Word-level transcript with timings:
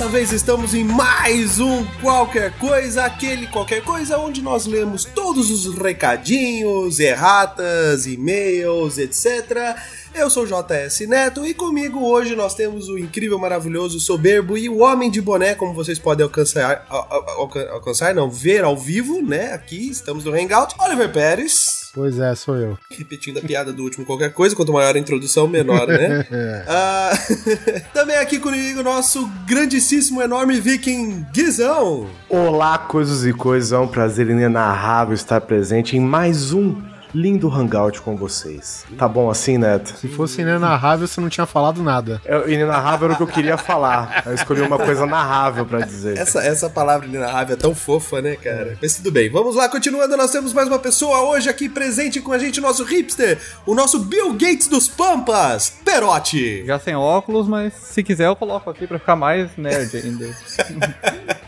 Dessa 0.00 0.12
vez 0.12 0.32
estamos 0.32 0.72
em 0.72 0.82
mais 0.82 1.60
um 1.60 1.84
Qualquer 2.00 2.56
Coisa, 2.58 3.04
aquele 3.04 3.46
qualquer 3.48 3.82
coisa 3.84 4.16
onde 4.16 4.40
nós 4.40 4.64
lemos 4.64 5.04
todos 5.04 5.50
os 5.50 5.76
recadinhos, 5.76 6.98
erratas, 6.98 8.06
e-mails, 8.06 8.96
etc. 8.96 9.76
Eu 10.14 10.30
sou 10.30 10.46
JS 10.46 11.00
Neto 11.06 11.44
e 11.44 11.52
comigo 11.52 12.02
hoje 12.02 12.34
nós 12.34 12.54
temos 12.54 12.88
o 12.88 12.96
incrível, 12.96 13.38
maravilhoso, 13.38 14.00
soberbo 14.00 14.56
e 14.56 14.70
o 14.70 14.78
homem 14.78 15.10
de 15.10 15.20
boné, 15.20 15.54
como 15.54 15.74
vocês 15.74 15.98
podem 15.98 16.24
alcançar, 16.24 16.86
al- 16.88 17.06
al- 17.10 17.30
alca- 17.40 17.70
alcançar, 17.70 18.14
não, 18.14 18.30
ver 18.30 18.64
ao 18.64 18.78
vivo, 18.78 19.20
né? 19.20 19.52
Aqui 19.52 19.90
estamos 19.90 20.24
no 20.24 20.32
Hangout. 20.32 20.76
Oliver 20.80 21.12
Pérez. 21.12 21.79
Pois 21.92 22.18
é, 22.18 22.34
sou 22.34 22.56
eu. 22.56 22.78
Repetindo 22.90 23.38
a 23.38 23.42
piada 23.42 23.72
do 23.72 23.82
último 23.82 24.06
qualquer 24.06 24.32
coisa, 24.32 24.54
quanto 24.54 24.72
maior 24.72 24.94
a 24.94 24.98
introdução, 24.98 25.48
menor, 25.48 25.86
né? 25.86 26.26
Ah, 26.68 27.10
também 27.92 28.16
aqui 28.16 28.38
comigo 28.38 28.82
nosso 28.82 29.26
grandíssimo, 29.46 30.22
enorme 30.22 30.60
viking 30.60 31.26
Guizão. 31.32 32.08
Olá, 32.28 32.78
coisas 32.78 33.24
e 33.24 33.32
coisas, 33.32 33.72
é 33.72 33.78
um 33.78 33.88
prazer 33.88 34.28
inenarrável 34.28 35.14
estar 35.14 35.40
presente 35.40 35.96
em 35.96 36.00
mais 36.00 36.52
um 36.52 36.76
lindo 37.14 37.48
hangout 37.48 38.00
com 38.00 38.16
vocês. 38.16 38.84
Tá 38.96 39.08
bom 39.08 39.30
assim, 39.30 39.58
Neto? 39.58 39.96
Se 39.96 40.08
fosse 40.08 40.40
inenarrável, 40.42 41.06
você 41.06 41.20
não 41.20 41.28
tinha 41.28 41.46
falado 41.46 41.82
nada. 41.82 42.20
É, 42.24 42.50
Inenarrável 42.50 43.06
era 43.06 43.14
o 43.14 43.16
que 43.16 43.22
eu 43.22 43.26
queria 43.26 43.56
falar. 43.56 44.22
Eu 44.26 44.34
escolhi 44.34 44.60
uma 44.60 44.78
coisa 44.78 45.06
narrável 45.06 45.64
pra 45.66 45.80
dizer. 45.80 46.16
Essa, 46.18 46.42
essa 46.42 46.70
palavra 46.70 47.06
inenarrável 47.06 47.54
é 47.54 47.58
tão 47.58 47.74
fofa, 47.74 48.20
né, 48.20 48.36
cara? 48.36 48.76
Mas 48.80 48.96
tudo 48.96 49.10
bem, 49.10 49.30
vamos 49.30 49.56
lá, 49.56 49.68
continuando, 49.68 50.16
nós 50.16 50.30
temos 50.30 50.52
mais 50.52 50.68
uma 50.68 50.78
pessoa 50.78 51.20
hoje 51.22 51.48
aqui 51.48 51.68
presente 51.68 52.20
com 52.20 52.32
a 52.32 52.38
gente, 52.38 52.60
nosso 52.60 52.84
hipster, 52.84 53.38
o 53.66 53.74
nosso 53.74 53.98
Bill 54.00 54.32
Gates 54.34 54.68
dos 54.68 54.88
Pampas, 54.88 55.70
Perotti. 55.84 56.64
Já 56.66 56.78
sem 56.78 56.94
óculos, 56.94 57.48
mas 57.48 57.72
se 57.74 58.02
quiser 58.02 58.26
eu 58.26 58.36
coloco 58.36 58.70
aqui 58.70 58.86
pra 58.86 58.98
ficar 58.98 59.16
mais 59.16 59.50
nerd 59.56 59.96
ainda. 59.96 60.30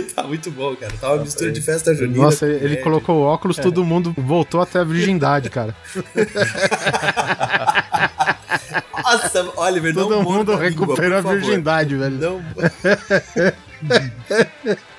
tá 0.14 0.22
muito 0.24 0.50
bom, 0.50 0.74
cara, 0.76 0.92
tá 1.00 1.12
uma 1.12 1.22
mistura 1.22 1.50
de 1.52 1.60
festa 1.60 1.94
junina. 1.94 2.24
Nossa, 2.24 2.46
ele 2.46 2.70
nerd. 2.70 2.82
colocou 2.82 3.16
o 3.16 3.22
óculos, 3.22 3.56
todo 3.56 3.84
mundo 3.84 4.12
voltou 4.16 4.60
até 4.60 4.80
a 4.80 4.84
virgindade, 4.84 5.48
cara. 5.50 5.74
Nossa, 9.04 9.52
Oliver, 9.56 9.94
não 9.94 10.08
Todo 10.08 10.22
morda 10.22 10.52
mundo 10.52 10.56
recuperou 10.56 11.18
a 11.18 11.22
favor. 11.22 11.38
virgindade, 11.38 11.96
velho. 11.96 12.16
Não. 12.18 12.42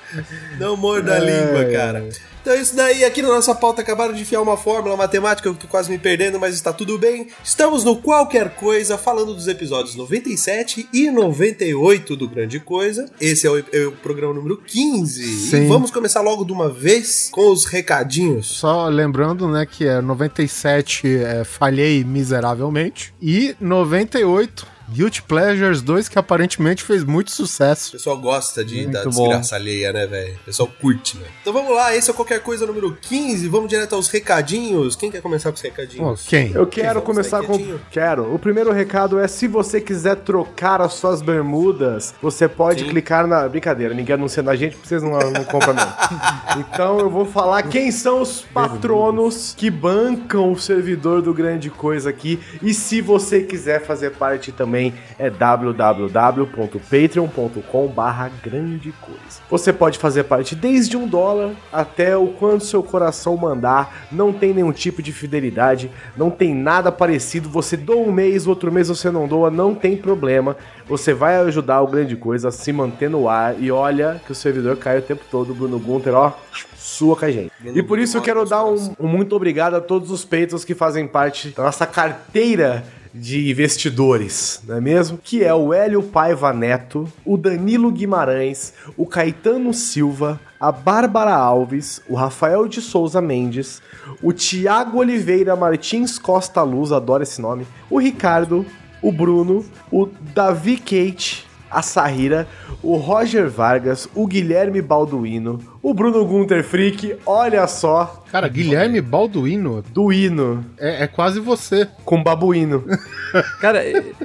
Não 0.64 0.78
morda 0.78 1.16
a 1.16 1.18
língua, 1.18 1.66
cara. 1.70 2.08
Então 2.40 2.54
é 2.54 2.60
isso 2.60 2.74
daí, 2.74 3.04
aqui 3.04 3.20
na 3.20 3.28
nossa 3.28 3.54
pauta 3.54 3.82
acabaram 3.82 4.14
de 4.14 4.22
enfiar 4.22 4.40
uma 4.40 4.56
fórmula 4.56 4.96
matemática, 4.96 5.46
eu 5.46 5.54
tô 5.54 5.66
quase 5.66 5.90
me 5.90 5.98
perdendo, 5.98 6.40
mas 6.40 6.54
está 6.54 6.72
tudo 6.72 6.98
bem. 6.98 7.28
Estamos 7.42 7.84
no 7.84 7.96
Qualquer 7.96 8.54
Coisa, 8.54 8.96
falando 8.96 9.34
dos 9.34 9.46
episódios 9.46 9.94
97 9.94 10.88
e 10.90 11.10
98 11.10 12.16
do 12.16 12.26
Grande 12.26 12.60
Coisa. 12.60 13.10
Esse 13.20 13.46
é 13.46 13.50
o, 13.50 13.58
é 13.58 13.86
o 13.86 13.92
programa 13.92 14.32
número 14.32 14.56
15. 14.56 15.22
E 15.22 15.26
Sim. 15.26 15.68
vamos 15.68 15.90
começar 15.90 16.22
logo 16.22 16.46
de 16.46 16.52
uma 16.52 16.70
vez 16.70 17.28
com 17.30 17.52
os 17.52 17.66
recadinhos. 17.66 18.46
Só 18.46 18.88
lembrando, 18.88 19.46
né, 19.48 19.66
que 19.66 19.86
é 19.86 20.00
97 20.00 21.16
é, 21.16 21.44
falhei 21.44 22.04
miseravelmente 22.04 23.14
e 23.20 23.54
98 23.60 24.73
Guilty 24.90 25.22
Pleasures 25.22 25.80
2 25.82 26.08
que 26.08 26.18
aparentemente 26.18 26.82
fez 26.82 27.02
muito 27.04 27.28
O 27.28 27.30
sucesso. 27.30 27.92
pessoal 27.92 28.18
gosta 28.18 28.64
de, 28.64 28.82
Muito 28.82 28.92
da 28.92 29.04
bom. 29.04 29.10
desgraça 29.10 29.56
alheia, 29.56 29.92
né, 29.92 30.06
velho? 30.06 30.34
O 30.34 30.44
pessoal 30.44 30.68
curte, 30.80 31.16
velho. 31.16 31.30
Então 31.40 31.52
vamos 31.52 31.74
lá, 31.74 31.94
esse 31.96 32.10
é 32.10 32.12
o 32.12 32.16
Qualquer 32.16 32.40
Coisa 32.40 32.66
número 32.66 32.96
15. 33.00 33.48
Vamos 33.48 33.68
direto 33.68 33.94
aos 33.94 34.08
recadinhos. 34.08 34.96
Quem 34.96 35.10
quer 35.10 35.22
começar 35.22 35.50
com 35.50 35.56
os 35.56 35.62
recadinhos? 35.62 36.26
quem? 36.26 36.52
Eu 36.52 36.66
quero 36.66 37.00
Vamos 37.00 37.04
começar 37.04 37.42
com. 37.42 37.78
Quero. 37.90 38.34
O 38.34 38.38
primeiro 38.38 38.72
recado 38.72 39.18
é: 39.18 39.26
se 39.28 39.46
você 39.48 39.80
quiser 39.80 40.16
trocar 40.16 40.80
as 40.80 40.94
suas 40.94 41.22
bermudas, 41.22 42.14
você 42.20 42.48
pode 42.48 42.84
Sim. 42.84 42.90
clicar 42.90 43.26
na. 43.26 43.48
Brincadeira, 43.48 43.94
ninguém 43.94 44.14
anunciando 44.14 44.50
a 44.50 44.56
gente 44.56 44.74
porque 44.76 44.88
vocês 44.88 45.02
não, 45.02 45.10
não 45.30 45.44
compram 45.44 45.74
mesmo. 45.74 45.92
então 46.58 46.98
eu 47.00 47.10
vou 47.10 47.24
falar 47.24 47.62
quem 47.64 47.90
são 47.90 48.20
os 48.20 48.42
patronos 48.42 49.54
que 49.56 49.70
bancam 49.70 50.52
o 50.52 50.58
servidor 50.58 51.22
do 51.22 51.32
Grande 51.32 51.70
Coisa 51.70 52.10
aqui. 52.10 52.38
E 52.62 52.74
se 52.74 53.00
você 53.00 53.42
quiser 53.42 53.84
fazer 53.84 54.10
parte 54.12 54.52
também, 54.52 54.83
é 55.18 55.30
www.patreon.com/barra 55.30 58.30
grande 58.42 58.92
coisa. 59.00 59.40
Você 59.48 59.72
pode 59.72 59.98
fazer 59.98 60.24
parte 60.24 60.56
desde 60.56 60.96
um 60.96 61.06
dólar 61.06 61.52
até 61.72 62.16
o 62.16 62.28
quanto 62.28 62.64
seu 62.64 62.82
coração 62.82 63.36
mandar. 63.36 64.06
Não 64.10 64.32
tem 64.32 64.52
nenhum 64.52 64.72
tipo 64.72 65.02
de 65.02 65.12
fidelidade, 65.12 65.90
não 66.16 66.30
tem 66.30 66.54
nada 66.54 66.90
parecido. 66.90 67.48
Você 67.48 67.76
doa 67.76 67.96
um 67.96 68.12
mês, 68.12 68.46
outro 68.46 68.72
mês 68.72 68.88
você 68.88 69.10
não 69.10 69.28
doa, 69.28 69.50
não 69.50 69.74
tem 69.74 69.96
problema. 69.96 70.56
Você 70.86 71.14
vai 71.14 71.36
ajudar 71.36 71.80
o 71.80 71.86
grande 71.86 72.16
coisa 72.16 72.48
a 72.48 72.52
se 72.52 72.72
manter 72.72 73.08
no 73.08 73.28
ar. 73.28 73.54
E 73.58 73.70
olha 73.70 74.20
que 74.24 74.32
o 74.32 74.34
servidor 74.34 74.76
cai 74.76 74.98
o 74.98 75.02
tempo 75.02 75.24
todo, 75.30 75.54
Bruno 75.54 75.78
Gunter, 75.78 76.14
ó. 76.14 76.32
Sua 76.76 77.16
com 77.16 77.24
a 77.24 77.30
gente. 77.30 77.50
E 77.64 77.82
por 77.82 77.98
isso 77.98 78.18
eu 78.18 78.22
quero 78.22 78.44
dar 78.44 78.64
um, 78.64 78.94
um 79.00 79.08
muito 79.08 79.34
obrigado 79.34 79.74
a 79.74 79.80
todos 79.80 80.10
os 80.10 80.24
peitos 80.24 80.64
que 80.64 80.74
fazem 80.74 81.06
parte 81.06 81.48
da 81.48 81.62
nossa 81.62 81.86
carteira 81.86 82.84
de 83.14 83.48
investidores, 83.48 84.60
não 84.66 84.76
é 84.76 84.80
mesmo? 84.80 85.18
Que 85.22 85.44
é 85.44 85.54
o 85.54 85.72
Hélio 85.72 86.02
Paiva 86.02 86.52
Neto, 86.52 87.08
o 87.24 87.36
Danilo 87.36 87.92
Guimarães, 87.92 88.74
o 88.96 89.06
Caetano 89.06 89.72
Silva, 89.72 90.40
a 90.58 90.72
Bárbara 90.72 91.32
Alves, 91.32 92.02
o 92.08 92.16
Rafael 92.16 92.66
de 92.66 92.80
Souza 92.80 93.20
Mendes, 93.20 93.80
o 94.20 94.32
Tiago 94.32 94.98
Oliveira 94.98 95.54
Martins 95.54 96.18
Costa 96.18 96.62
Luz, 96.64 96.90
adoro 96.90 97.22
esse 97.22 97.40
nome, 97.40 97.64
o 97.88 98.00
Ricardo, 98.00 98.66
o 99.00 99.12
Bruno, 99.12 99.64
o 99.92 100.08
Davi 100.34 100.76
Kate, 100.76 101.46
a 101.70 101.82
Sahira, 101.82 102.48
o 102.82 102.96
Roger 102.96 103.48
Vargas, 103.48 104.08
o 104.12 104.26
Guilherme 104.26 104.82
Balduino, 104.82 105.73
o 105.84 105.92
Bruno 105.92 106.24
Gunter 106.24 106.64
Frick, 106.64 107.14
olha 107.26 107.66
só, 107.68 108.24
Cara, 108.34 108.48
Guilherme 108.48 109.00
Balduino 109.00 109.80
Duino 109.92 110.66
é, 110.76 111.04
é 111.04 111.06
quase 111.06 111.38
você. 111.38 111.86
com 112.04 112.20
babuíno. 112.20 112.84
Cara, 113.60 113.80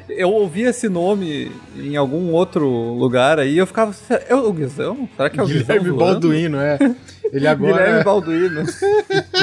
eu 0.10 0.32
ouvi 0.32 0.64
esse 0.64 0.90
nome 0.90 1.52
em 1.78 1.96
algum 1.96 2.32
outro 2.32 2.68
lugar 2.68 3.38
aí 3.38 3.56
eu 3.56 3.68
ficava. 3.68 3.94
É 4.28 4.34
o 4.34 4.52
Guizão? 4.52 5.08
Será 5.16 5.30
que 5.30 5.40
é 5.40 5.44
o 5.44 5.46
Guilherme 5.46 5.92
Guizão? 5.92 5.98
zoando? 6.00 6.14
Balduino, 6.14 6.58
é. 6.58 6.80
Ele 7.32 7.46
agora 7.46 7.74
Guilherme 7.74 8.04
Balduino. 8.04 8.64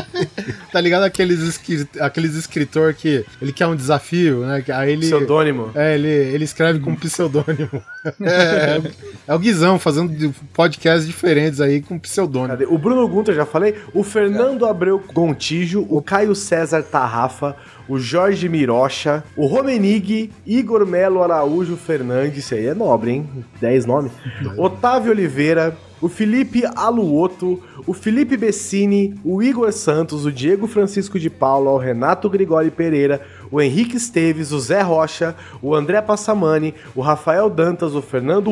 tá 0.73 0.81
ligado 0.81 1.05
aqueles, 1.05 1.61
aqueles 2.01 2.35
escritor 2.35 2.93
que 2.93 3.25
ele 3.41 3.53
quer 3.53 3.69
um 3.69 3.77
desafio, 3.77 4.41
né? 4.41 4.63
que 4.63 4.73
Aí 4.73 4.95
ele 4.95 5.07
Pseudônimo. 5.07 5.71
É, 5.77 5.95
ele, 5.95 6.09
ele 6.09 6.43
escreve 6.43 6.81
com 6.81 6.93
pseudônimo. 6.97 7.81
É, 8.21 8.83
é 9.29 9.35
o 9.35 9.39
Guizão 9.39 9.79
fazendo 9.79 10.35
podcasts 10.53 11.07
diferentes 11.07 11.61
aí 11.61 11.81
com 11.81 12.01
pseudônimo. 12.07 12.57
O 12.73 12.79
Bruno 12.79 13.07
Gunter, 13.09 13.35
já 13.35 13.45
falei. 13.45 13.75
O 13.93 14.03
Fernando 14.05 14.65
Abreu 14.65 15.03
Gontijo, 15.13 15.85
o 15.91 16.01
Caio 16.01 16.35
César 16.35 16.83
Tarrafa, 16.83 17.57
o 17.89 17.99
Jorge 17.99 18.49
Mirocha, 18.49 19.25
o 19.37 19.47
Romenig, 19.47 20.31
Igor 20.47 20.87
Melo 20.87 21.23
Araújo 21.23 21.77
Fernandes, 21.77 22.39
isso 22.39 22.55
aí 22.55 22.67
é 22.67 22.75
nobre, 22.75 23.11
hein? 23.11 23.29
10 23.61 23.87
nomes. 23.87 24.13
Otávio 24.57 25.11
Oliveira, 25.11 25.77
o 26.01 26.09
Felipe 26.09 26.63
Aluoto, 26.77 27.61
o 27.87 27.93
Felipe 27.93 28.37
Bessini, 28.37 29.19
o 29.25 29.43
Igor 29.43 29.73
Santos, 29.73 30.25
o 30.25 30.33
Diego 30.33 30.67
Francisco 30.67 31.19
de 31.19 31.29
Paula, 31.29 31.71
o 31.71 31.79
Renato 31.79 32.31
Grigori 32.31 32.71
Pereira, 32.71 33.21
o 33.51 33.61
Henrique 33.61 33.97
Esteves, 33.97 34.53
o 34.53 34.61
Zé 34.61 34.83
Rocha, 34.83 35.35
o 35.61 35.75
André 35.75 36.01
Passamani, 36.01 36.75
o 36.95 37.01
Rafael 37.01 37.51
Dantas, 37.51 37.95
o 37.95 38.03
Fernando 38.03 38.51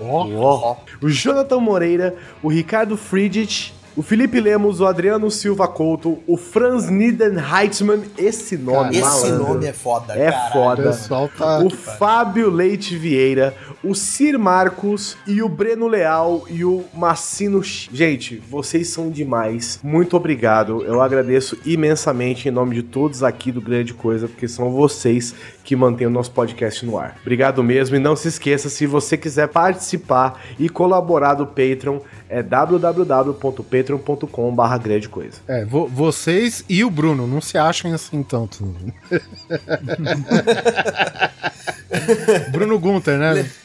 Uor, 0.00 0.26
Uor, 0.28 0.76
o 1.00 1.08
Jonathan 1.08 1.60
Moreira, 1.60 2.14
o 2.42 2.48
Ricardo 2.48 2.96
Friedrich, 2.96 3.72
o 3.96 4.02
Felipe 4.02 4.40
Lemos, 4.40 4.80
o 4.80 4.86
Adriano 4.86 5.30
Silva 5.30 5.68
Couto, 5.68 6.18
o 6.26 6.36
Franz 6.36 6.90
Niederheitzmann, 6.90 8.02
esse 8.18 8.56
nome, 8.56 8.96
Esse 8.98 9.02
malandro, 9.28 9.54
nome 9.54 9.66
é 9.66 9.72
foda, 9.72 10.14
é 10.14 10.32
caralho. 10.32 10.48
O 10.48 10.52
foda. 10.52 10.82
pessoal 10.82 11.30
tá. 11.38 11.58
O 11.60 11.70
Fábio 11.70 12.50
Leite 12.50 12.96
Vieira, 12.96 13.54
o 13.84 13.94
Cir 13.94 14.38
Marcos 14.38 15.16
e 15.26 15.42
o 15.42 15.48
Breno 15.48 15.86
Leal 15.88 16.44
e 16.48 16.64
o 16.64 16.84
Massino. 16.94 17.62
Gente, 17.62 18.42
vocês 18.50 18.88
são 18.88 19.10
demais. 19.10 19.78
Muito 19.82 20.16
obrigado. 20.16 20.82
Eu 20.84 21.00
agradeço 21.02 21.58
imensamente 21.64 22.48
em 22.48 22.52
nome 22.52 22.74
de 22.74 22.82
todos 22.82 23.22
aqui 23.22 23.52
do 23.52 23.60
Grande 23.60 23.92
Coisa, 23.94 24.26
porque 24.26 24.48
são 24.48 24.70
vocês 24.72 25.34
que 25.62 25.76
mantêm 25.76 26.06
o 26.06 26.10
nosso 26.10 26.30
podcast 26.30 26.84
no 26.84 26.98
ar. 26.98 27.16
Obrigado 27.22 27.62
mesmo. 27.62 27.96
E 27.96 27.98
não 27.98 28.14
se 28.16 28.28
esqueça, 28.28 28.68
se 28.68 28.86
você 28.86 29.16
quiser 29.16 29.48
participar 29.48 30.42
e 30.58 30.68
colaborar 30.68 31.34
do 31.34 31.46
Patreon, 31.46 32.00
é 32.28 32.42
www.patreon.com.br 32.42 34.78
grande 34.82 35.08
coisa. 35.08 35.38
É, 35.46 35.64
vo- 35.64 35.86
vocês 35.88 36.64
e 36.68 36.84
o 36.84 36.90
Bruno 36.90 37.26
não 37.26 37.40
se 37.40 37.56
achem 37.58 37.92
assim 37.94 38.22
tanto. 38.22 38.74
Bruno 42.50 42.78
Gunter, 42.78 43.18
né? 43.18 43.48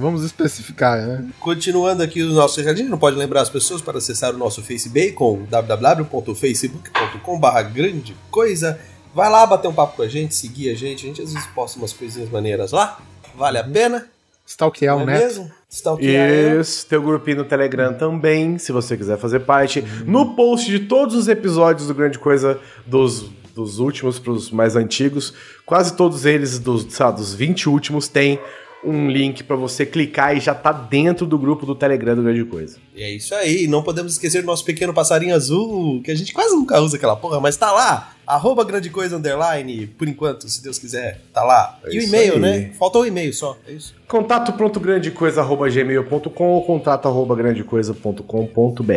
Vamos 0.00 0.24
especificar, 0.24 1.06
né? 1.06 1.28
Continuando 1.40 2.02
aqui 2.02 2.22
o 2.22 2.32
nosso 2.32 2.58
recadinho, 2.60 2.88
não 2.88 2.98
pode 2.98 3.16
lembrar 3.16 3.42
as 3.42 3.50
pessoas 3.50 3.82
para 3.82 3.98
acessar 3.98 4.34
o 4.34 4.38
nosso 4.38 4.62
Facebook 4.62 5.12
com 5.12 5.44
www.facebook.com.br 5.44 7.62
grande 7.72 8.16
coisa. 8.30 8.80
Vai 9.14 9.30
lá 9.30 9.46
bater 9.46 9.68
um 9.68 9.74
papo 9.74 9.96
com 9.96 10.02
a 10.02 10.08
gente, 10.08 10.34
seguir 10.34 10.70
a 10.70 10.74
gente. 10.74 11.04
A 11.04 11.08
gente 11.08 11.22
às 11.22 11.32
vezes 11.32 11.46
posta 11.48 11.78
umas 11.78 11.92
coisinhas 11.92 12.30
maneiras 12.30 12.72
lá. 12.72 12.98
Vale 13.36 13.58
a 13.58 13.64
pena, 13.64 14.08
Stalkear 14.48 14.96
o 14.96 15.02
é 15.02 15.04
Neto. 15.04 15.20
mesmo? 15.20 15.50
Stalkear 15.68 16.30
eu. 16.30 16.60
Isso, 16.62 16.86
teu 16.86 17.02
grupinho 17.02 17.38
no 17.38 17.44
Telegram 17.44 17.92
também, 17.92 18.56
se 18.56 18.72
você 18.72 18.96
quiser 18.96 19.18
fazer 19.18 19.40
parte. 19.40 19.82
No 20.06 20.34
post 20.34 20.70
de 20.70 20.80
todos 20.80 21.14
os 21.14 21.28
episódios 21.28 21.86
do 21.86 21.94
Grande 21.94 22.18
Coisa, 22.18 22.58
dos, 22.86 23.30
dos 23.54 23.78
últimos 23.78 24.18
pros 24.18 24.50
mais 24.50 24.74
antigos, 24.74 25.34
quase 25.66 25.94
todos 25.94 26.24
eles, 26.24 26.58
dos, 26.58 26.86
sei 26.88 27.04
lá, 27.04 27.12
dos 27.12 27.34
20 27.34 27.68
últimos, 27.68 28.08
tem 28.08 28.40
um 28.84 29.08
link 29.10 29.42
pra 29.42 29.56
você 29.56 29.84
clicar 29.84 30.36
e 30.36 30.40
já 30.40 30.54
tá 30.54 30.70
dentro 30.72 31.26
do 31.26 31.38
grupo 31.38 31.66
do 31.66 31.74
Telegram 31.74 32.14
do 32.14 32.22
Grande 32.22 32.44
Coisa. 32.44 32.78
E 32.94 33.02
é 33.02 33.10
isso 33.10 33.34
aí, 33.34 33.66
não 33.66 33.82
podemos 33.82 34.12
esquecer 34.12 34.40
do 34.42 34.46
nosso 34.46 34.64
pequeno 34.64 34.94
passarinho 34.94 35.34
azul, 35.34 36.00
que 36.02 36.10
a 36.10 36.14
gente 36.14 36.32
quase 36.32 36.54
nunca 36.54 36.80
usa 36.80 36.96
aquela 36.96 37.16
porra, 37.16 37.40
mas 37.40 37.56
tá 37.56 37.72
lá. 37.72 38.12
Arroba 38.26 38.62
grande 38.62 38.90
coisa 38.90 39.16
underline, 39.16 39.86
por 39.86 40.06
enquanto, 40.06 40.48
se 40.48 40.62
Deus 40.62 40.78
quiser, 40.78 41.22
tá 41.32 41.42
lá. 41.42 41.78
É 41.84 41.94
e 41.94 41.98
o 41.98 42.02
e-mail, 42.02 42.34
aí. 42.34 42.38
né? 42.40 42.70
Faltou 42.78 43.02
o 43.02 43.06
e-mail 43.06 43.32
só, 43.32 43.56
é 43.66 43.72
isso. 43.72 43.94
Contato 44.06 44.52
pronto 44.52 44.78
grandecoisa@gmail.com 44.78 46.44
ou 46.50 46.62
contato 46.64 47.08
arroba 47.08 47.34
grandecoisa.com.br. 47.34 48.92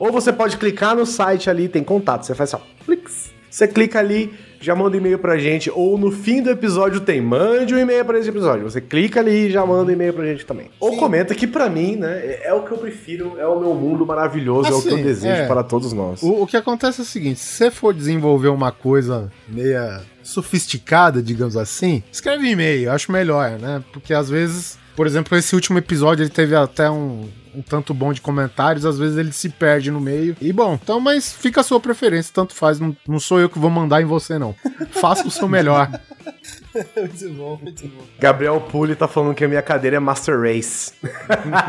Ou 0.00 0.10
você 0.10 0.32
pode 0.32 0.56
clicar 0.56 0.96
no 0.96 1.04
site 1.04 1.50
ali, 1.50 1.68
tem 1.68 1.84
contato, 1.84 2.24
você 2.24 2.34
faz 2.34 2.50
só 2.50 2.60
clics. 2.84 3.32
Você 3.50 3.68
clica 3.68 4.00
ali, 4.00 4.32
já 4.64 4.74
manda 4.74 4.96
um 4.96 5.00
e-mail 5.00 5.18
pra 5.18 5.36
gente, 5.36 5.70
ou 5.70 5.98
no 5.98 6.10
fim 6.10 6.42
do 6.42 6.50
episódio 6.50 7.00
tem, 7.00 7.20
mande 7.20 7.74
um 7.74 7.78
e-mail 7.78 8.04
pra 8.04 8.18
esse 8.18 8.28
episódio. 8.28 8.64
Você 8.64 8.80
clica 8.80 9.20
ali 9.20 9.46
e 9.48 9.50
já 9.50 9.64
manda 9.64 9.90
um 9.90 9.94
e-mail 9.94 10.12
pra 10.12 10.24
gente 10.24 10.46
também. 10.46 10.70
Ou 10.80 10.96
comenta 10.96 11.34
que 11.34 11.46
pra 11.46 11.68
mim, 11.68 11.96
né, 11.96 12.38
é, 12.42 12.52
o 12.54 12.62
que 12.62 12.72
eu 12.72 12.78
prefiro, 12.78 13.38
é 13.38 13.46
o 13.46 13.60
meu 13.60 13.74
mundo 13.74 14.06
maravilhoso, 14.06 14.68
é 14.68 14.74
o 14.74 14.82
que 14.82 14.88
eu 14.88 14.94
Assim, 14.94 15.02
desejo 15.02 15.42
é. 15.42 15.46
para 15.46 15.62
todos 15.62 15.92
nós. 15.92 16.22
O, 16.22 16.42
o 16.42 16.46
que 16.46 16.56
acontece 16.56 17.00
é 17.00 17.02
o 17.02 17.06
seguinte: 17.06 17.40
se 17.40 17.54
você 17.56 17.70
for 17.70 17.92
desenvolver 17.94 18.48
uma 18.48 18.72
coisa 18.72 19.30
meia 19.48 20.00
sofisticada, 20.22 21.22
digamos 21.22 21.56
assim, 21.56 22.02
escreve 22.10 22.48
e-mail, 22.48 22.90
acho 22.90 23.10
melhor, 23.12 23.52
né? 23.58 23.82
Porque 23.92 24.14
às 24.14 24.28
vezes, 24.28 24.78
por 24.96 25.06
exemplo, 25.06 25.36
esse 25.36 25.54
último 25.54 25.78
episódio 25.78 26.22
ele 26.22 26.30
teve 26.30 26.54
até 26.54 26.90
um, 26.90 27.28
um 27.54 27.62
tanto 27.62 27.94
bom 27.94 28.12
de 28.12 28.20
comentários, 28.20 28.84
às 28.84 28.98
vezes 28.98 29.16
ele 29.16 29.32
se 29.32 29.48
perde 29.48 29.90
no 29.90 30.00
meio. 30.00 30.36
E 30.40 30.52
bom, 30.52 30.78
então, 30.82 31.00
mas 31.00 31.32
fica 31.32 31.60
a 31.60 31.64
sua 31.64 31.80
preferência, 31.80 32.32
tanto 32.34 32.54
faz, 32.54 32.80
não, 32.80 32.96
não 33.06 33.20
sou 33.20 33.40
eu 33.40 33.48
que 33.48 33.58
vou 33.58 33.70
mandar 33.70 34.02
em 34.02 34.06
você, 34.06 34.38
não. 34.38 34.54
Faça 34.90 35.26
o 35.26 35.30
seu 35.30 35.48
melhor. 35.48 35.90
muito 36.96 37.28
bom, 37.30 37.58
muito 37.62 37.88
bom. 37.88 38.02
Gabriel 38.18 38.60
Puli 38.60 38.94
tá 38.94 39.06
falando 39.06 39.34
que 39.34 39.44
a 39.44 39.48
minha 39.48 39.62
cadeira 39.62 39.96
é 39.96 40.00
Master 40.00 40.40
Race. 40.40 40.92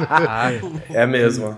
Ai, 0.09 0.61
É 0.89 1.05
mesmo. 1.05 1.55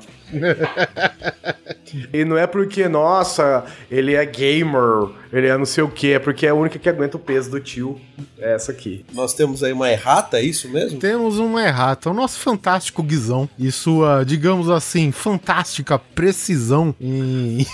e 2.14 2.26
não 2.26 2.38
é 2.38 2.46
porque, 2.46 2.88
nossa, 2.90 3.66
ele 3.90 4.14
é 4.14 4.26
gamer, 4.26 5.10
ele 5.32 5.48
é 5.48 5.58
não 5.58 5.66
sei 5.66 5.84
o 5.84 5.90
que, 5.90 6.14
é 6.14 6.20
porque 6.20 6.46
é 6.46 6.50
a 6.50 6.54
única 6.54 6.78
que 6.78 6.90
aguenta 6.90 7.16
o 7.16 7.20
peso 7.20 7.50
do 7.50 7.60
tio. 7.60 8.00
É 8.38 8.54
essa 8.56 8.72
aqui. 8.72 9.06
Nós 9.14 9.34
temos 9.34 9.64
aí 9.64 9.72
uma 9.72 9.90
errata, 9.90 10.38
é 10.40 10.44
isso 10.44 10.68
mesmo? 10.70 11.00
Temos 11.00 11.40
uma 11.40 11.64
errata, 11.64 12.10
o 12.10 12.14
nosso 12.14 12.40
fantástico 12.40 13.02
Guizão 13.02 13.50
e 13.58 13.72
sua, 13.72 14.24
digamos 14.26 14.70
assim, 14.70 15.12
fantástica 15.12 15.98
precisão 15.98 16.94
em, 17.00 17.66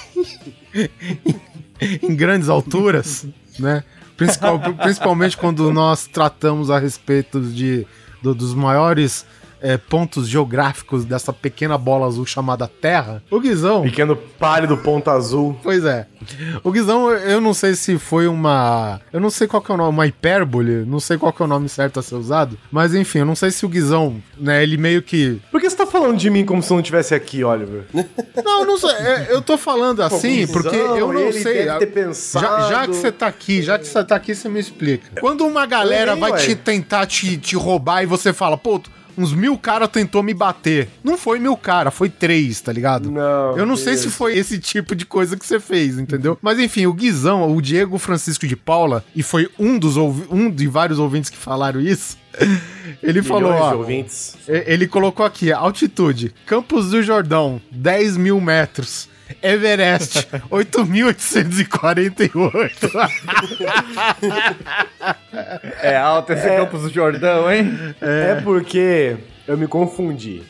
em 2.02 2.16
grandes 2.16 2.50
alturas, 2.50 3.26
né? 3.58 3.84
Principal- 4.18 4.60
principalmente 4.60 5.36
quando 5.38 5.72
nós 5.74 6.06
tratamos 6.08 6.70
a 6.70 6.78
respeito 6.80 7.40
de, 7.42 7.86
do- 8.22 8.36
dos 8.36 8.54
maiores 8.54 9.26
é, 9.64 9.78
pontos 9.78 10.28
geográficos 10.28 11.06
dessa 11.06 11.32
pequena 11.32 11.78
bola 11.78 12.06
azul 12.06 12.26
chamada 12.26 12.68
Terra. 12.68 13.24
O 13.32 13.40
Guizão, 13.40 13.84
Pequeno 13.84 14.16
pálido 14.16 14.76
ponto 14.78 15.10
azul. 15.10 15.58
Pois 15.64 15.86
é. 15.86 16.06
O 16.64 16.72
Guizão, 16.72 17.10
eu 17.12 17.40
não 17.40 17.54
sei 17.54 17.74
se 17.74 17.98
foi 17.98 18.28
uma. 18.28 19.00
Eu 19.12 19.22
não 19.22 19.30
sei 19.30 19.48
qual 19.48 19.62
que 19.62 19.72
é 19.72 19.74
o 19.74 19.78
nome, 19.78 19.90
uma 19.90 20.06
hipérbole, 20.06 20.86
não 20.86 21.00
sei 21.00 21.18
qual 21.18 21.34
é 21.40 21.44
o 21.44 21.48
nome 21.48 21.70
certo 21.70 22.00
a 22.00 22.04
ser 22.04 22.16
usado. 22.16 22.58
Mas 22.70 22.94
enfim, 22.94 23.20
eu 23.20 23.26
não 23.26 23.36
sei 23.36 23.52
se 23.52 23.66
o 23.66 23.70
Guizão, 23.70 24.22
né, 24.38 24.62
ele 24.62 24.76
meio 24.76 25.02
que. 25.02 25.40
Por 25.50 25.62
que 25.62 25.70
você 25.70 25.76
tá 25.78 25.86
falando 25.88 26.18
de 26.18 26.30
mim 26.30 26.46
como 26.46 26.62
se 26.62 26.70
eu 26.70 26.76
não 26.76 26.82
estivesse 26.82 27.16
aqui, 27.16 27.44
Oliver? 27.44 27.86
Não, 28.44 28.62
eu 28.62 28.66
não 28.66 28.78
sei. 28.78 28.90
é, 28.90 29.28
Eu 29.30 29.42
tô 29.42 29.58
falando 29.58 30.02
assim, 30.02 30.40
Guizão, 30.40 30.54
porque 30.62 30.76
eu 30.76 31.14
não 31.14 31.32
sei. 31.32 31.66
Já, 31.66 32.70
já 32.70 32.88
que 32.88 32.96
você 32.96 33.12
tá 33.12 33.28
aqui, 33.28 33.62
já 33.62 33.80
que 33.80 33.88
você 33.88 34.04
tá 34.04 34.16
aqui, 34.16 34.36
você 34.36 34.50
me 34.50 34.60
explica. 34.60 35.22
Quando 35.22 35.46
uma 35.46 35.66
galera 35.66 36.16
vai 36.16 36.32
ué. 36.32 36.38
te 36.40 36.56
tentar 36.56 37.06
te, 37.06 37.38
te 37.38 37.56
roubar 37.56 38.04
e 38.04 38.06
você 38.06 38.34
fala, 38.34 38.58
pô. 38.58 38.82
Uns 39.18 39.34
mil 39.34 39.58
caras 39.58 39.90
tentou 39.90 40.24
me 40.24 40.34
bater. 40.34 40.90
Não 41.04 41.18
foi 41.18 41.40
mil 41.40 41.56
cara, 41.56 41.92
foi 41.92 42.10
três, 42.10 42.60
tá 42.62 42.72
ligado? 42.72 43.12
Não, 43.12 43.58
Eu 43.58 43.66
não 43.66 43.76
sei 43.76 43.96
se 43.98 44.10
foi 44.10 44.38
esse 44.38 44.60
tipo 44.60 44.96
de 44.96 45.06
coisa 45.06 45.38
que 45.38 45.46
você 45.46 45.60
fez, 45.60 45.98
entendeu? 45.98 46.38
Mas 46.42 46.60
enfim, 46.60 46.86
o 46.86 46.94
Guizão, 46.94 47.56
o 47.56 47.62
Diego 47.62 47.98
Francisco 47.98 48.48
de 48.48 48.56
Paula, 48.56 49.04
e 49.16 49.22
foi 49.24 49.50
um 49.60 49.78
dos 49.78 49.98
um 49.98 50.50
de 50.50 50.68
vários 50.68 51.00
ouvintes 51.00 51.30
que 51.30 51.38
falaram 51.38 51.80
isso. 51.80 52.18
Ele 53.02 53.22
falou, 53.22 53.52
Milhões 53.52 53.70
de 53.70 53.76
ó, 53.76 53.78
ouvintes. 53.78 54.36
ele 54.48 54.88
colocou 54.88 55.26
aqui, 55.26 55.52
altitude, 55.52 56.34
Campos 56.46 56.90
do 56.90 57.02
Jordão, 57.02 57.62
10 57.72 58.18
mil 58.18 58.40
metros. 58.42 59.08
Everest, 59.42 60.28
8.848. 60.50 63.10
é 65.82 65.98
alto 65.98 66.32
esse 66.34 66.48
Campos 66.48 66.84
do 66.84 66.90
Jordão, 66.90 67.52
hein? 67.52 67.72
É. 68.02 68.40
porque 68.42 69.18
eu 69.48 69.58
me 69.58 69.68
confundi, 69.68 70.44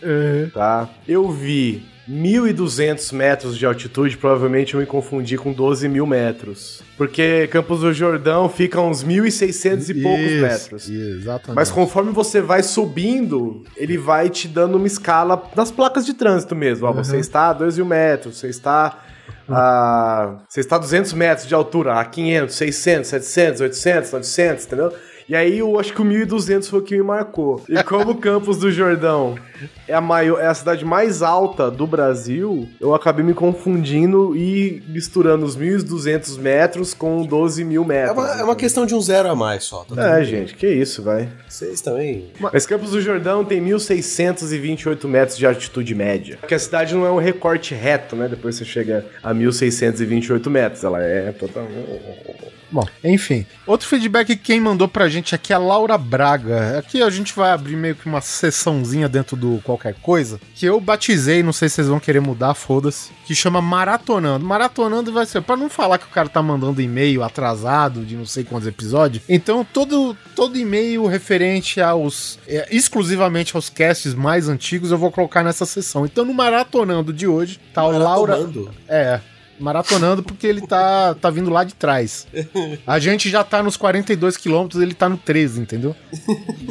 tá? 0.53 0.89
Eu 1.07 1.31
vi 1.31 1.83
1.200 2.09 3.13
metros 3.13 3.57
de 3.57 3.65
altitude, 3.65 4.17
provavelmente 4.17 4.73
eu 4.73 4.79
me 4.79 4.85
confundi 4.85 5.37
com 5.37 5.53
12 5.53 5.87
mil 5.87 6.05
metros. 6.05 6.81
Porque 6.97 7.47
Campos 7.47 7.79
do 7.79 7.93
Jordão 7.93 8.49
fica 8.49 8.79
a 8.79 8.81
uns 8.81 9.03
1.600 9.03 9.89
e 9.89 10.01
poucos 10.01 10.25
Isso, 10.25 10.41
metros. 10.41 10.89
Exatamente. 10.89 11.55
Mas 11.55 11.71
conforme 11.71 12.11
você 12.11 12.41
vai 12.41 12.61
subindo, 12.61 13.63
ele 13.77 13.97
vai 13.97 14.29
te 14.29 14.47
dando 14.47 14.75
uma 14.75 14.87
escala 14.87 15.41
nas 15.55 15.71
placas 15.71 16.05
de 16.05 16.13
trânsito 16.13 16.55
mesmo. 16.55 16.87
Ó, 16.87 16.91
você 16.93 17.17
está 17.17 17.49
a 17.49 17.53
2 17.53 17.77
mil 17.77 17.85
metros, 17.85 18.37
você 18.37 18.47
está 18.47 18.99
a... 19.47 20.43
Você 20.49 20.59
está 20.59 20.75
a 20.75 20.79
200 20.79 21.13
metros 21.13 21.47
de 21.47 21.55
altura, 21.55 21.99
a 21.99 22.05
500, 22.05 22.53
600, 22.53 23.09
700, 23.09 23.61
800, 23.61 24.11
900, 24.11 24.65
entendeu? 24.65 24.93
E 25.27 25.35
aí 25.35 25.59
eu 25.59 25.79
acho 25.79 25.93
que 25.93 26.01
o 26.01 26.05
1200 26.05 26.67
foi 26.69 26.79
o 26.79 26.81
que 26.81 26.95
me 26.97 27.03
marcou. 27.03 27.61
E 27.69 27.81
como 27.83 28.15
Campos 28.15 28.57
do 28.57 28.71
Jordão 28.71 29.37
é 29.87 29.93
a, 29.93 30.01
maior, 30.01 30.39
é 30.39 30.47
a 30.47 30.53
cidade 30.53 30.83
mais 30.83 31.21
alta 31.21 31.71
do 31.71 31.87
Brasil, 31.87 32.67
eu 32.79 32.93
acabei 32.93 33.23
me 33.23 33.33
confundindo 33.33 34.35
e 34.35 34.83
misturando 34.87 35.45
os 35.45 35.57
1.200 35.57 36.37
metros 36.39 36.93
com 36.93 37.23
12 37.25 37.63
mil 37.63 37.83
É 37.83 37.87
metros. 37.87 38.17
uma, 38.17 38.39
é 38.39 38.43
uma 38.43 38.55
questão 38.55 38.85
de 38.85 38.93
um 38.93 39.01
zero 39.01 39.29
a 39.29 39.35
mais 39.35 39.63
só. 39.63 39.83
Tá 39.83 40.19
É, 40.19 40.23
gente, 40.23 40.55
que 40.55 40.67
isso, 40.67 41.01
vai. 41.03 41.29
Vocês 41.47 41.81
também. 41.81 42.31
Mas 42.39 42.65
Campos 42.65 42.91
do 42.91 43.01
Jordão 43.01 43.45
tem 43.45 43.63
1.628 43.63 45.07
metros 45.07 45.37
de 45.37 45.45
altitude 45.45 45.95
média. 45.95 46.37
Porque 46.39 46.55
a 46.55 46.59
cidade 46.59 46.93
não 46.93 47.05
é 47.05 47.11
um 47.11 47.19
recorte 47.19 47.73
reto, 47.73 48.15
né? 48.15 48.27
Depois 48.27 48.55
você 48.55 48.65
chega 48.65 49.05
a 49.21 49.33
1.628 49.33 50.49
metros. 50.49 50.83
Ela 50.83 51.01
é 51.01 51.31
totalmente... 51.31 51.73
Bom, 52.73 52.87
enfim. 53.03 53.45
Outro 53.67 53.87
feedback 53.87 54.25
que 54.25 54.35
quem 54.35 54.59
mandou 54.59 54.87
pra 54.87 55.07
gente 55.07 55.35
aqui 55.35 55.53
é 55.53 55.55
a 55.55 55.59
Laura 55.59 55.95
Braga. 55.95 56.79
Aqui 56.79 57.03
a 57.03 57.09
gente 57.11 57.31
vai 57.35 57.51
abrir 57.51 57.75
meio 57.75 57.93
que 57.93 58.07
uma 58.07 58.19
sessãozinha 58.19 59.07
dentro 59.07 59.37
do 59.37 59.61
qualquer 59.63 59.93
coisa, 60.01 60.41
que 60.55 60.65
eu 60.65 60.81
batizei, 60.81 61.43
não 61.43 61.53
sei 61.53 61.69
se 61.69 61.75
vocês 61.75 61.87
vão 61.87 61.99
querer 61.99 62.19
mudar, 62.19 62.55
foda-se, 62.55 63.11
que 63.27 63.35
chama 63.35 63.61
Maratonando. 63.61 64.43
Maratonando 64.43 65.13
vai 65.13 65.27
ser, 65.27 65.41
pra 65.41 65.55
não 65.55 65.69
falar 65.69 65.99
que 65.99 66.05
o 66.05 66.09
cara 66.09 66.27
tá 66.27 66.41
mandando 66.41 66.81
e-mail 66.81 67.21
atrasado 67.21 68.03
de 68.03 68.15
não 68.15 68.25
sei 68.25 68.43
quantos 68.43 68.67
episódios, 68.67 69.23
então 69.29 69.63
todo, 69.63 70.17
todo 70.35 70.57
e-mail 70.57 71.05
referente 71.05 71.79
aos, 71.79 72.39
é, 72.47 72.67
exclusivamente 72.71 73.55
aos 73.55 73.69
casts 73.69 74.15
mais 74.15 74.49
antigos, 74.49 74.89
eu 74.89 74.97
vou 74.97 75.11
colocar 75.11 75.43
nessa 75.43 75.67
sessão. 75.67 76.07
Então 76.07 76.25
no 76.25 76.33
Maratonando 76.33 77.13
de 77.13 77.27
hoje, 77.27 77.59
tá 77.71 77.85
o 77.85 77.91
Laura... 77.91 78.49
É. 78.87 79.19
maratonando 79.59 80.23
porque 80.23 80.47
ele 80.47 80.61
tá, 80.61 81.15
tá 81.15 81.29
vindo 81.29 81.49
lá 81.49 81.63
de 81.63 81.73
trás. 81.73 82.27
A 82.85 82.99
gente 82.99 83.29
já 83.29 83.43
tá 83.43 83.61
nos 83.63 83.77
42 83.77 84.37
quilômetros, 84.37 84.81
ele 84.81 84.93
tá 84.93 85.07
no 85.07 85.17
13, 85.17 85.61
entendeu? 85.61 85.95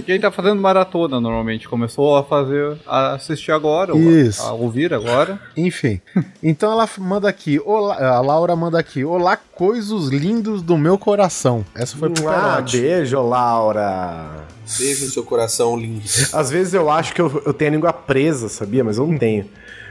Quem 0.04 0.20
tá 0.20 0.30
fazendo 0.30 0.60
maratona 0.60 1.20
normalmente 1.20 1.68
começou 1.68 2.16
a 2.16 2.24
fazer, 2.24 2.76
a 2.86 3.14
assistir 3.14 3.52
agora, 3.52 3.94
ou 3.94 4.00
Isso. 4.00 4.42
a, 4.42 4.46
a 4.48 4.52
ouvir 4.52 4.92
agora. 4.92 5.40
Enfim. 5.56 6.00
Então 6.42 6.72
ela 6.72 6.88
manda 6.98 7.28
aqui, 7.28 7.60
olá, 7.64 8.16
a 8.16 8.20
Laura 8.20 8.54
manda 8.56 8.78
aqui, 8.78 9.04
olá, 9.04 9.36
coisos 9.36 10.08
lindos 10.08 10.62
do 10.62 10.76
meu 10.76 10.98
coração. 10.98 11.64
Essa 11.74 11.96
foi 11.96 12.10
pro 12.10 12.28
Ah, 12.28 12.60
beijo, 12.60 13.20
Laura. 13.22 14.46
Beijo 14.78 15.06
no 15.06 15.10
seu 15.10 15.24
coração 15.24 15.76
lindo. 15.76 16.02
Às 16.32 16.50
vezes 16.50 16.74
eu 16.74 16.90
acho 16.90 17.14
que 17.14 17.20
eu, 17.20 17.42
eu 17.44 17.52
tenho 17.52 17.70
a 17.70 17.74
língua 17.74 17.92
presa, 17.92 18.48
sabia? 18.48 18.82
Mas 18.84 18.98
eu 18.98 19.06
não 19.06 19.18
tenho. 19.18 19.46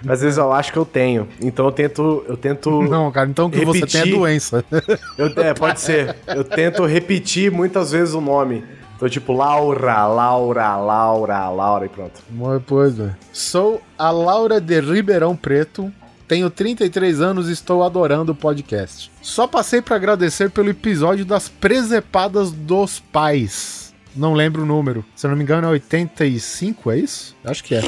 Às 0.08 0.22
vezes 0.22 0.38
eu 0.38 0.51
acho 0.51 0.72
que 0.72 0.77
eu 0.77 0.86
tenho. 0.86 1.27
Então 1.39 1.65
eu 1.65 1.72
tento. 1.72 2.25
Eu 2.27 2.38
tento. 2.38 2.81
Não, 2.89 3.12
cara, 3.12 3.29
então 3.29 3.50
que 3.50 3.63
você 3.65 3.86
tem 3.86 4.01
é 4.01 4.03
Repetir. 4.03 4.17
doença. 4.20 4.65
Eu, 5.17 5.27
é, 5.43 5.53
pode 5.53 5.79
ser. 5.79 6.15
Eu 6.27 6.43
tento 6.43 6.86
repetir 6.86 7.51
muitas 7.51 7.91
vezes 7.91 8.13
o 8.13 8.22
nome. 8.22 8.63
Então, 8.96 9.10
tipo, 9.10 9.34
Laura, 9.34 10.05
Laura, 10.05 10.77
Laura, 10.77 11.50
Laura 11.50 11.86
e 11.86 11.89
pronto. 11.89 12.22
Pois 12.67 13.00
é. 13.00 13.15
Sou 13.34 13.81
a 13.98 14.12
Laura 14.12 14.62
de 14.62 14.79
Ribeirão 14.79 15.36
Preto. 15.36 15.91
Tenho 16.27 16.50
33 16.50 17.20
anos 17.20 17.50
e 17.50 17.51
estou 17.51 17.84
adorando 17.84 18.31
o 18.31 18.36
podcast. 18.36 19.12
Só 19.22 19.48
passei 19.48 19.81
para 19.81 19.96
agradecer 19.96 20.50
pelo 20.50 20.70
episódio 20.70 21.25
das 21.25 21.50
presepadas 21.50 22.51
dos 22.51 23.00
pais. 23.00 23.81
Não 24.15 24.34
lembro 24.34 24.63
o 24.63 24.65
número. 24.65 25.06
Se 25.15 25.25
eu 25.25 25.30
não 25.30 25.38
me 25.38 25.44
engano, 25.44 25.68
é 25.68 25.72
85, 25.72 26.91
é 26.91 26.98
isso? 27.00 27.36
Acho 27.44 27.63
que 27.63 27.75
é. 27.75 27.82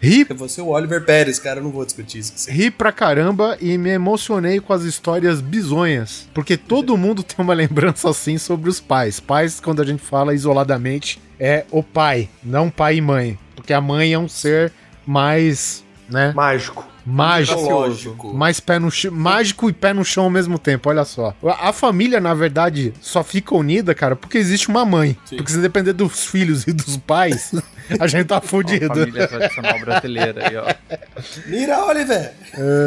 Ri, 0.00 0.26
É 0.28 0.34
você 0.34 0.60
o 0.60 0.68
Oliver 0.68 1.04
Pérez, 1.04 1.38
cara, 1.38 1.60
eu 1.60 1.64
não 1.64 1.70
vou 1.70 1.84
discutir 1.84 2.18
isso 2.18 2.50
ri 2.50 2.70
pra 2.70 2.92
caramba 2.92 3.56
e 3.60 3.76
me 3.76 3.90
emocionei 3.90 4.60
com 4.60 4.72
as 4.72 4.82
histórias 4.82 5.40
bizonhas. 5.40 6.28
Porque 6.32 6.56
todo 6.56 6.96
mundo 6.96 7.22
tem 7.22 7.44
uma 7.44 7.54
lembrança 7.54 8.10
assim 8.10 8.38
sobre 8.38 8.68
os 8.70 8.80
pais. 8.80 9.20
Pais, 9.20 9.60
quando 9.60 9.82
a 9.82 9.84
gente 9.84 10.02
fala 10.02 10.34
isoladamente, 10.34 11.20
é 11.38 11.64
o 11.70 11.82
pai, 11.82 12.28
não 12.42 12.70
pai 12.70 12.96
e 12.96 13.00
mãe. 13.00 13.38
Porque 13.54 13.72
a 13.72 13.80
mãe 13.80 14.12
é 14.12 14.18
um 14.18 14.28
ser 14.28 14.72
mais, 15.06 15.84
né? 16.08 16.32
Mágico. 16.34 16.86
Mágico. 17.06 18.34
Mais 18.34 18.58
pé 18.58 18.80
no 18.80 18.90
chão, 18.90 19.12
mágico 19.12 19.70
e 19.70 19.72
pé 19.72 19.92
no 19.92 20.04
chão 20.04 20.24
ao 20.24 20.30
mesmo 20.30 20.58
tempo, 20.58 20.88
olha 20.88 21.04
só. 21.04 21.32
A 21.60 21.72
família, 21.72 22.20
na 22.20 22.34
verdade, 22.34 22.92
só 23.00 23.22
fica 23.22 23.54
unida, 23.54 23.94
cara, 23.94 24.16
porque 24.16 24.36
existe 24.36 24.68
uma 24.68 24.84
mãe. 24.84 25.16
Sim. 25.24 25.36
Porque 25.36 25.52
se 25.52 25.58
depender 25.58 25.92
dos 25.92 26.26
filhos 26.26 26.66
e 26.66 26.72
dos 26.72 26.96
pais, 26.96 27.54
a 28.00 28.06
gente 28.08 28.26
tá 28.26 28.40
fudido. 28.40 28.88
família 28.88 29.28
tradicional 29.28 29.78
brasileira 29.78 30.48
aí, 30.48 30.56
ó. 30.56 30.74
Mira, 31.46 31.84
Oliver! 31.84 32.32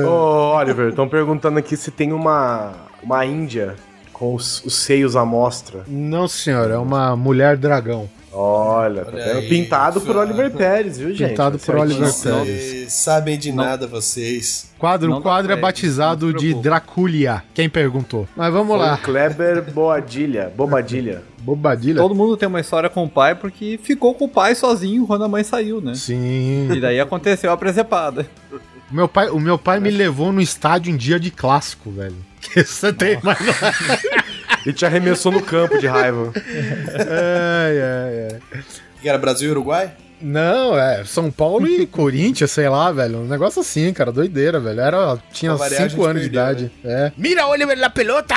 Ô, 0.06 0.56
Oliver, 0.58 0.90
estão 0.90 1.08
perguntando 1.08 1.58
aqui 1.58 1.78
se 1.78 1.90
tem 1.90 2.12
uma, 2.12 2.74
uma 3.02 3.26
Índia 3.26 3.76
com 4.12 4.36
os, 4.36 4.64
os 4.66 4.76
seios 4.76 5.16
à 5.16 5.24
mostra. 5.24 5.84
Não, 5.88 6.28
senhor, 6.28 6.70
é 6.70 6.78
uma 6.78 7.16
mulher 7.16 7.56
dragão. 7.56 8.10
Olha, 8.32 9.06
tá 9.06 9.12
Olha 9.14 9.26
vendo? 9.26 9.38
aí, 9.40 9.50
Pintado 9.50 10.02
por. 10.02 10.16
Oliver 10.16 10.52
Pérez, 10.52 10.98
viu, 10.98 11.14
gente? 11.14 11.30
Pintado 11.30 11.58
Tá 11.58 11.66
por 11.66 11.76
Oliver. 11.78 12.14
Pérez. 12.14 12.62
Vocês 12.62 12.94
sabem 12.94 13.38
de 13.38 13.52
nada, 13.52 13.88
vocês. 13.88 14.72
Quadro, 14.78 15.10
Não 15.10 15.22
quadro 15.22 15.52
é 15.52 15.56
batizado 15.56 16.28
não 16.28 16.34
de. 16.34 16.54
Draculia. 16.54 17.44
Quem 17.54 17.68
perguntou? 17.70 18.28
Mas 18.36 18.54
vamos 18.54 18.78
Foi 18.78 18.86
lá. 18.86 18.98
Kleber 18.98 19.72
Boadilha. 19.72 20.52
Bobadilha. 20.56 21.24
Bobadilha? 21.42 22.02
Todo 22.02 22.14
mundo 22.14 22.38
tem 22.38 22.48
uma 22.48 22.60
história 22.60 22.90
com 22.90 23.04
o 23.06 23.10
pai 23.10 23.34
porque 23.34 23.80
ficou 23.82 24.14
com 24.14 24.26
o 24.26 24.30
pai 24.30 24.54
sozinho 24.56 25.08
quando 25.08 25.24
a 25.24 25.28
mãe 25.28 25.44
saiu, 25.44 25.82
né? 25.82 25.96
Sim. 25.96 26.70
E 26.72 26.80
daí 26.80 27.00
aconteceu 27.00 27.52
a 27.52 27.58
presepada. 27.58 28.28
O 28.92 28.96
meu 28.96 29.08
pai, 29.08 29.30
o 29.30 29.40
meu 29.40 29.58
pai 29.58 29.80
me 29.80 29.90
levou 29.90 30.32
no 30.32 30.42
estádio 30.42 30.92
em 30.92 30.98
dia 30.98 31.20
de 31.20 31.32
clássico, 31.32 31.92
velho. 31.92 32.16
Que 32.42 32.62
Você 32.66 32.92
tem 32.94 33.20
mais. 33.24 33.38
E 34.66 34.74
te 34.74 34.86
arremessou 34.86 35.32
no 35.32 35.42
campo 35.42 35.78
de 35.78 35.88
raiva. 35.88 36.32
ai, 36.36 37.82
ai, 37.82 38.34
ai. 38.34 38.40
Que 39.02 39.10
era 39.10 39.18
Brasil 39.18 39.50
e 39.50 39.52
Uruguai? 39.52 39.92
Não, 40.22 40.78
é 40.78 41.06
São 41.06 41.32
Paulo 41.32 41.66
e 41.66 41.88
Corinthians, 41.88 42.52
sei 42.52 42.68
lá, 42.68 42.92
velho. 42.92 43.20
Um 43.20 43.26
negócio 43.28 43.62
assim, 43.62 43.94
cara, 43.94 44.12
doideira, 44.12 44.60
velho. 44.60 44.82
Era, 44.82 45.18
tinha 45.32 45.52
Pra 45.56 45.60
variar, 45.60 45.84
a 45.84 45.90
5 45.90 46.02
gente 46.02 46.10
anos 46.10 46.24
de 46.24 46.30
perdeu, 46.30 46.44
idade. 46.44 46.72
É. 46.84 47.12
Mira, 47.16 47.48
Oliver 47.48 47.80
la 47.80 47.90
pelota! 47.90 48.36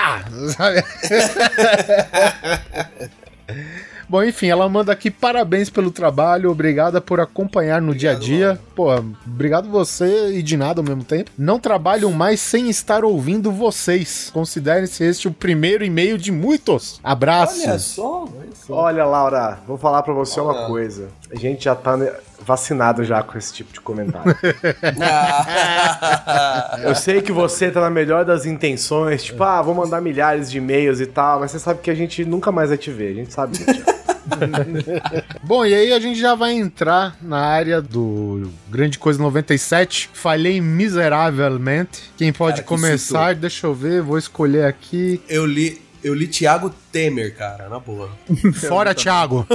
Sabe? 0.57 0.85
Bom, 4.13 4.23
enfim, 4.23 4.49
ela 4.49 4.69
manda 4.69 4.93
aqui 4.93 5.11
parabéns 5.11 5.71
pelo 5.71 5.91
trabalho, 5.91 6.51
obrigada 6.51 7.01
por 7.01 7.19
acompanhar 7.19 7.81
no 7.81 7.95
dia 7.95 8.11
a 8.11 8.15
dia. 8.15 8.61
Pô, 8.75 8.95
obrigado 8.95 9.71
você 9.71 10.35
e 10.35 10.43
de 10.43 10.55
nada 10.55 10.83
ao 10.83 10.85
mesmo 10.85 11.03
tempo. 11.03 11.31
Não 11.39 11.59
trabalho 11.59 12.11
mais 12.11 12.39
sem 12.39 12.69
estar 12.69 13.07
ouvindo 13.07 13.51
vocês. 13.51 14.29
Considerem-se 14.31 15.03
este 15.03 15.29
o 15.29 15.33
primeiro 15.33 15.83
e-mail 15.83 16.19
de 16.19 16.31
muitos. 16.31 17.01
Abraço. 17.03 17.63
Olha 17.63 17.79
só, 17.79 18.25
olha 18.25 18.49
só. 18.55 18.75
Olha, 18.75 19.03
Laura, 19.07 19.59
vou 19.67 19.79
falar 19.79 20.03
pra 20.03 20.13
você 20.13 20.39
uma 20.43 20.53
Olha. 20.53 20.67
coisa. 20.67 21.09
A 21.35 21.39
gente 21.39 21.65
já 21.65 21.75
tá 21.75 21.99
vacinado 22.45 23.05
já 23.05 23.23
com 23.23 23.39
esse 23.39 23.55
tipo 23.55 23.73
de 23.73 23.81
comentário. 23.81 24.37
Eu 26.85 26.95
sei 26.95 27.23
que 27.23 27.33
você 27.33 27.71
tá 27.71 27.81
na 27.81 27.89
melhor 27.89 28.27
das 28.27 28.45
intenções, 28.45 29.25
tipo, 29.25 29.43
ah, 29.43 29.63
vou 29.63 29.75
mandar 29.75 30.03
milhares 30.03 30.51
de 30.51 30.59
e-mails 30.59 31.01
e 31.01 31.07
tal, 31.07 31.41
mas 31.41 31.51
você 31.51 31.59
sabe 31.59 31.81
que 31.81 31.91
a 31.91 31.95
gente 31.95 32.27
nunca 32.27 32.53
mais 32.53 32.69
vai 32.69 32.77
te 32.77 32.91
ver, 32.91 33.13
a 33.13 33.15
gente 33.15 33.33
sabe 33.33 33.57
disso. 33.57 33.93
Bom, 35.43 35.65
e 35.65 35.75
aí 35.75 35.93
a 35.93 36.01
gente 36.01 36.19
já 36.19 36.35
vai 36.35 36.53
entrar 36.53 37.17
na 37.21 37.39
área 37.39 37.81
do 37.81 38.51
Grande 38.69 38.99
Coisa 38.99 39.21
97. 39.21 40.11
Falhei 40.13 40.61
miseravelmente. 40.61 42.13
Quem 42.17 42.33
pode 42.33 42.57
Cara, 42.57 42.63
que 42.63 42.69
começar? 42.69 43.35
Deixa 43.35 43.67
eu 43.67 43.75
ver, 43.75 44.03
vou 44.03 44.19
escolher 44.19 44.65
aqui. 44.67 45.21
Eu 45.29 45.47
li, 45.47 45.81
eu 46.03 46.15
li 46.15 46.27
Thiago 46.27 46.73
Temer, 46.91 47.37
cara, 47.37 47.69
na 47.69 47.79
boa. 47.79 48.11
Fora, 48.69 48.95
Thiago. 48.95 49.47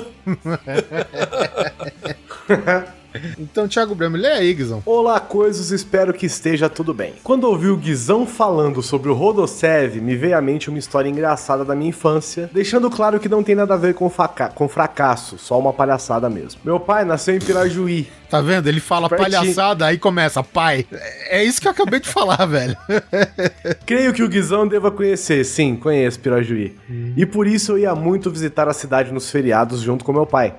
Então, 3.37 3.67
Thiago 3.67 3.93
Bramo, 3.95 4.17
lê 4.17 4.27
aí, 4.27 4.53
Guizão. 4.53 4.81
Olá, 4.85 5.19
coisas, 5.19 5.71
espero 5.71 6.13
que 6.13 6.25
esteja 6.25 6.69
tudo 6.69 6.93
bem. 6.93 7.13
Quando 7.23 7.45
ouvi 7.45 7.67
o 7.69 7.77
Guizão 7.77 8.25
falando 8.25 8.81
sobre 8.81 9.09
o 9.09 9.13
Rodosev, 9.13 9.99
me 10.01 10.15
veio 10.15 10.37
à 10.37 10.41
mente 10.41 10.69
uma 10.69 10.79
história 10.79 11.09
engraçada 11.09 11.63
da 11.65 11.75
minha 11.75 11.89
infância, 11.89 12.49
deixando 12.53 12.89
claro 12.89 13.19
que 13.19 13.29
não 13.29 13.43
tem 13.43 13.55
nada 13.55 13.73
a 13.73 13.77
ver 13.77 13.93
com, 13.93 14.09
faca- 14.09 14.49
com 14.49 14.67
fracasso, 14.67 15.37
só 15.37 15.57
uma 15.59 15.73
palhaçada 15.73 16.29
mesmo. 16.29 16.59
Meu 16.63 16.79
pai 16.79 17.05
nasceu 17.05 17.35
em 17.35 17.39
Pirajuí, 17.39 18.07
Tá 18.29 18.41
vendo? 18.41 18.67
Ele 18.67 18.81
fala 18.81 19.07
Pertinho. 19.07 19.31
palhaçada, 19.39 19.85
aí 19.85 19.97
começa, 19.97 20.43
pai. 20.43 20.85
É 21.29 21.41
isso 21.45 21.61
que 21.61 21.67
eu 21.67 21.71
acabei 21.71 22.01
de 22.01 22.09
falar, 22.09 22.43
velho. 22.45 22.75
Creio 23.85 24.13
que 24.13 24.21
o 24.21 24.27
Guizão 24.27 24.67
deva 24.67 24.91
conhecer, 24.91 25.45
sim, 25.45 25.77
conheço 25.77 26.19
Pirajuí. 26.19 26.75
E 27.15 27.25
por 27.25 27.47
isso 27.47 27.71
eu 27.73 27.77
ia 27.77 27.95
muito 27.95 28.29
visitar 28.29 28.67
a 28.67 28.73
cidade 28.73 29.13
nos 29.13 29.29
feriados 29.31 29.79
junto 29.81 30.03
com 30.03 30.11
meu 30.11 30.25
pai. 30.25 30.53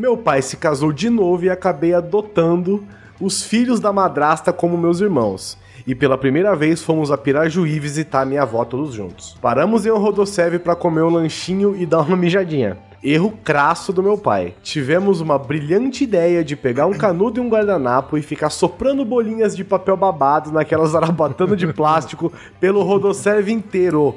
Meu 0.00 0.16
pai 0.16 0.40
se 0.40 0.56
casou 0.56 0.92
de 0.94 1.10
novo 1.10 1.44
e 1.44 1.50
acabei 1.50 1.92
adotando 1.92 2.82
os 3.20 3.42
filhos 3.42 3.80
da 3.80 3.92
madrasta 3.92 4.50
como 4.50 4.78
meus 4.78 5.02
irmãos. 5.02 5.58
E 5.86 5.94
pela 5.94 6.16
primeira 6.16 6.56
vez 6.56 6.82
fomos 6.82 7.10
a 7.10 7.18
Pirajuí 7.18 7.78
visitar 7.78 8.24
minha 8.24 8.40
avó 8.40 8.64
todos 8.64 8.94
juntos. 8.94 9.36
Paramos 9.42 9.84
em 9.84 9.90
um 9.90 9.98
Rodosev 9.98 10.58
para 10.60 10.74
comer 10.74 11.02
um 11.02 11.10
lanchinho 11.10 11.76
e 11.76 11.84
dar 11.84 12.00
uma 12.00 12.16
mijadinha. 12.16 12.78
Erro 13.04 13.34
crasso 13.44 13.92
do 13.92 14.02
meu 14.02 14.16
pai. 14.16 14.54
Tivemos 14.62 15.20
uma 15.20 15.38
brilhante 15.38 16.04
ideia 16.04 16.42
de 16.42 16.56
pegar 16.56 16.86
um 16.86 16.94
canudo 16.94 17.38
e 17.38 17.42
um 17.42 17.50
guardanapo 17.50 18.16
e 18.16 18.22
ficar 18.22 18.48
soprando 18.48 19.04
bolinhas 19.04 19.54
de 19.54 19.64
papel 19.64 19.98
babado 19.98 20.50
naquelas 20.50 20.92
zarabatanas 20.92 21.58
de 21.58 21.70
plástico 21.74 22.32
pelo 22.58 22.82
rodoserve 22.82 23.52
inteiro. 23.52 24.14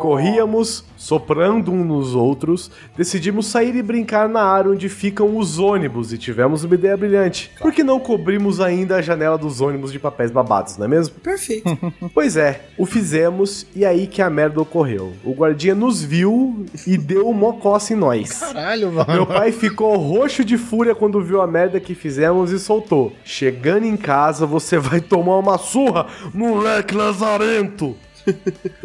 Corríamos, 0.00 0.84
soprando 0.96 1.72
um 1.72 1.84
nos 1.84 2.14
outros, 2.14 2.70
decidimos 2.96 3.46
sair 3.46 3.74
e 3.74 3.82
brincar 3.82 4.28
na 4.28 4.42
área 4.42 4.70
onde 4.70 4.88
ficam 4.88 5.36
os 5.36 5.58
ônibus 5.58 6.12
e 6.12 6.18
tivemos 6.18 6.64
uma 6.64 6.74
ideia 6.74 6.96
brilhante. 6.96 7.50
Por 7.60 7.72
que 7.72 7.82
não 7.82 7.98
cobrimos 7.98 8.60
ainda 8.60 8.96
a 8.96 9.02
janela 9.02 9.36
dos 9.36 9.60
ônibus 9.60 9.92
de 9.92 9.98
papéis 9.98 10.30
babados, 10.30 10.76
não 10.76 10.86
é 10.86 10.88
mesmo? 10.88 11.14
Perfeito. 11.16 11.64
Pois 12.12 12.36
é, 12.36 12.66
o 12.78 12.86
fizemos 12.86 13.66
e 13.74 13.84
aí 13.84 14.06
que 14.06 14.22
a 14.22 14.30
merda 14.30 14.60
ocorreu. 14.60 15.14
O 15.24 15.32
guardinha 15.32 15.74
nos 15.74 16.02
viu 16.02 16.64
e 16.86 16.96
deu 16.98 17.28
um 17.28 17.32
mocoça 17.32 17.92
em 17.92 17.96
nós. 17.96 18.38
Caralho, 18.38 18.92
mano. 18.92 19.12
Meu 19.12 19.26
pai 19.26 19.50
ficou 19.50 19.96
roxo 19.96 20.44
de 20.44 20.56
fúria 20.56 20.94
quando 20.94 21.20
viu 21.22 21.40
a 21.40 21.46
merda 21.46 21.80
que 21.80 21.94
fizemos 21.94 22.52
e 22.52 22.58
soltou. 22.58 23.12
Chegando 23.24 23.84
em 23.84 23.96
casa, 23.96 24.46
você 24.46 24.78
vai 24.78 25.00
tomar 25.00 25.38
uma 25.38 25.58
surra, 25.58 26.06
moleque 26.32 26.94
lazarento! 26.94 27.96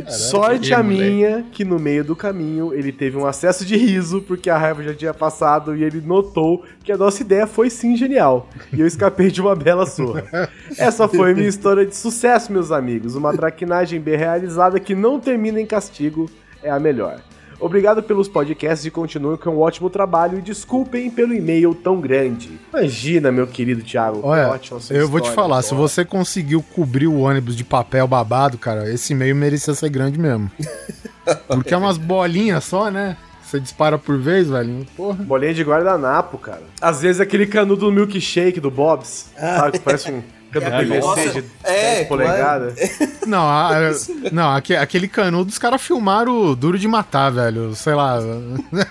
Sorte 0.08 0.74
a 0.74 0.84
moleque. 0.84 1.02
minha 1.02 1.46
que 1.52 1.64
no 1.64 1.80
meio 1.80 2.04
do 2.04 2.16
caminho 2.16 2.74
ele 2.74 2.92
teve 2.92 3.18
um 3.18 3.26
acesso 3.26 3.66
de 3.66 3.78
riso 3.78 4.22
porque 4.22 4.50
a 4.50 4.58
raiva 4.58 4.84
já 4.84 4.94
tinha 4.94 5.14
passado 5.14 5.76
e 5.76 5.84
ele 5.84 6.02
notou 6.02 6.64
que 6.84 6.92
a 6.92 6.98
nossa 6.98 7.22
ideia 7.22 7.48
foi 7.48 7.70
sim 7.70 7.96
genial. 7.96 8.50
E 8.74 8.80
eu 8.80 8.88
escapei 8.88 9.32
de 9.32 9.42
uma 9.42 9.56
bela 9.56 9.86
surra. 9.86 10.50
Essa 10.78 11.08
foi 11.08 11.34
minha 11.34 11.48
história 11.48 11.86
de 11.86 11.96
sucesso, 11.96 12.52
meus 12.52 12.72
amigos. 12.72 13.16
Uma 13.16 13.34
traquinagem 13.34 14.00
bem 14.00 14.18
realizada 14.18 14.80
que 14.80 14.96
não 14.96 15.20
termina 15.20 15.60
em 15.60 15.66
castigo 15.66 16.30
é 16.62 16.70
a 16.70 16.80
melhor. 16.80 17.22
Obrigado 17.60 18.02
pelos 18.02 18.28
podcasts 18.28 18.86
e 18.86 18.92
continuem 18.92 19.38
com 19.38 19.50
um 19.52 19.60
ótimo 19.60 19.90
trabalho 19.90 20.38
e 20.40 20.42
desculpem 20.42 21.10
pelo 21.12 21.34
e-mail 21.34 21.76
tão 21.76 22.00
grande. 22.00 22.60
Imagina, 22.74 23.32
meu 23.32 23.48
querido 23.48 23.84
Thiago. 23.84 24.22
que 24.22 24.28
Olha, 24.28 24.50
ótima 24.50 24.80
sua 24.80 24.96
eu 24.96 25.08
vou 25.08 25.20
te 25.20 25.30
falar, 25.32 25.62
se 25.62 25.70
porra. 25.70 25.82
você 25.82 26.06
conseguiu 26.06 26.64
cobrir 26.74 27.08
o 27.08 27.20
ônibus 27.20 27.56
de 27.56 27.64
papel 27.64 28.08
babado, 28.08 28.58
cara, 28.58 28.90
esse 28.92 29.14
e-mail 29.14 29.36
merecia 29.36 29.74
ser 29.74 29.90
grande 29.90 30.18
mesmo. 30.18 30.50
Porque 31.48 31.74
é 31.74 31.78
umas 31.78 31.98
bolinhas 31.98 32.64
só, 32.64 32.90
né? 32.90 33.18
Você 33.44 33.60
dispara 33.60 33.98
por 33.98 34.18
vez, 34.20 34.48
velho. 34.48 34.86
Porra. 34.96 35.24
Bolinha 35.24 35.54
de 35.54 35.64
guardanapo, 35.64 36.38
cara. 36.38 36.62
Às 36.80 37.02
vezes 37.02 37.20
aquele 37.20 37.48
canudo 37.48 37.88
do 37.88 37.92
milkshake 37.92 38.60
do 38.60 38.70
Bob's, 38.70 39.32
sabe? 39.36 39.72
Que 39.74 39.84
parece 39.84 40.12
um 40.12 40.22
PVC 40.52 41.00
nossa, 41.00 41.42
de 41.42 41.48
é, 41.64 41.96
10 41.96 42.08
polegadas. 42.08 42.76
Não, 43.28 43.42
a- 43.44 43.90
a- 43.90 43.94
não 44.32 44.50
aque- 44.50 44.76
aquele 44.76 45.08
canudo, 45.08 45.50
os 45.52 45.60
caras 45.60 45.80
filmaram 45.82 46.56
duro 46.56 46.80
de 46.80 46.88
matar, 46.88 47.30
velho. 47.30 47.76
Sei 47.76 47.94
lá. 47.94 48.18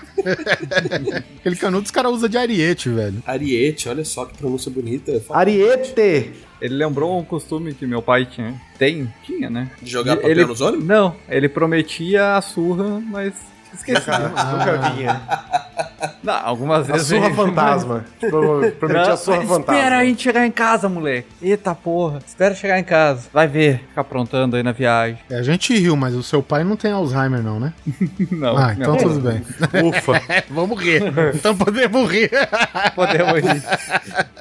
aquele 1.39 1.55
canudo 1.55 1.85
os 1.85 1.91
caras 1.91 2.11
usam 2.13 2.29
de 2.29 2.37
ariete, 2.37 2.89
velho. 2.89 3.21
Ariete, 3.25 3.89
olha 3.89 4.05
só 4.05 4.25
que 4.25 4.37
pronúncia 4.37 4.71
bonita. 4.71 5.21
Ariete! 5.29 6.31
Ele 6.61 6.75
lembrou 6.75 7.17
um 7.19 7.23
costume 7.23 7.73
que 7.73 7.85
meu 7.85 8.01
pai 8.01 8.25
tinha. 8.25 8.59
Tem? 8.77 9.11
Tinha, 9.23 9.49
né? 9.49 9.71
De 9.81 9.89
jogar 9.89 10.15
papel 10.17 10.31
ele- 10.31 10.45
nos 10.45 10.61
ônibus? 10.61 10.85
Não, 10.85 11.15
ele 11.29 11.47
prometia 11.49 12.35
a 12.35 12.41
surra, 12.41 13.01
mas 13.05 13.33
esqueci. 13.73 14.09
Nunca 14.09 14.89
vinha. 14.91 15.21
Não, 16.23 16.33
algumas 16.45 16.89
A 16.89 16.93
vezes. 16.93 17.07
surra 17.07 17.25
ele- 17.27 17.35
fantasma. 17.35 18.05
Pro- 18.19 18.71
Prometi 18.79 19.05
Não, 19.07 19.13
a 19.13 19.17
surra 19.17 19.37
mas 19.37 19.47
fantasma. 19.47 19.75
Espera 19.75 19.97
a 19.99 20.05
gente 20.05 20.21
chegar 20.21 20.45
em 20.45 20.51
casa, 20.51 20.89
moleque. 20.89 21.27
Eita 21.41 21.73
porra. 21.75 22.19
Espera 22.25 22.53
chegar 22.55 22.77
em 22.79 22.83
casa. 22.83 23.27
Vai 23.33 23.47
ver. 23.47 23.79
Ficar 23.89 24.01
aprontando 24.01 24.55
aí 24.55 24.63
na 24.63 24.71
viagem. 24.71 25.17
É, 25.29 25.35
a 25.37 25.43
gente 25.43 25.73
riu, 25.77 25.95
mas 25.95 26.13
o 26.15 26.21
seu 26.23 26.41
pai 26.43 26.63
não 26.63 26.75
tem 26.75 26.91
Alzheimer, 26.91 27.41
não, 27.41 27.59
né? 27.59 27.73
Não. 28.31 28.57
ah, 28.57 28.73
então 28.73 28.93
minha- 28.93 29.03
tudo 29.07 29.19
bem. 29.21 29.41
Ufa. 29.87 30.21
Vamos 30.49 30.79
rir. 30.81 31.01
Então 31.35 31.55
podemos 31.55 32.09
rir. 32.11 32.29
Podemos 32.95 33.37
ir. 33.37 33.63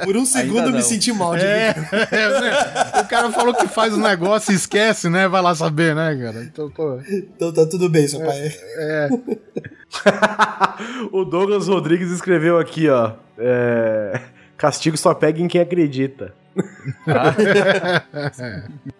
Por 0.04 0.16
um 0.16 0.24
segundo 0.26 0.60
eu 0.66 0.66
me 0.68 0.72
não. 0.74 0.80
senti 0.82 1.12
mal 1.12 1.36
de 1.36 1.44
É, 1.44 1.74
né? 1.74 3.00
o 3.02 3.08
cara 3.08 3.30
falou 3.32 3.54
que 3.54 3.66
faz 3.68 3.92
o 3.94 3.98
negócio 3.98 4.52
e 4.52 4.54
esquece, 4.54 5.08
né? 5.08 5.26
Vai 5.28 5.42
lá 5.42 5.54
saber, 5.54 5.94
né, 5.94 6.16
cara? 6.20 6.42
Então, 6.44 6.70
pô. 6.70 6.98
Então 7.08 7.52
tá 7.52 7.66
tudo 7.66 7.88
bem, 7.88 8.06
seu 8.06 8.20
pai. 8.20 8.52
É. 8.78 9.08
o 11.12 11.24
Douglas 11.24 11.68
Rodrigues 11.68 12.10
escreveu 12.10 12.58
aqui, 12.58 12.88
ó. 12.88 13.12
é, 13.38 14.20
Castigo 14.56 14.96
só 14.96 15.14
pega 15.14 15.40
em 15.40 15.48
quem 15.48 15.60
acredita. 15.60 16.34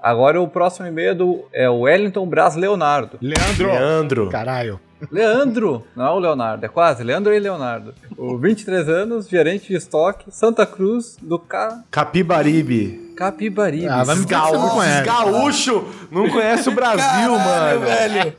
Agora 0.01 0.41
o 0.41 0.49
próximo 0.49 0.87
e-mail 0.87 1.11
é 1.11 1.15
do 1.15 1.45
é 1.53 1.69
o 1.69 1.81
Wellington 1.81 2.27
Braz 2.27 2.55
Leonardo. 2.55 3.19
Leandro. 3.21 3.67
Leandro. 3.67 4.29
Caralho. 4.29 4.81
Leandro, 5.11 5.85
não 5.95 6.07
é 6.07 6.11
o 6.11 6.19
Leonardo, 6.19 6.65
é 6.65 6.69
quase. 6.69 7.03
Leandro 7.05 7.33
e 7.33 7.39
Leonardo. 7.39 7.95
O 8.17 8.37
23 8.37 8.89
anos, 8.89 9.29
gerente 9.29 9.69
de 9.69 9.77
estoque, 9.77 10.27
Santa 10.31 10.67
Cruz, 10.67 11.17
do 11.23 11.39
Ca... 11.39 11.83
Capibaribe. 11.91 13.13
Capibaribe. 13.17 13.87
Ah, 13.89 14.05
vai 14.05 14.17
me 14.17 14.25
dizer 14.25 14.35
que 14.37 14.41
você 14.47 14.53
não 14.53 14.61
Gaúcho, 14.61 14.75
conhece. 14.77 15.03
gaúcho 15.05 15.85
não 16.11 16.29
conhece 16.31 16.69
o 16.69 16.73
Brasil, 16.73 17.37
Caralho, 17.37 17.81
mano. 17.81 17.87
velho. 17.87 18.35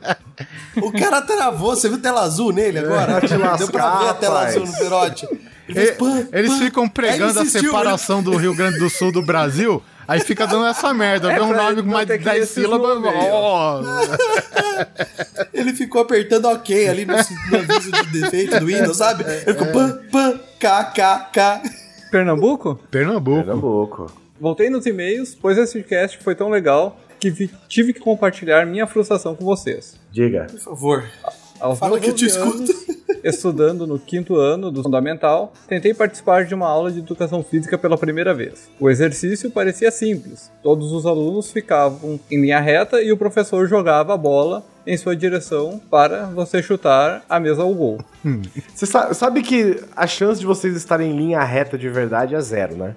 O 0.82 0.92
cara 0.92 1.20
travou, 1.22 1.74
você 1.76 1.88
viu 1.88 1.98
tela 2.00 2.22
azul 2.22 2.52
nele 2.52 2.78
agora? 2.78 3.12
vai 3.12 3.20
te 3.20 3.28
Deu 3.58 3.68
pra 3.68 3.84
lascar, 3.84 3.98
ver 3.98 4.08
a 4.10 4.14
tela 4.14 4.40
azul 4.46 4.66
no 4.66 4.72
perote. 4.72 5.28
Ele 5.68 5.96
Eles 6.32 6.54
ficam 6.58 6.88
pregando 6.88 7.40
a 7.40 7.44
separação 7.44 8.22
do 8.22 8.36
Rio 8.36 8.54
Grande 8.56 8.78
do 8.78 8.88
Sul 8.90 9.12
do 9.12 9.22
Brasil, 9.22 9.82
aí 10.10 10.20
fica 10.20 10.46
dando 10.46 10.66
essa 10.66 10.92
merda. 10.92 11.32
É 11.32 11.40
um 11.42 11.52
nome 11.52 11.82
com 11.82 11.88
mais 11.88 12.06
de 12.06 12.12
ter 12.12 12.18
que 12.18 12.24
10 12.24 12.42
esses 12.42 12.54
sílabas. 12.54 12.98
ó. 13.04 13.80
Ele, 15.52 15.72
ficou 15.72 16.02
apertando 16.02 16.46
ok 16.46 16.88
ali 16.88 17.04
no, 17.04 17.14
no 17.14 17.58
aviso 17.58 17.90
de 17.90 18.20
defeito 18.20 18.58
do 18.60 18.66
Windows, 18.66 18.96
sabe? 18.96 19.24
Ele 19.24 19.52
ficou 19.52 19.66
pã, 19.68 20.00
pã, 20.10 20.40
k, 20.58 20.84
k, 20.84 21.18
k. 21.32 21.62
Pernambuco? 22.10 22.76
Pernambuco. 22.90 23.36
Pernambuco. 23.44 24.12
Voltei 24.40 24.70
nos 24.70 24.86
e-mails, 24.86 25.34
pois 25.34 25.58
esse 25.58 25.82
cast 25.82 26.18
foi 26.22 26.34
tão 26.34 26.48
legal 26.48 26.98
que 27.18 27.30
vi- 27.30 27.50
tive 27.68 27.92
que 27.92 28.00
compartilhar 28.00 28.64
minha 28.66 28.86
frustração 28.86 29.34
com 29.34 29.44
vocês. 29.44 29.96
Diga. 30.10 30.46
Por 30.50 30.58
favor. 30.60 31.04
Aos 31.60 31.78
Fala 31.78 32.00
que 32.00 32.08
eu 32.08 32.14
te 32.14 32.24
12 32.24 32.38
anos, 32.38 32.70
estudando 33.22 33.86
no 33.86 33.98
quinto 33.98 34.36
ano 34.36 34.70
do 34.70 34.82
Fundamental, 34.82 35.52
tentei 35.68 35.92
participar 35.92 36.46
de 36.46 36.54
uma 36.54 36.66
aula 36.66 36.90
de 36.90 37.00
educação 37.00 37.42
física 37.42 37.76
pela 37.76 37.98
primeira 37.98 38.34
vez. 38.34 38.70
O 38.80 38.88
exercício 38.88 39.50
parecia 39.50 39.90
simples. 39.90 40.50
Todos 40.62 40.90
os 40.92 41.04
alunos 41.04 41.52
ficavam 41.52 42.18
em 42.30 42.40
linha 42.40 42.60
reta 42.60 43.02
e 43.02 43.12
o 43.12 43.16
professor 43.16 43.68
jogava 43.68 44.14
a 44.14 44.16
bola 44.16 44.64
em 44.92 44.96
sua 44.96 45.14
direção 45.14 45.80
para 45.90 46.24
você 46.26 46.62
chutar 46.62 47.22
a 47.28 47.38
mesa 47.38 47.62
ao 47.62 47.72
gol. 47.74 47.98
Você 48.74 48.86
sa- 48.86 49.14
sabe 49.14 49.42
que 49.42 49.80
a 49.96 50.06
chance 50.06 50.40
de 50.40 50.46
vocês 50.46 50.76
estarem 50.76 51.12
em 51.12 51.16
linha 51.16 51.42
reta 51.42 51.78
de 51.78 51.88
verdade 51.88 52.34
é 52.34 52.40
zero, 52.40 52.76
né? 52.76 52.94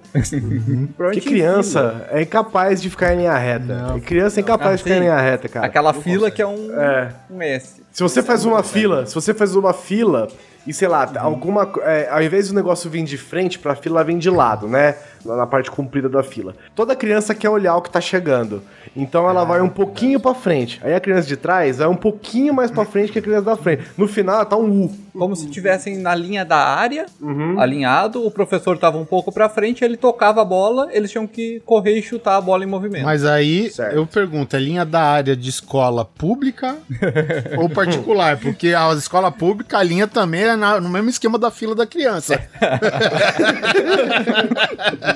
Porque 0.98 1.22
criança 1.22 2.08
é 2.12 2.22
incapaz 2.22 2.82
de 2.82 2.90
ficar 2.90 3.14
em 3.14 3.18
linha 3.18 3.38
reta. 3.38 4.00
criança 4.06 4.40
é 4.40 4.42
incapaz 4.42 4.78
de 4.78 4.84
ficar 4.84 4.96
em 4.98 5.02
linha 5.02 5.20
reta, 5.20 5.48
cara. 5.48 5.66
Aquela 5.66 5.94
fila 5.94 6.30
que 6.32 6.42
é 6.42 6.48
um, 6.48 6.72
É. 6.80 7.10
um 7.30 7.42
S. 7.42 7.82
Se 7.92 8.02
você 8.02 8.22
faz 8.24 8.44
uma 8.46 8.64
fila, 8.64 9.06
se 9.06 9.14
você 9.14 9.34
faz 9.34 9.56
uma 9.56 9.72
fila 9.74 10.28
e 10.66 10.74
sei 10.74 10.88
lá, 10.88 11.12
alguma 11.18 11.66
co- 11.66 11.82
é, 11.82 12.10
ao 12.10 12.22
invés 12.24 12.48
do 12.48 12.56
negócio 12.56 12.90
vir 12.90 13.04
de 13.04 13.18
frente 13.18 13.60
pra 13.60 13.76
fila, 13.76 14.00
ela 14.00 14.04
vem 14.06 14.18
de 14.18 14.30
lado, 14.30 14.68
né? 14.68 14.96
Na 15.26 15.48
parte 15.48 15.72
comprida 15.72 16.10
da 16.10 16.24
fila. 16.24 16.56
Toda 16.76 16.96
criança 16.96 17.34
quer 17.34 17.50
olhar 17.50 17.76
o 17.76 17.82
que 17.82 17.90
tá 17.90 18.02
chegando. 18.02 18.62
Então 18.96 19.30
ela 19.30 19.44
vai 19.44 19.62
um 19.62 19.70
pouquinho 19.70 20.20
pra 20.20 20.34
frente. 20.34 20.80
Aí 20.84 20.94
a 20.94 21.00
criança 21.00 21.28
de 21.28 21.38
trás 21.38 21.78
vai 21.78 21.88
um 21.88 21.96
pouquinho 21.96 22.54
mais 22.54 22.70
pra 22.70 22.86
frente 22.86 23.12
que 23.12 23.20
a 23.20 23.22
criança 23.22 23.44
da 23.46 23.56
frente. 23.56 23.84
No 23.98 24.08
final 24.08 24.36
ela 24.36 24.46
tá 24.46 24.56
um 24.58 24.86
U. 24.86 24.92
Como 25.18 25.36
se 25.36 25.46
estivessem 25.46 25.98
na 25.98 26.14
linha 26.16 26.44
da 26.44 26.58
área, 26.58 27.06
Uhum. 27.22 27.60
alinhado, 27.60 28.26
o 28.26 28.32
professor 28.32 28.78
tava 28.78 28.98
um 28.98 29.06
pouco 29.06 29.32
pra 29.32 29.48
frente, 29.48 29.84
ele 29.86 29.96
tocava 29.96 30.42
a 30.42 30.46
bola, 30.46 30.90
eles 30.92 31.12
tinham 31.12 31.28
que 31.28 31.62
correr 31.66 31.98
e 32.00 32.02
chutar 32.02 32.36
a 32.38 32.42
bola 32.42 32.64
em 32.64 32.68
movimento. 32.68 33.06
Mas 33.06 33.24
aí 33.24 33.70
Certo. 33.70 33.96
eu 33.96 34.06
pergunto, 34.08 34.56
é 34.56 34.60
linha 34.60 34.84
da 34.84 35.02
área 35.02 35.36
de 35.36 35.50
escola 35.50 36.04
pública 36.04 36.76
ou 37.58 37.70
particular? 37.70 38.38
Porque 38.38 38.74
a 38.74 38.92
escola 38.94 39.32
pública, 39.32 39.78
a 39.78 39.84
linha 39.84 40.08
também 40.08 40.42
é 40.44 40.56
na- 40.56 40.82
no 40.82 40.90
mesmo 40.90 41.10
esquema 41.10 41.38
da 41.38 41.52
fila 41.52 41.76
da 41.76 41.86
criança. 41.86 42.42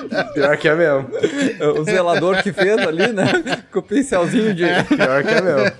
Pior 0.34 0.56
que 0.56 0.68
é 0.68 0.74
mesmo. 0.74 1.08
O 1.78 1.84
zelador 1.84 2.42
que 2.42 2.52
fez 2.52 2.78
ali, 2.78 3.12
né? 3.12 3.24
Com 3.72 3.78
o 3.80 3.82
pincelzinho 3.82 4.54
de. 4.54 4.64
Pior 4.64 5.22
que 5.22 5.34
é 5.34 5.40
mesmo. 5.40 5.72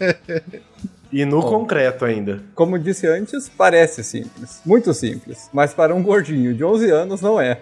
E 1.10 1.24
no 1.24 1.40
concreto 1.42 2.04
ainda. 2.04 2.40
Como 2.54 2.78
disse 2.78 3.06
antes, 3.06 3.48
parece 3.48 4.04
simples. 4.04 4.60
Muito 4.64 4.92
simples. 4.92 5.48
Mas 5.52 5.72
para 5.72 5.94
um 5.94 6.02
gordinho 6.02 6.54
de 6.54 6.62
11 6.62 6.90
anos 6.90 7.20
não 7.22 7.40
é. 7.40 7.60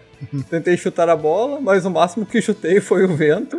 Tentei 0.50 0.76
chutar 0.76 1.08
a 1.08 1.16
bola, 1.16 1.60
mas 1.60 1.84
o 1.84 1.90
máximo 1.90 2.26
que 2.26 2.42
chutei 2.42 2.80
foi 2.80 3.04
o 3.04 3.14
vento. 3.14 3.58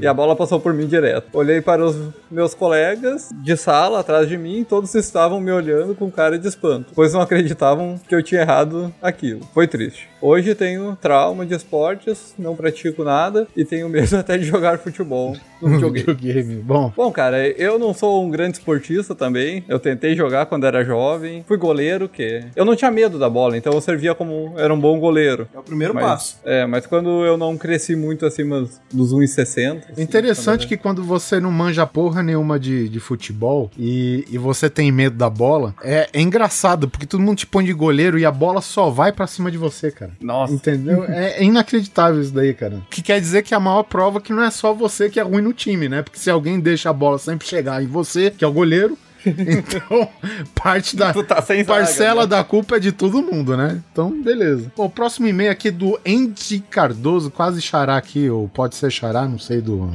E 0.00 0.06
a 0.06 0.12
bola 0.12 0.36
passou 0.36 0.60
por 0.60 0.74
mim 0.74 0.86
direto. 0.86 1.28
Olhei 1.32 1.60
para 1.60 1.84
os 1.84 1.96
meus 2.30 2.54
colegas 2.54 3.30
de 3.32 3.56
sala 3.56 4.00
atrás 4.00 4.28
de 4.28 4.36
mim, 4.36 4.64
todos 4.68 4.94
estavam 4.94 5.40
me 5.40 5.50
olhando 5.50 5.94
com 5.94 6.10
cara 6.10 6.38
de 6.38 6.48
espanto, 6.48 6.92
pois 6.94 7.12
não 7.14 7.20
acreditavam 7.20 7.98
que 8.06 8.14
eu 8.14 8.22
tinha 8.22 8.42
errado 8.42 8.92
aquilo. 9.00 9.40
Foi 9.54 9.66
triste. 9.66 10.11
Hoje 10.22 10.54
tenho 10.54 10.94
trauma 10.94 11.44
de 11.44 11.52
esportes, 11.52 12.32
não 12.38 12.54
pratico 12.54 13.02
nada 13.02 13.48
e 13.56 13.64
tenho 13.64 13.88
medo 13.88 14.14
até 14.16 14.38
de 14.38 14.44
jogar 14.44 14.78
futebol 14.78 15.36
no 15.60 15.68
videogame. 15.70 16.06
Videogame. 16.14 16.54
Bom, 16.62 16.92
Bom, 16.96 17.10
cara, 17.10 17.48
eu 17.48 17.76
não 17.76 17.92
sou 17.92 18.24
um 18.24 18.30
grande 18.30 18.58
esportista 18.58 19.16
também. 19.16 19.64
Eu 19.68 19.80
tentei 19.80 20.14
jogar 20.14 20.46
quando 20.46 20.64
era 20.64 20.84
jovem. 20.84 21.44
Fui 21.48 21.56
goleiro, 21.56 22.08
que 22.08 22.44
eu 22.54 22.64
não 22.64 22.76
tinha 22.76 22.88
medo 22.88 23.18
da 23.18 23.28
bola, 23.28 23.56
então 23.56 23.72
eu 23.72 23.80
servia 23.80 24.14
como 24.14 24.54
era 24.56 24.72
um 24.72 24.78
bom 24.78 25.00
goleiro. 25.00 25.48
É 25.52 25.58
o 25.58 25.62
primeiro 25.62 25.92
Mas, 25.92 26.04
passo. 26.04 26.38
é, 26.44 26.66
mas 26.66 26.86
quando 26.86 27.24
eu 27.24 27.36
não 27.36 27.56
cresci 27.58 27.96
muito 27.96 28.24
acima 28.24 28.64
dos 28.92 29.12
1,60. 29.12 29.82
assim, 29.90 30.02
interessante 30.02 30.68
que 30.68 30.76
quando 30.76 31.02
você 31.02 31.40
não 31.40 31.50
manja 31.50 31.84
porra 31.84 32.22
nenhuma 32.22 32.60
de, 32.60 32.88
de 32.88 33.00
futebol 33.00 33.72
e, 33.76 34.24
e 34.30 34.38
você 34.38 34.70
tem 34.70 34.92
medo 34.92 35.16
da 35.16 35.28
bola, 35.28 35.74
é, 35.82 36.08
é 36.12 36.20
engraçado, 36.20 36.88
porque 36.88 37.06
todo 37.06 37.20
mundo 37.20 37.38
te 37.38 37.46
põe 37.46 37.64
de 37.64 37.72
goleiro 37.72 38.16
e 38.20 38.24
a 38.24 38.30
bola 38.30 38.60
só 38.60 38.88
vai 38.88 39.10
pra 39.10 39.26
cima 39.26 39.50
de 39.50 39.58
você, 39.58 39.90
cara. 39.90 40.11
Nossa. 40.20 40.52
Entendeu? 40.52 41.04
É, 41.04 41.38
é 41.40 41.44
inacreditável 41.44 42.20
isso 42.20 42.32
daí, 42.32 42.54
cara. 42.54 42.80
Que 42.90 43.02
quer 43.02 43.20
dizer 43.20 43.42
que 43.42 43.54
a 43.54 43.60
maior 43.60 43.82
prova 43.82 44.18
é 44.18 44.20
que 44.20 44.32
não 44.32 44.42
é 44.42 44.50
só 44.50 44.72
você 44.72 45.08
que 45.10 45.20
é 45.20 45.22
ruim 45.22 45.42
no 45.42 45.52
time, 45.52 45.88
né? 45.88 46.02
Porque 46.02 46.18
se 46.18 46.30
alguém 46.30 46.60
deixa 46.60 46.90
a 46.90 46.92
bola 46.92 47.18
sempre 47.18 47.46
chegar 47.46 47.82
em 47.82 47.86
você, 47.86 48.30
que 48.30 48.44
é 48.44 48.48
o 48.48 48.52
goleiro, 48.52 48.96
então 49.24 50.08
parte 50.54 50.96
da 50.96 51.12
tá 51.12 51.40
sem 51.42 51.64
zaga, 51.64 51.78
parcela 51.80 52.22
né? 52.22 52.26
da 52.28 52.44
culpa 52.44 52.76
é 52.76 52.80
de 52.80 52.92
todo 52.92 53.22
mundo, 53.22 53.56
né? 53.56 53.80
Então, 53.92 54.22
beleza. 54.22 54.72
Bom, 54.76 54.86
o 54.86 54.90
próximo 54.90 55.26
e-mail 55.26 55.50
aqui 55.50 55.68
é 55.68 55.72
do 55.72 55.98
Andy 56.06 56.60
Cardoso, 56.70 57.30
quase 57.30 57.60
xará 57.60 57.96
aqui, 57.96 58.28
ou 58.28 58.48
pode 58.48 58.74
ser 58.74 58.90
xará, 58.90 59.26
não 59.26 59.38
sei, 59.38 59.60
do, 59.60 59.92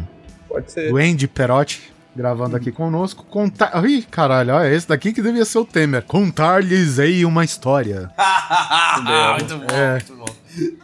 Pode 0.48 0.72
ser. 0.72 0.90
do 0.90 0.98
Andy 0.98 1.28
Perotti. 1.28 1.97
Gravando 2.18 2.56
aqui 2.58 2.72
conosco. 2.72 3.24
Contar. 3.30 3.86
Ih, 3.86 4.02
caralho, 4.02 4.56
olha, 4.56 4.74
esse 4.74 4.88
daqui 4.88 5.14
que 5.14 5.22
devia 5.22 5.46
ser 5.46 5.60
o 5.60 5.66
Temer. 5.66 6.02
Contar-lhes 6.04 6.98
aí 6.98 7.24
uma 7.24 7.46
história. 7.46 8.10
muito 9.38 9.58
bom, 9.58 9.66
É. 9.76 9.92
muito 9.92 10.16
bom. 10.16 10.26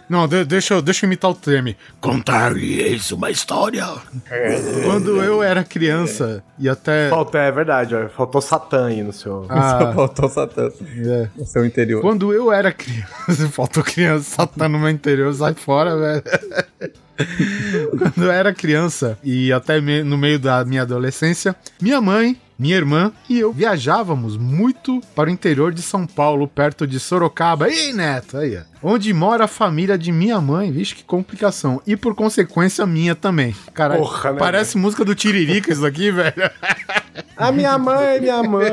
Não, 0.08 0.28
de- 0.28 0.46
deixa, 0.46 0.76
eu- 0.76 0.82
deixa 0.84 1.04
eu 1.04 1.08
imitar 1.08 1.32
o 1.32 1.34
Treme. 1.34 1.76
Contar-lhes 2.00 3.12
uma 3.12 3.32
história. 3.32 3.84
Quando 4.86 5.24
eu 5.24 5.42
era 5.42 5.64
criança, 5.64 6.44
e 6.60 6.70
até. 6.70 7.10
Falta, 7.10 7.40
é 7.40 7.52
verdade, 7.52 7.96
ó, 7.96 8.08
faltou 8.10 8.40
Satã 8.40 8.86
aí 8.86 9.02
no 9.02 9.12
seu. 9.12 9.48
Ah, 9.50 9.92
Faltou 9.96 10.30
Satã 10.30 10.70
é. 11.04 11.30
no 11.36 11.46
seu 11.48 11.66
interior. 11.66 12.02
Quando 12.02 12.32
eu 12.32 12.52
era 12.52 12.72
criança, 12.72 13.50
faltou 13.50 13.82
criança, 13.84 14.36
Satã 14.36 14.70
no 14.70 14.78
meu 14.78 14.90
interior, 14.90 15.34
sai 15.34 15.56
fora, 15.56 15.98
velho. 15.98 16.24
Quando 17.98 18.24
eu 18.26 18.32
era 18.32 18.54
criança 18.54 19.18
e 19.24 19.52
até 19.52 19.80
no 19.80 20.18
meio 20.18 20.40
da 20.40 20.64
minha 20.66 20.82
adolescência, 20.82 21.56
minha 21.82 22.02
mãe, 22.02 22.38
minha 22.58 22.76
irmã 22.76 23.12
e 23.30 23.40
eu 23.40 23.52
viajávamos 23.52 24.38
muito 24.38 25.02
para 25.16 25.30
o 25.30 25.34
interior 25.34 25.74
de 25.74 25.82
São 25.82 26.06
Paulo, 26.06 26.48
perto 26.48 26.88
de 26.88 27.00
Sorocaba. 27.00 27.70
Ei, 27.70 27.94
Neto, 27.94 28.38
aí. 28.38 28.60
Onde 28.82 29.14
mora 29.14 29.46
a 29.46 29.48
família 29.48 29.98
de 29.98 30.12
minha 30.12 30.40
mãe, 30.40 30.72
vixe, 30.72 30.96
que 30.96 31.04
complicação. 31.04 31.82
E 31.86 31.96
por 31.96 32.16
consequência 32.16 32.86
minha 32.86 33.16
também. 33.16 33.56
Caralho, 33.74 34.02
Porra, 34.02 34.34
né, 34.34 34.40
parece 34.40 34.78
música 34.78 35.04
do 35.04 35.16
Tiririca 35.16 35.72
isso 35.72 35.86
aqui, 35.86 36.10
velho. 36.12 36.52
A 37.36 37.52
minha 37.52 37.78
mãe, 37.78 38.20
minha 38.20 38.44
mãe. 38.44 38.70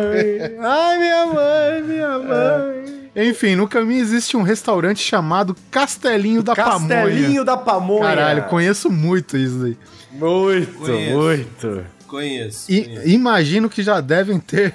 Ai, 0.60 0.98
minha 0.98 1.26
mãe, 1.26 1.82
minha 1.82 2.18
mãe. 2.18 2.99
Enfim, 3.14 3.56
no 3.56 3.66
caminho 3.66 4.00
existe 4.00 4.36
um 4.36 4.42
restaurante 4.42 5.02
chamado 5.02 5.56
Castelinho 5.70 6.42
da 6.42 6.54
Pamonha. 6.54 6.88
Castelinho 7.04 7.44
da 7.44 7.56
Pamonha. 7.56 8.02
Caralho, 8.04 8.44
conheço 8.44 8.90
muito 8.90 9.36
isso 9.36 9.64
aí. 9.64 9.76
Muito, 10.12 10.72
Conheço. 10.78 11.16
muito. 11.18 11.84
Conheço. 12.06 12.72
E 12.72 12.82
conheço. 12.84 13.08
imagino 13.08 13.68
que 13.70 13.82
já 13.82 14.00
devem 14.00 14.38
ter 14.38 14.74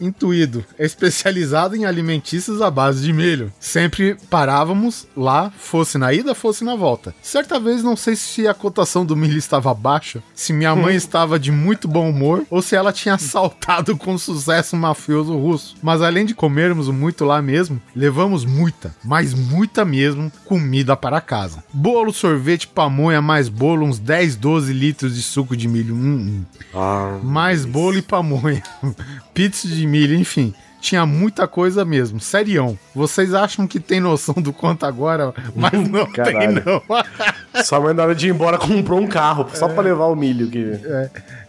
intuído. 0.00 0.64
É 0.78 0.84
especializado 0.84 1.76
em 1.76 1.84
alimentícios 1.84 2.60
à 2.62 2.70
base 2.70 3.02
de 3.02 3.12
milho. 3.12 3.52
Sempre 3.60 4.16
parávamos 4.30 5.06
lá, 5.16 5.52
fosse 5.56 5.98
na 5.98 6.12
ida, 6.12 6.34
fosse 6.34 6.64
na 6.64 6.74
volta. 6.74 7.14
Certa 7.22 7.58
vez, 7.58 7.82
não 7.82 7.96
sei 7.96 8.16
se 8.16 8.46
a 8.46 8.54
cotação 8.54 9.04
do 9.04 9.16
milho 9.16 9.38
estava 9.38 9.72
baixa, 9.74 10.22
se 10.34 10.52
minha 10.52 10.74
mãe 10.74 10.94
estava 10.96 11.38
de 11.38 11.50
muito 11.50 11.88
bom 11.88 12.10
humor 12.10 12.44
ou 12.50 12.62
se 12.62 12.76
ela 12.76 12.92
tinha 12.92 13.14
assaltado 13.14 13.96
com 13.96 14.16
sucesso 14.18 14.76
um 14.76 14.80
mafioso 14.80 15.36
russo. 15.36 15.76
Mas 15.82 16.02
além 16.02 16.24
de 16.24 16.34
comermos 16.34 16.88
muito 16.88 17.24
lá 17.24 17.40
mesmo, 17.42 17.80
levamos 17.94 18.44
muita, 18.44 18.94
mas 19.04 19.34
muita 19.34 19.84
mesmo, 19.84 20.30
comida 20.44 20.96
para 20.96 21.20
casa. 21.20 21.62
Bolo, 21.72 22.12
sorvete, 22.12 22.66
pamonha, 22.66 23.20
mais 23.20 23.48
bolo, 23.48 23.86
uns 23.86 23.98
10, 23.98 24.36
12 24.36 24.72
litros 24.72 25.14
de 25.14 25.22
suco 25.22 25.56
de 25.56 25.68
milho. 25.68 25.94
Hum, 25.94 26.16
hum 26.16 26.44
Ah, 26.74 27.18
mais 27.22 27.64
bolo 27.64 27.98
e 27.98 28.02
pamonha, 28.02 28.62
pizza 29.34 29.68
de 29.68 29.75
milho, 29.84 30.14
enfim. 30.14 30.54
Tinha 30.80 31.04
muita 31.04 31.48
coisa 31.48 31.84
mesmo, 31.84 32.20
serião. 32.20 32.78
Vocês 32.94 33.34
acham 33.34 33.66
que 33.66 33.80
tem 33.80 33.98
noção 33.98 34.34
do 34.34 34.52
quanto 34.52 34.86
agora, 34.86 35.34
mas 35.56 35.72
não 35.88 36.04
tem 36.04 36.12
Caralho. 36.12 36.62
não. 36.64 37.64
sua 37.64 37.80
mãe 37.80 37.92
na 37.92 38.04
hora 38.04 38.14
de 38.14 38.28
ir 38.28 38.30
embora 38.30 38.56
comprou 38.56 39.00
um 39.00 39.08
carro 39.08 39.48
só 39.52 39.68
pra 39.68 39.82
levar 39.82 40.06
o 40.06 40.14
milho. 40.14 40.48
Que... 40.48 40.78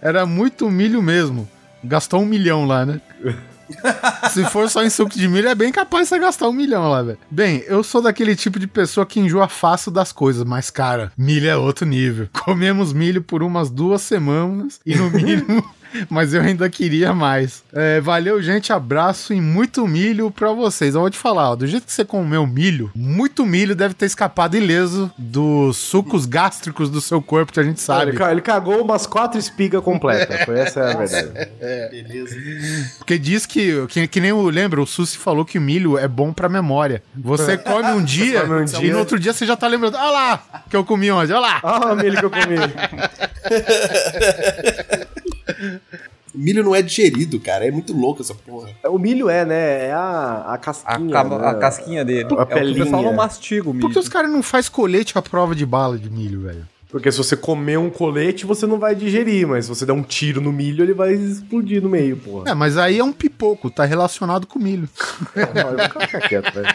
Era 0.02 0.26
muito 0.26 0.72
milho 0.72 1.04
mesmo. 1.04 1.48
Gastou 1.84 2.22
um 2.22 2.26
milhão 2.26 2.66
lá, 2.66 2.84
né? 2.84 3.00
Se 4.32 4.44
for 4.46 4.70
só 4.70 4.84
em 4.84 4.90
suco 4.90 5.12
de 5.12 5.28
milho, 5.28 5.50
é 5.50 5.56
bem 5.56 5.72
capaz 5.72 6.06
de 6.06 6.10
você 6.10 6.20
gastar 6.20 6.48
um 6.48 6.54
milhão 6.54 6.90
lá, 6.90 7.04
velho. 7.04 7.18
Bem, 7.30 7.64
eu 7.68 7.84
sou 7.84 8.02
daquele 8.02 8.36
tipo 8.36 8.60
de 8.60 8.68
pessoa 8.68 9.06
que 9.06 9.20
enjoa 9.20 9.48
fácil 9.48 9.92
das 9.92 10.12
coisas, 10.12 10.44
mas, 10.44 10.70
cara, 10.70 11.12
milho 11.18 11.50
é 11.50 11.58
outro 11.58 11.86
nível. 11.86 12.30
Comemos 12.34 12.94
milho 12.94 13.22
por 13.22 13.44
umas 13.44 13.70
duas 13.70 14.02
semanas 14.02 14.80
e 14.86 14.96
no 14.96 15.10
mínimo. 15.12 15.64
Mas 16.10 16.34
eu 16.34 16.42
ainda 16.42 16.70
queria 16.70 17.14
mais. 17.14 17.64
É, 17.74 18.00
valeu, 18.02 18.42
gente. 18.42 18.72
Abraço 18.72 19.34
e 19.34 19.42
muito 19.42 19.88
milho 19.88 20.32
pra 20.32 20.52
vocês. 20.52 20.96
Eu 20.96 21.02
vou 21.02 21.10
te 21.10 21.18
falar, 21.18 21.52
ó, 21.52 21.56
do 21.56 21.68
jeito 21.68 21.86
que 21.86 21.92
você 21.92 22.06
comeu 22.06 22.46
milho, 22.46 22.92
muito 22.96 23.46
milho 23.46 23.76
deve 23.76 23.94
ter 23.94 24.06
escapado 24.06 24.56
ileso 24.56 25.12
dos 25.18 25.78
sucos 25.78 26.26
gástricos 26.26 26.90
do 26.90 27.02
seu 27.02 27.22
corpo, 27.22 27.54
que 27.54 27.60
a 27.60 27.64
gente 27.64 27.82
sabe. 27.82 28.12
Ele, 28.12 28.24
ele 28.24 28.42
cagou 28.42 28.84
umas 28.84 29.06
quatro 29.06 29.40
espigas 29.40 29.84
completas. 29.84 30.42
Foi 30.46 30.60
essa 30.60 30.80
é 30.82 30.94
a 30.94 30.98
verdade. 30.98 31.50
Beleza. 31.92 32.36
Porque 32.98 33.18
diz 33.18 33.46
que, 33.46 33.86
que, 33.88 34.08
que 34.08 34.20
nem 34.20 34.30
eu 34.30 34.42
lembro, 34.50 34.84
o 34.84 34.88
Susi 34.88 35.18
falou 35.18 35.46
que 35.46 35.58
o 35.58 35.62
milho 35.62 35.98
é 35.98 36.08
bom 36.08 36.34
pra 36.34 36.50
memória. 36.50 37.04
Você 37.16 37.58
come 37.58 37.92
um 37.92 38.04
dia 38.04 38.42
come 38.42 38.54
um 38.54 38.64
e 38.64 38.66
dia. 38.66 38.94
no 38.94 39.00
outro 39.00 39.20
dia 39.20 39.34
você 39.34 39.46
já 39.46 39.56
tá 39.56 39.68
lembrando. 39.68 39.96
Olha 39.96 40.12
lá, 40.12 40.44
que 40.70 40.76
eu 40.76 40.84
comi 40.84 41.12
ontem, 41.12 41.34
olha 41.34 41.40
lá. 41.40 41.60
Ah, 41.64 41.94
o 41.94 41.96
milho 41.96 42.18
que 42.18 42.26
eu 42.26 42.30
comi. 42.30 42.58
O 46.36 46.38
milho 46.38 46.64
não 46.64 46.76
é 46.76 46.82
digerido, 46.82 47.40
cara. 47.40 47.66
É 47.66 47.72
muito 47.72 47.94
louco 47.98 48.22
essa 48.22 48.36
porra. 48.36 48.70
O 48.86 49.00
milho 49.00 49.30
é, 49.30 49.46
né? 49.46 49.88
É 49.88 49.92
a, 49.94 49.98
a 50.48 50.54
A, 50.54 50.58
casquinha. 50.58 51.10
cama- 51.12 51.40
né? 51.40 51.48
a 51.48 51.56
casquinha 51.56 52.06
dele. 52.06 52.24
A 52.24 52.24
é 52.24 52.26
o 52.34 52.36
que 52.36 52.42
o 52.44 52.46
pelinha. 52.46 52.84
pessoal 52.84 53.02
não 53.04 53.14
mastiga 53.14 53.70
o 53.70 53.74
milho. 53.74 53.82
Por 53.82 53.92
que 53.92 54.00
os 54.00 54.10
caras 54.10 54.30
não 54.30 54.44
fazem 54.44 54.72
colete 54.72 55.18
à 55.18 55.22
prova 55.22 55.56
de 55.56 55.66
bala 55.66 55.98
de 55.98 56.10
milho, 56.10 56.42
velho? 56.42 56.68
Porque 56.90 57.12
se 57.12 57.18
você 57.18 57.36
comer 57.36 57.78
um 57.78 57.90
colete, 57.90 58.46
você 58.46 58.66
não 58.66 58.80
vai 58.80 58.96
digerir, 58.96 59.46
mas 59.46 59.66
se 59.66 59.70
você 59.70 59.86
der 59.86 59.92
um 59.92 60.02
tiro 60.04 60.40
no 60.40 60.54
milho, 60.54 60.84
ele 60.86 60.94
vai 60.94 61.12
explodir 61.14 61.82
no 61.84 61.90
meio, 61.90 62.16
porra. 62.16 62.50
É, 62.52 62.54
mas 62.54 62.78
aí 62.78 62.98
é 63.00 63.04
um 63.04 63.12
pipoco, 63.12 63.70
tá 63.70 63.84
relacionado 63.84 64.48
com 64.48 64.58
milho. 64.58 64.88
Não, 65.36 66.02
fica 66.02 66.20
quieto, 66.22 66.54
velho. 66.54 66.68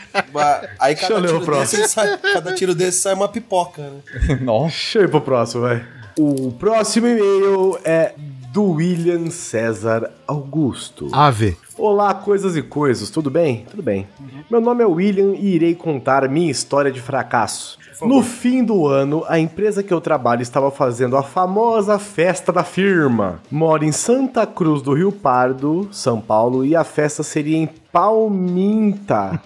Aí 0.79 0.95
Deixa 0.95 1.13
eu 1.13 1.17
cada 1.17 1.21
ler 1.21 1.29
o 1.29 1.33
tiro, 1.35 1.45
próximo. 1.47 1.83
desse, 1.83 1.95
sai, 1.95 2.19
cada 2.19 2.55
tiro 2.55 2.75
desse 2.75 3.01
sai 3.01 3.15
uma 3.15 3.29
pipoca, 3.29 3.81
né? 3.83 4.39
Nossa. 4.43 4.67
Deixa 4.69 4.99
eu 4.99 5.05
ir 5.05 5.09
pro 5.09 5.21
próximo, 5.23 5.63
vai. 5.63 5.83
O 6.19 6.53
próximo 6.53 7.07
e-mail 7.07 7.79
é 7.83 8.13
do 8.53 8.65
William 8.73 9.31
César 9.31 10.11
Augusto. 10.27 11.09
Ave. 11.11 11.57
Olá, 11.79 12.13
coisas 12.13 12.55
e 12.55 12.61
coisas, 12.61 13.09
tudo 13.09 13.31
bem? 13.31 13.65
Tudo 13.71 13.83
bem. 13.83 14.07
Meu 14.51 14.61
nome 14.61 14.85
é 14.85 14.87
William 14.87 15.33
e 15.33 15.55
irei 15.55 15.75
contar 15.75 16.29
minha 16.29 16.51
história 16.51 16.93
de 16.93 17.01
fracasso. 17.01 17.79
No 18.03 18.23
fim 18.23 18.63
do 18.63 18.87
ano, 18.87 19.25
a 19.27 19.39
empresa 19.39 19.83
que 19.83 19.93
eu 19.93 20.03
trabalho 20.03 20.43
estava 20.43 20.71
fazendo 20.71 21.17
a 21.17 21.23
famosa 21.23 21.99
festa 21.99 22.53
da 22.53 22.63
firma. 22.63 23.41
Moro 23.51 23.87
em 23.87 23.93
Santa 23.93 24.47
Cruz 24.47 24.83
do 24.83 24.93
Rio 24.93 25.13
Pardo, 25.13 25.89
São 25.91 26.21
Paulo, 26.21 26.63
e 26.63 26.77
a 26.77 26.85
festa 26.85 27.23
seria 27.23 27.57
em 27.57 27.67
Palminta. 27.91 29.41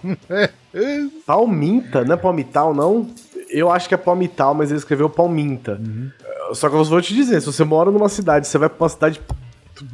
Palminta? 1.25 2.05
Não 2.05 2.15
é 2.15 2.17
Palmital, 2.17 2.75
não? 2.75 3.09
Eu 3.49 3.71
acho 3.71 3.89
que 3.89 3.95
é 3.95 3.99
Palmital, 3.99 4.53
mas 4.53 4.71
ele 4.71 4.79
escreveu 4.79 5.09
Palminta. 5.09 5.81
Só 6.55 6.69
que 6.69 6.75
eu 6.75 6.85
vou 6.85 7.01
te 7.01 7.15
dizer, 7.15 7.41
se 7.41 7.47
você 7.47 7.65
mora 7.65 7.91
numa 7.91 8.09
cidade, 8.09 8.47
você 8.47 8.59
vai 8.59 8.69
pra 8.69 8.85
uma 8.85 8.89
cidade 8.89 9.21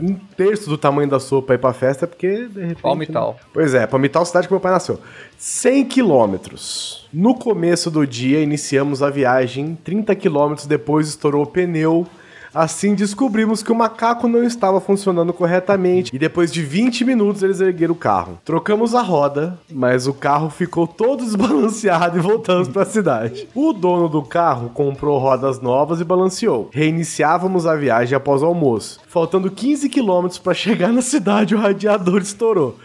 um 0.00 0.14
terço 0.36 0.68
do 0.68 0.78
tamanho 0.78 1.08
da 1.08 1.18
sua 1.18 1.42
pra 1.42 1.54
ir 1.54 1.58
pra 1.58 1.72
festa, 1.72 2.04
é 2.04 2.08
porque 2.08 2.46
de 2.46 2.60
repente... 2.60 2.82
Palmital. 2.82 3.32
né? 3.32 3.46
Pois 3.52 3.74
é, 3.74 3.86
Palmital, 3.86 4.24
cidade 4.24 4.46
que 4.46 4.52
meu 4.52 4.60
pai 4.60 4.72
nasceu. 4.72 5.00
100 5.38 5.86
quilômetros. 5.86 7.08
No 7.12 7.34
começo 7.34 7.90
do 7.90 8.06
dia, 8.06 8.40
iniciamos 8.40 9.02
a 9.02 9.10
viagem. 9.10 9.76
30 9.82 10.14
quilômetros 10.14 10.66
depois, 10.66 11.08
estourou 11.08 11.42
o 11.42 11.46
pneu. 11.46 12.06
Assim, 12.54 12.94
descobrimos 12.94 13.62
que 13.62 13.72
o 13.72 13.74
macaco 13.74 14.28
não 14.28 14.44
estava 14.44 14.80
funcionando 14.80 15.32
corretamente. 15.32 16.14
E 16.14 16.18
depois 16.18 16.52
de 16.52 16.62
20 16.62 17.04
minutos, 17.04 17.42
eles 17.42 17.60
ergueram 17.60 17.94
o 17.94 17.96
carro. 17.96 18.38
Trocamos 18.44 18.94
a 18.94 19.02
roda, 19.02 19.58
mas 19.70 20.06
o 20.06 20.12
carro 20.12 20.50
ficou 20.50 20.86
todo 20.86 21.24
desbalanceado 21.24 22.18
e 22.18 22.20
voltamos 22.20 22.68
para 22.68 22.82
a 22.82 22.86
cidade. 22.86 23.48
O 23.54 23.72
dono 23.72 24.08
do 24.08 24.22
carro 24.22 24.70
comprou 24.70 25.18
rodas 25.18 25.60
novas 25.60 26.00
e 26.00 26.04
balanceou. 26.04 26.68
Reiniciávamos 26.72 27.66
a 27.66 27.74
viagem 27.74 28.16
após 28.16 28.42
o 28.42 28.46
almoço. 28.46 29.00
Faltando 29.08 29.50
15 29.50 29.88
quilômetros 29.88 30.38
para 30.38 30.54
chegar 30.54 30.92
na 30.92 31.02
cidade, 31.02 31.54
o 31.54 31.58
radiador 31.58 32.20
estourou. 32.20 32.76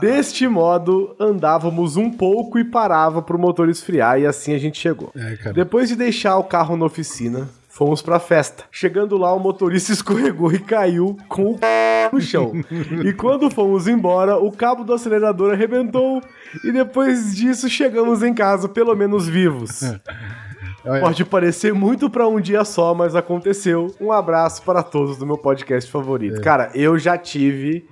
Deste 0.00 0.48
modo, 0.48 1.14
andávamos 1.18 1.96
um 1.96 2.10
pouco 2.10 2.58
e 2.58 2.64
parava 2.64 3.22
pro 3.22 3.38
motor 3.38 3.68
esfriar 3.68 4.20
e 4.20 4.26
assim 4.26 4.52
a 4.52 4.58
gente 4.58 4.78
chegou. 4.78 5.12
É. 5.14 5.52
Depois 5.52 5.88
de 5.88 5.96
deixar 5.96 6.36
o 6.38 6.44
carro 6.44 6.76
na 6.76 6.84
oficina, 6.84 7.48
fomos 7.76 8.00
pra 8.00 8.18
festa. 8.18 8.64
Chegando 8.72 9.18
lá, 9.18 9.34
o 9.34 9.38
motorista 9.38 9.92
escorregou 9.94 10.50
e 10.50 10.58
caiu 10.58 11.14
com 11.28 11.52
o 11.52 11.60
no 12.10 12.20
chão. 12.20 12.52
E 13.04 13.12
quando 13.12 13.50
fomos 13.50 13.86
embora, 13.86 14.38
o 14.38 14.50
cabo 14.50 14.82
do 14.84 14.94
acelerador 14.94 15.52
arrebentou 15.52 16.22
e 16.64 16.72
depois 16.72 17.36
disso 17.36 17.68
chegamos 17.68 18.22
em 18.22 18.32
casa 18.32 18.68
pelo 18.68 18.94
menos 18.94 19.28
vivos. 19.28 19.80
Olha, 20.86 21.00
Pode 21.00 21.24
parecer 21.24 21.74
muito 21.74 22.08
pra 22.08 22.26
um 22.28 22.40
dia 22.40 22.64
só, 22.64 22.94
mas 22.94 23.14
aconteceu. 23.16 23.94
Um 24.00 24.12
abraço 24.12 24.62
para 24.62 24.82
todos 24.82 25.16
do 25.16 25.26
meu 25.26 25.36
podcast 25.36 25.90
favorito. 25.90 26.40
Cara, 26.40 26.70
eu 26.74 26.98
já 26.98 27.18
tive 27.18 27.86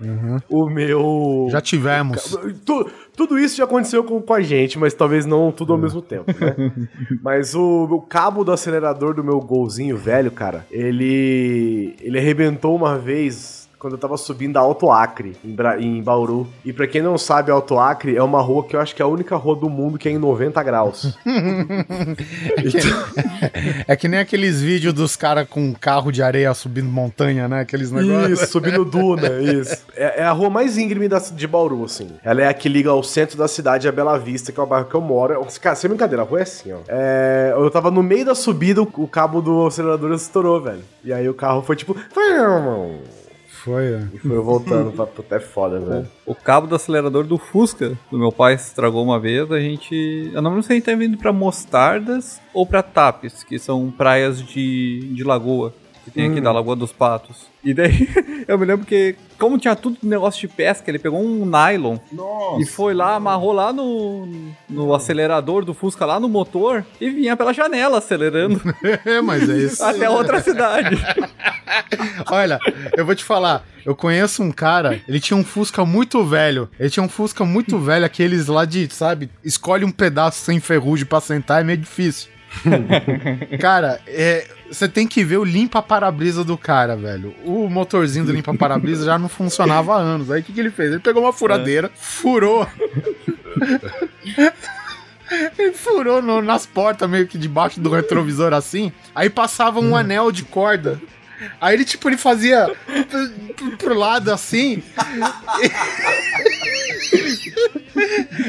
o 0.49 0.69
meu 0.69 1.49
Já 1.51 1.61
tivemos. 1.61 2.37
Tu- 2.65 2.91
tudo 3.17 3.39
isso 3.39 3.57
já 3.57 3.65
aconteceu 3.65 4.03
com, 4.03 4.21
com 4.21 4.35
a 4.35 4.41
gente, 4.41 4.79
mas 4.79 4.93
talvez 4.95 5.25
não 5.25 5.53
tudo 5.53 5.73
ao 5.73 5.79
mesmo 5.79 6.03
tempo, 6.03 6.25
né? 6.33 6.73
mas 7.23 7.55
o, 7.55 7.85
o 7.85 8.01
cabo 8.01 8.45
do 8.45 8.51
acelerador 8.53 9.15
do 9.15 9.23
meu 9.23 9.39
golzinho 9.41 9.97
velho, 9.97 10.31
cara, 10.33 10.67
ele 10.71 11.95
ele 12.01 12.19
arrebentou 12.19 12.75
uma 12.75 12.99
vez 12.99 13.64
quando 13.85 13.93
eu 13.93 13.99
tava 13.99 14.17
subindo 14.17 14.57
a 14.57 14.61
Alto 14.61 14.91
Acre, 14.91 15.37
em, 15.45 15.51
Bra- 15.55 15.79
em 15.79 16.03
Bauru. 16.03 16.47
E 16.65 16.73
pra 16.73 16.87
quem 16.87 17.03
não 17.03 17.19
sabe, 17.19 17.51
Alto 17.51 17.79
Acre 17.79 18.17
é 18.17 18.23
uma 18.23 18.41
rua 18.41 18.65
que 18.65 18.75
eu 18.75 18.81
acho 18.81 18.95
que 18.97 19.03
é 19.03 19.05
a 19.05 19.09
única 19.09 19.37
rua 19.37 19.55
do 19.55 19.69
mundo 19.69 19.99
que 19.99 20.09
é 20.09 20.13
em 20.13 20.17
90 20.17 20.63
graus. 20.63 21.15
É 23.87 23.95
que 23.97 24.09
nem 24.09 24.21
aqueles 24.21 24.61
vídeos 24.63 24.95
dos 24.95 25.17
caras 25.17 25.47
com 25.49 25.75
carro 25.75 26.11
de 26.11 26.23
areia 26.23 26.53
subindo 26.55 26.89
montanha, 26.89 27.47
né? 27.47 27.61
Aqueles 27.61 27.91
negócios. 27.91 28.41
Isso, 28.41 28.53
subindo 28.53 28.85
duna, 28.85 29.29
isso. 29.41 29.85
É, 29.95 30.21
é 30.21 30.25
a 30.25 30.33
rua 30.33 30.49
mais 30.49 30.79
íngreme 30.79 31.09
da, 31.09 31.19
de 31.19 31.47
Bauru, 31.47 31.85
assim. 31.85 32.09
Ela 32.25 32.43
é 32.43 32.49
a 32.49 32.55
que 32.55 32.69
liga 32.69 32.89
ao 32.91 33.03
centro 33.03 33.37
da 33.37 33.47
cidade, 33.47 33.87
a 33.87 33.93
Bela 33.93 34.19
Vista, 34.19 34.51
que 34.51 34.59
é 34.59 34.63
o 34.63 34.67
bairro 34.67 34.87
que 34.89 34.95
eu 34.95 35.01
moro. 35.01 35.47
Cara, 35.61 35.77
sem 35.77 35.89
brincadeira, 35.89 36.23
a 36.23 36.25
rua 36.27 36.41
é 36.41 36.43
assim, 36.43 36.73
ó. 36.73 36.79
É, 36.89 37.53
eu 37.55 37.71
tava 37.71 37.91
no 37.91 38.03
meio 38.03 38.25
da 38.25 38.35
subida, 38.35 38.81
o 38.81 39.07
cabo 39.09 39.43
do 39.43 39.67
acelerador 39.67 40.13
estourou, 40.15 40.61
velho. 40.63 40.83
E 41.05 41.13
aí 41.13 41.29
o 41.29 41.35
carro 41.35 41.61
foi 41.63 41.77
tipo... 41.77 41.95
Foi, 43.65 43.95
é. 43.95 44.09
E 44.13 44.19
foi 44.19 44.39
voltando 44.41 44.93
pra 44.93 45.07
puta, 45.07 45.37
é 45.37 45.41
foda, 45.41 45.81
velho. 45.81 46.07
O 46.27 46.35
cabo 46.35 46.67
do 46.67 46.75
acelerador 46.75 47.25
do 47.25 47.39
Fusca, 47.39 47.99
do 48.11 48.19
meu 48.19 48.31
pai 48.31 48.53
estragou 48.55 49.03
uma 49.03 49.19
vez, 49.19 49.51
a 49.51 49.59
gente. 49.59 50.31
Eu 50.35 50.43
não 50.43 50.51
lembro 50.51 50.63
se 50.63 50.71
a 50.71 50.75
gente 50.75 50.85
tá 50.85 50.95
vindo 50.95 51.17
pra 51.17 51.33
Mostardas 51.33 52.39
ou 52.53 52.67
pra 52.67 52.83
Tapes, 52.83 53.43
que 53.43 53.59
são 53.59 53.91
praias 53.91 54.43
de, 54.43 55.11
de 55.15 55.25
lagoa, 55.25 55.73
que 56.05 56.11
tem 56.11 56.31
aqui 56.31 56.41
da 56.41 56.53
Lagoa 56.53 56.77
dos 56.77 56.93
Patos. 56.93 57.47
E 57.65 57.73
daí, 57.73 58.09
eu 58.47 58.59
me 58.59 58.67
lembro 58.67 58.85
que, 58.85 59.17
como 59.39 59.59
tinha 59.59 59.75
tudo 59.75 59.97
negócio 60.03 60.41
de 60.41 60.49
pesca, 60.49 60.91
ele 60.91 60.99
pegou 60.99 61.19
um 61.19 61.47
nylon 61.47 61.97
Nossa. 62.13 62.61
e 62.63 62.67
foi 62.67 62.93
lá, 62.93 63.15
amarrou 63.15 63.53
lá 63.53 63.73
no, 63.73 64.29
no 64.69 64.95
acelerador 64.95 65.65
do 65.65 65.73
Fusca, 65.73 66.05
lá 66.05 66.21
no 66.21 66.29
motor, 66.29 66.85
e 67.01 67.09
vinha 67.09 67.37
pela 67.37 67.55
janela 67.55 67.99
acelerando 67.99 68.61
É, 69.05 69.21
mas 69.23 69.49
é 69.49 69.57
isso. 69.57 69.83
até 69.83 70.09
outra 70.11 70.43
cidade. 70.43 70.97
Olha, 72.31 72.59
eu 72.97 73.07
vou 73.07 73.15
te 73.15 73.25
falar, 73.25 73.65
eu 73.85 73.97
conheço 73.97 74.43
um 74.43 74.53
cara, 74.53 75.01
ele 75.09 75.19
tinha 75.19 75.37
um 75.37 75.45
Fusca 75.45 75.85
muito 75.87 76.23
velho. 76.25 76.69
Ele 76.79 76.91
tinha 76.91 77.03
um 77.03 77.09
Fusca 77.09 77.45
muito 77.45 77.79
velho, 77.79 78.05
aqueles 78.05 78.47
lá 78.47 78.67
de, 78.67 78.93
sabe, 78.93 79.31
escolhe 79.43 79.85
um 79.85 79.91
pedaço 79.91 80.45
sem 80.45 80.61
ferrugem 80.61 81.07
pra 81.07 81.21
sentar, 81.21 81.63
é 81.63 81.65
meio 81.65 81.79
difícil. 81.79 82.34
cara, 83.61 84.01
é, 84.07 84.47
você 84.71 84.89
tem 84.89 85.07
que 85.07 85.25
ver 85.25 85.37
o 85.39 85.45
limpa-para-brisa 85.45 86.43
do 86.45 86.57
cara, 86.57 86.97
velho. 86.97 87.35
O 87.45 87.69
motorzinho 87.69 88.25
do 88.25 88.33
limpa-para-brisa 88.33 89.05
já 89.05 89.19
não 89.19 89.29
funcionava 89.29 89.95
há 89.95 89.99
anos. 89.99 90.31
Aí 90.31 90.41
o 90.41 90.45
que, 90.45 90.53
que 90.53 90.61
ele 90.61 90.71
fez? 90.71 90.91
Ele 90.93 91.01
pegou 91.01 91.23
uma 91.23 91.33
furadeira, 91.33 91.91
furou. 91.95 92.67
Ele 95.59 95.73
furou 95.73 96.21
no- 96.21 96.43
nas 96.43 96.67
portas, 96.67 97.09
meio 97.09 97.27
que 97.27 97.39
debaixo 97.39 97.81
do 97.81 97.89
retrovisor 97.91 98.53
assim. 98.53 98.93
Aí 99.15 99.31
passava 99.31 99.81
um 99.81 99.97
anel 99.97 100.31
de 100.31 100.45
corda. 100.45 101.01
Aí 101.61 101.75
ele, 101.75 101.85
tipo, 101.85 102.09
ele 102.09 102.17
fazia 102.17 102.71
pro, 103.57 103.77
pro- 103.77 103.95
lado 103.99 104.33
assim. 104.33 104.83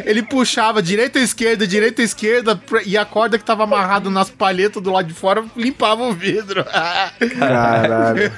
ele 0.05 0.23
puxava 0.23 0.81
direita 0.81 1.19
esquerda, 1.19 1.67
direita 1.67 2.01
esquerda, 2.01 2.59
e 2.85 2.97
a 2.97 3.05
corda 3.05 3.37
que 3.37 3.45
tava 3.45 3.63
amarrada 3.63 4.09
nas 4.09 4.29
palhetas 4.29 4.81
do 4.81 4.91
lado 4.91 5.07
de 5.07 5.13
fora 5.13 5.43
limpava 5.55 6.03
o 6.03 6.13
vidro. 6.13 6.63
Caralho. 7.39 8.31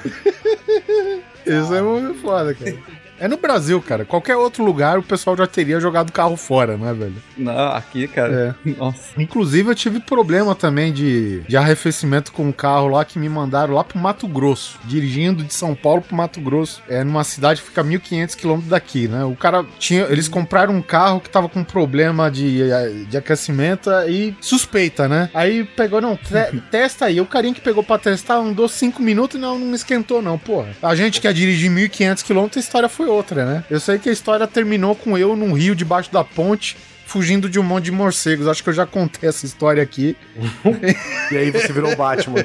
Isso 1.46 1.74
é 1.74 1.82
muito 1.82 2.14
foda, 2.20 2.54
cara. 2.54 2.76
É 3.20 3.26
no 3.28 3.36
Brasil, 3.36 3.80
cara. 3.82 4.04
Qualquer 4.04 4.36
outro 4.36 4.64
lugar 4.64 4.98
o 4.98 5.02
pessoal 5.02 5.36
já 5.36 5.46
teria 5.46 5.80
jogado 5.80 6.10
o 6.10 6.12
carro 6.12 6.36
fora, 6.36 6.76
né, 6.76 6.92
velho? 6.92 7.16
Não, 7.36 7.72
aqui, 7.72 8.06
cara. 8.08 8.56
Nossa. 8.64 9.20
Inclusive, 9.20 9.70
eu 9.70 9.74
tive 9.74 10.00
problema 10.00 10.54
também 10.54 10.92
de, 10.92 11.40
de 11.40 11.56
arrefecimento 11.56 12.32
com 12.32 12.48
o 12.48 12.52
carro 12.52 12.88
lá 12.88 13.04
que 13.04 13.18
me 13.18 13.28
mandaram 13.28 13.74
lá 13.74 13.82
pro 13.84 13.98
Mato 13.98 14.26
Grosso, 14.28 14.78
dirigindo 14.84 15.42
de 15.42 15.52
São 15.54 15.74
Paulo 15.74 16.02
pro 16.02 16.16
Mato 16.16 16.40
Grosso. 16.40 16.82
É 16.88 17.02
numa 17.04 17.24
cidade 17.24 17.60
que 17.60 17.68
fica 17.68 17.82
1.500 17.84 18.36
quilômetros 18.36 18.70
daqui, 18.70 19.08
né? 19.08 19.24
O 19.24 19.34
cara 19.36 19.64
tinha. 19.78 20.02
Eles 20.04 20.28
compraram 20.28 20.74
um 20.74 20.82
carro 20.82 21.20
que 21.20 21.28
tava 21.30 21.48
com 21.48 21.64
problema 21.64 22.30
de, 22.30 22.60
de 23.08 23.16
aquecimento 23.16 23.90
e 24.08 24.34
suspeita, 24.40 25.08
né? 25.08 25.30
Aí 25.34 25.64
pegou, 25.64 26.00
não, 26.00 26.16
te- 26.16 26.60
testa 26.70 27.06
aí. 27.06 27.20
O 27.20 27.26
carinha 27.26 27.54
que 27.54 27.60
pegou 27.60 27.82
pra 27.82 27.98
testar 27.98 28.36
andou 28.36 28.68
5 28.68 29.02
minutos 29.02 29.36
e 29.38 29.40
não, 29.40 29.58
não 29.58 29.74
esquentou, 29.74 30.22
não, 30.22 30.38
porra. 30.38 30.68
A 30.82 30.94
gente 30.94 31.20
quer 31.20 31.32
dirigir 31.32 31.70
1.500 31.70 32.22
quilômetros, 32.22 32.56
a 32.58 32.66
história 32.66 32.88
foi 32.88 33.07
outra, 33.10 33.44
né? 33.44 33.64
Eu 33.70 33.80
sei 33.80 33.98
que 33.98 34.08
a 34.08 34.12
história 34.12 34.46
terminou 34.46 34.94
com 34.94 35.16
eu 35.16 35.34
num 35.36 35.52
rio 35.52 35.74
debaixo 35.74 36.12
da 36.12 36.22
ponte. 36.22 36.76
Fugindo 37.08 37.48
de 37.48 37.58
um 37.58 37.62
monte 37.62 37.84
de 37.86 37.90
morcegos. 37.90 38.46
Acho 38.46 38.62
que 38.62 38.68
eu 38.68 38.74
já 38.74 38.84
contei 38.84 39.26
essa 39.26 39.46
história 39.46 39.82
aqui. 39.82 40.14
E 41.30 41.36
aí 41.36 41.50
você 41.50 41.70
virou 41.74 41.92
o 41.92 41.96
Batman. 41.96 42.42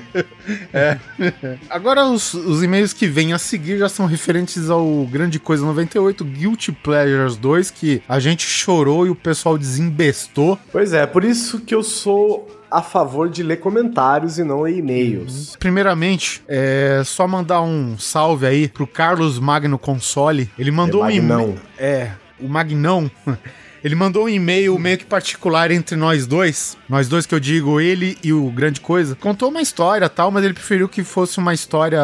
Agora, 1.70 2.06
os, 2.06 2.34
os 2.34 2.62
e-mails 2.62 2.92
que 2.92 3.08
vêm 3.08 3.32
a 3.32 3.38
seguir 3.38 3.78
já 3.78 3.88
são 3.88 4.06
referentes 4.06 4.70
ao 4.70 5.06
Grande 5.10 5.40
Coisa 5.40 5.66
98, 5.66 6.26
Guilty 6.26 6.72
Pleasures 6.74 7.38
2, 7.38 7.72
que 7.72 8.04
a 8.10 8.20
gente 8.20 8.46
chorou 8.46 9.08
e 9.08 9.10
o 9.10 9.16
pessoal 9.16 9.58
desembestou. 9.58 10.60
Pois 10.70 10.92
é, 10.92 11.06
por 11.06 11.24
isso 11.24 11.62
que 11.62 11.74
eu 11.74 11.82
sou 11.82 12.50
a 12.70 12.82
favor 12.82 13.30
de 13.30 13.42
ler 13.42 13.58
comentários 13.58 14.38
e 14.38 14.44
não 14.44 14.64
ler 14.64 14.78
e-mails. 14.78 15.56
Primeiramente, 15.58 16.42
é 16.46 17.02
só 17.06 17.26
mandar 17.26 17.62
um 17.62 17.98
salve 17.98 18.46
aí 18.46 18.68
pro 18.68 18.86
Carlos 18.86 19.40
Magno 19.40 19.78
Console. 19.80 20.50
Ele 20.60 20.72
mandou 20.72 21.04
É 21.04 21.08
um 21.08 21.12
e-mail. 21.12 21.56
É, 21.78 22.12
o 22.40 22.50
Magnão. 22.50 23.10
Ele 23.84 23.96
mandou 23.96 24.26
um 24.26 24.30
e-mail 24.30 24.80
meio 24.80 24.98
que 24.98 25.06
particular 25.06 25.70
entre 25.70 25.98
nós 25.98 26.26
dois. 26.26 26.78
Nós 26.88 27.10
dois 27.10 27.26
que 27.26 27.36
eu 27.36 27.40
digo, 27.40 27.82
ele 27.82 28.18
e 28.24 28.32
o 28.32 28.50
Grande 28.50 28.80
Coisa. 28.80 29.16
Contou 29.16 29.50
uma 29.50 29.62
história 29.62 30.08
tal, 30.08 30.32
mas 30.32 30.46
ele 30.46 30.54
preferiu 30.54 30.88
que 30.88 31.04
fosse 31.04 31.38
uma 31.38 31.54
história 31.54 32.00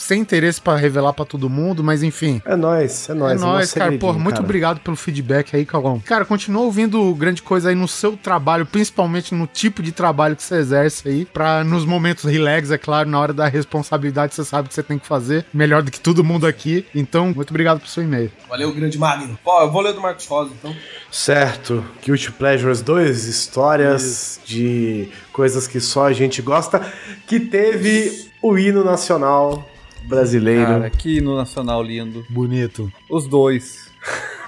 sem 0.00 0.20
interesse 0.20 0.60
pra 0.60 0.76
revelar 0.76 1.12
pra 1.12 1.24
todo 1.24 1.48
mundo, 1.48 1.84
mas 1.84 2.02
enfim. 2.02 2.40
É 2.44 2.56
nóis, 2.56 3.08
é 3.08 3.14
nóis. 3.14 3.40
É 3.40 3.44
nóis, 3.44 3.60
nosso 3.60 3.74
cara. 3.74 3.98
Porra, 3.98 4.18
muito 4.18 4.40
obrigado 4.40 4.80
pelo 4.80 4.96
feedback 4.96 5.54
aí, 5.54 5.64
Calão. 5.64 6.00
Cara, 6.00 6.24
continua 6.24 6.62
ouvindo 6.62 7.14
grande 7.14 7.42
coisa 7.42 7.68
aí 7.68 7.74
no 7.74 7.86
seu 7.86 8.16
trabalho, 8.16 8.66
principalmente 8.66 9.34
no 9.34 9.46
tipo 9.46 9.82
de 9.82 9.92
trabalho 9.92 10.36
que 10.36 10.42
você 10.42 10.56
exerce 10.56 11.08
aí, 11.08 11.24
pra 11.24 11.62
nos 11.64 11.84
momentos 11.84 12.24
relax, 12.24 12.70
é 12.70 12.78
claro, 12.78 13.08
na 13.08 13.18
hora 13.18 13.32
da 13.32 13.46
responsabilidade, 13.46 14.34
você 14.34 14.44
sabe 14.44 14.66
o 14.66 14.68
que 14.68 14.74
você 14.74 14.82
tem 14.82 14.98
que 14.98 15.06
fazer, 15.06 15.44
melhor 15.52 15.82
do 15.82 15.90
que 15.90 16.00
todo 16.00 16.24
mundo 16.24 16.46
aqui. 16.46 16.86
Então, 16.94 17.32
muito 17.34 17.50
obrigado 17.50 17.78
pelo 17.78 17.90
seu 17.90 18.02
e-mail. 18.02 18.30
Valeu, 18.48 18.72
grande 18.74 18.98
Magno. 18.98 19.38
Ó, 19.44 19.62
eu 19.62 19.70
vou 19.70 19.82
ler 19.82 19.92
do 19.92 20.00
Marcos 20.00 20.26
Rosa, 20.26 20.50
então. 20.58 20.74
Certo. 21.10 21.84
Guilty 22.04 22.32
Pleasures 22.32 22.80
2, 22.82 23.26
histórias 23.26 24.40
de 24.44 25.08
coisas 25.32 25.66
que 25.66 25.80
só 25.80 26.06
a 26.06 26.12
gente 26.12 26.40
gosta, 26.42 26.80
que 27.26 27.40
teve 27.40 28.28
o 28.42 28.58
hino 28.58 28.84
nacional 28.84 29.68
brasileiro. 30.04 30.66
Cara, 30.66 30.90
que 30.90 31.20
no 31.20 31.36
Nacional 31.36 31.82
lindo. 31.82 32.24
Bonito. 32.28 32.92
Os 33.08 33.26
dois. 33.26 33.90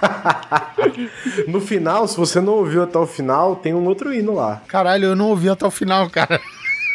No 1.47 1.59
final, 1.61 2.07
se 2.07 2.15
você 2.17 2.39
não 2.41 2.53
ouviu 2.53 2.83
até 2.83 2.97
o 2.97 3.07
final, 3.07 3.55
tem 3.55 3.73
um 3.73 3.85
outro 3.85 4.13
hino 4.13 4.33
lá. 4.33 4.61
Caralho, 4.67 5.05
eu 5.05 5.15
não 5.15 5.29
ouvi 5.29 5.49
até 5.49 5.65
o 5.65 5.71
final, 5.71 6.09
cara. 6.09 6.39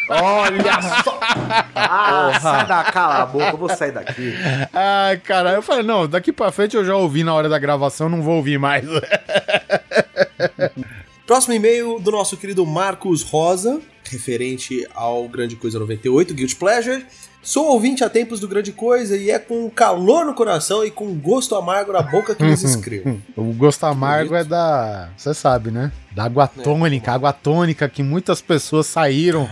Olha 0.08 0.82
só! 1.02 1.18
Ah, 1.74 2.38
sai 2.40 2.66
da 2.66 2.84
cala 2.84 3.22
a 3.22 3.26
boca, 3.26 3.50
eu 3.50 3.56
vou 3.56 3.68
sair 3.68 3.92
daqui. 3.92 4.34
Ai, 4.72 5.16
cara, 5.18 5.52
eu 5.52 5.62
falei, 5.62 5.82
não, 5.82 6.06
daqui 6.06 6.32
pra 6.32 6.52
frente 6.52 6.76
eu 6.76 6.84
já 6.84 6.94
ouvi 6.94 7.24
na 7.24 7.32
hora 7.32 7.48
da 7.48 7.58
gravação, 7.58 8.08
não 8.08 8.20
vou 8.20 8.36
ouvir 8.36 8.58
mais. 8.58 8.84
Próximo 11.26 11.54
e-mail 11.54 11.98
do 12.00 12.10
nosso 12.10 12.36
querido 12.36 12.64
Marcos 12.66 13.22
Rosa, 13.22 13.80
referente 14.04 14.86
ao 14.94 15.28
Grande 15.28 15.56
Coisa 15.56 15.78
98, 15.78 16.34
Guilty 16.34 16.56
Pleasure. 16.56 17.06
Sou 17.42 17.66
ouvinte 17.66 18.02
há 18.02 18.10
tempos 18.10 18.40
do 18.40 18.48
Grande 18.48 18.72
Coisa 18.72 19.16
e 19.16 19.30
é 19.30 19.38
com 19.38 19.70
calor 19.70 20.26
no 20.26 20.34
coração 20.34 20.84
e 20.84 20.90
com 20.90 21.14
gosto 21.14 21.54
amargo 21.54 21.92
na 21.92 22.02
boca 22.02 22.34
que 22.34 22.42
lhes 22.44 22.62
escrevo. 22.62 23.20
O 23.36 23.52
gosto 23.52 23.84
amargo 23.86 24.34
é 24.34 24.44
da. 24.44 25.08
Você 25.16 25.32
sabe, 25.32 25.70
né? 25.70 25.92
Da 26.10 26.24
água 26.24 26.48
tônica. 26.48 27.12
Água 27.12 27.32
tônica 27.32 27.88
que 27.88 28.02
muitas 28.02 28.40
pessoas 28.40 28.86
saíram 28.86 29.48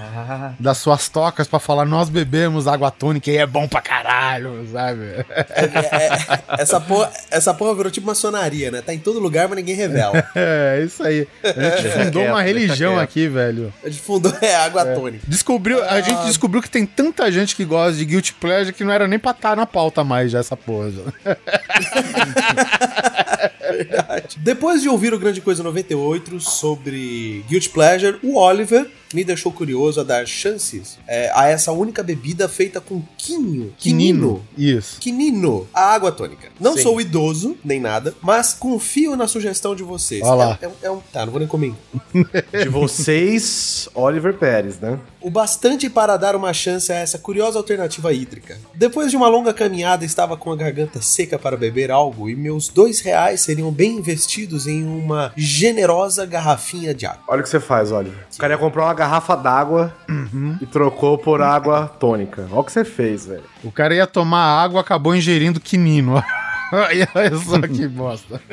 das 0.59 0.79
suas 0.79 1.09
tocas 1.09 1.47
pra 1.47 1.59
falar: 1.59 1.85
nós 1.85 2.09
bebemos 2.09 2.67
água 2.67 2.91
tônica 2.91 3.31
e 3.31 3.37
é 3.37 3.47
bom 3.47 3.69
pra 3.69 3.81
caralho, 3.81 4.67
sabe? 4.73 5.25
É, 5.29 6.63
essa, 6.63 6.81
porra, 6.81 7.13
essa 7.31 7.55
porra 7.55 7.75
virou 7.75 7.91
tipo 7.91 8.07
maçonaria, 8.07 8.71
né? 8.71 8.83
Tá 8.83 8.93
em 8.93 8.99
todo 8.99 9.21
lugar, 9.21 9.49
mas 9.49 9.57
ninguém 9.57 9.75
revela. 9.75 10.25
É, 10.39 10.83
isso 10.85 11.03
aí. 11.03 11.27
A 11.43 11.49
gente 11.49 11.91
fundou 11.91 12.23
uma 12.23 12.43
religião 12.43 12.99
aqui, 12.99 13.27
velho. 13.27 13.73
A 13.83 13.89
gente 13.89 14.03
fundou 14.03 14.33
é, 14.41 14.55
água 14.55 14.85
tônica. 14.85 15.25
Descobriu, 15.27 15.83
a 15.83 16.01
gente 16.01 16.25
descobriu 16.27 16.63
que 16.63 16.71
tem 16.71 16.85
tanta 16.85 17.31
gente 17.33 17.57
que 17.57 17.65
gosta 17.65 17.97
de 17.97 18.05
Guilty 18.05 18.35
Pleasure 18.35 18.73
que 18.73 18.85
não 18.85 18.93
era 18.93 19.09
nem 19.09 19.19
pra 19.19 19.31
estar 19.31 19.57
na 19.57 19.67
pauta 19.67 20.05
mais 20.05 20.31
já 20.31 20.39
essa 20.39 20.57
porra. 20.57 20.87
já. 23.91 24.23
Depois 24.39 24.83
de 24.83 24.89
ouvir 24.89 25.13
o 25.15 25.19
Grande 25.19 25.41
Coisa 25.41 25.63
98 25.63 26.41
sobre 26.41 27.45
Guilty 27.49 27.69
Pleasure, 27.69 28.19
o 28.23 28.37
Oliver 28.39 28.87
me 29.15 29.25
deixou 29.25 29.53
curioso 29.53 30.01
a 30.01 30.05
dar 30.05 30.27
chances 30.27 30.99
é, 31.07 31.31
a 31.35 31.49
essa 31.49 31.73
única 31.73 32.03
bebida 32.03 32.49
feita 32.49 32.81
com 32.81 33.03
quinho. 33.17 33.73
Quinino. 33.79 34.45
Isso. 34.57 35.01
Quinino, 35.01 35.67
a 35.73 35.93
água 35.95 36.11
tônica. 36.13 36.49
Não 36.61 36.77
Sim. 36.77 36.83
sou 36.83 37.01
idoso, 37.01 37.57
nem 37.65 37.81
nada, 37.81 38.15
mas 38.23 38.53
confio 38.53 39.17
na 39.17 39.27
sugestão 39.29 39.75
de 39.75 39.83
vocês. 39.83 40.23
Olha 40.23 40.35
lá. 40.35 40.59
É, 40.61 40.67
é- 40.67 40.71
é 40.83 40.91
um, 40.91 41.01
tá, 41.13 41.25
não 41.25 41.33
vou 41.33 41.39
nem 41.41 41.49
comentar. 41.49 41.79
De 42.53 42.69
vocês, 42.69 43.89
Oliver 43.95 44.35
Pérez, 44.35 44.79
né? 44.81 44.99
O 45.21 45.31
bastante 45.31 45.89
para 45.91 46.17
dar 46.17 46.37
uma 46.37 46.53
chance 46.53 46.93
a 46.93 46.97
essa 46.97 47.19
curiosa 47.19 47.59
alternativa 47.59 48.13
hídrica. 48.13 48.59
Depois 48.75 49.11
de 49.11 49.17
uma 49.17 49.29
longa 49.29 49.53
caminhada, 49.53 50.05
estava 50.05 50.37
com 50.37 50.53
a 50.53 50.57
garganta 50.57 51.01
seca 51.03 51.39
para 51.39 51.57
beber 51.57 51.91
algo 51.91 52.29
e 52.29 52.37
meus 52.37 52.69
dois 52.69 53.01
reais 53.01 53.41
seriam 53.41 53.71
bem 53.73 53.97
investidos 53.97 54.67
em 54.67 54.85
uma 54.85 55.33
generosa 55.37 56.25
garrafinha 56.27 56.95
de 56.95 57.07
água. 57.07 57.23
Olha 57.29 57.41
o 57.41 57.43
que 57.43 57.49
você 57.49 57.61
faz, 57.61 57.91
Oliver. 57.91 58.19
O 58.35 58.39
cara 58.39 58.55
ia 58.55 58.59
comprar 58.59 58.85
uma 58.85 58.95
garrafa 58.97 59.37
d'água 59.37 59.95
e 60.61 60.67
trocou 60.67 61.17
por 61.19 61.41
água 61.41 61.87
tônica. 61.87 62.49
Olha 62.51 62.61
o 62.61 62.65
que 62.65 62.73
você 62.73 62.85
fez, 62.85 63.27
velho. 63.27 63.45
O 63.63 63.71
cara 63.71 63.95
ia 63.95 64.07
tomar 64.07 64.63
água, 64.63 64.81
acabou 64.81 65.15
ingerindo 65.15 65.61
quinino. 65.61 66.23
Olha 66.73 67.09
só 67.39 67.61
que 67.61 67.87
bosta. 67.87 68.41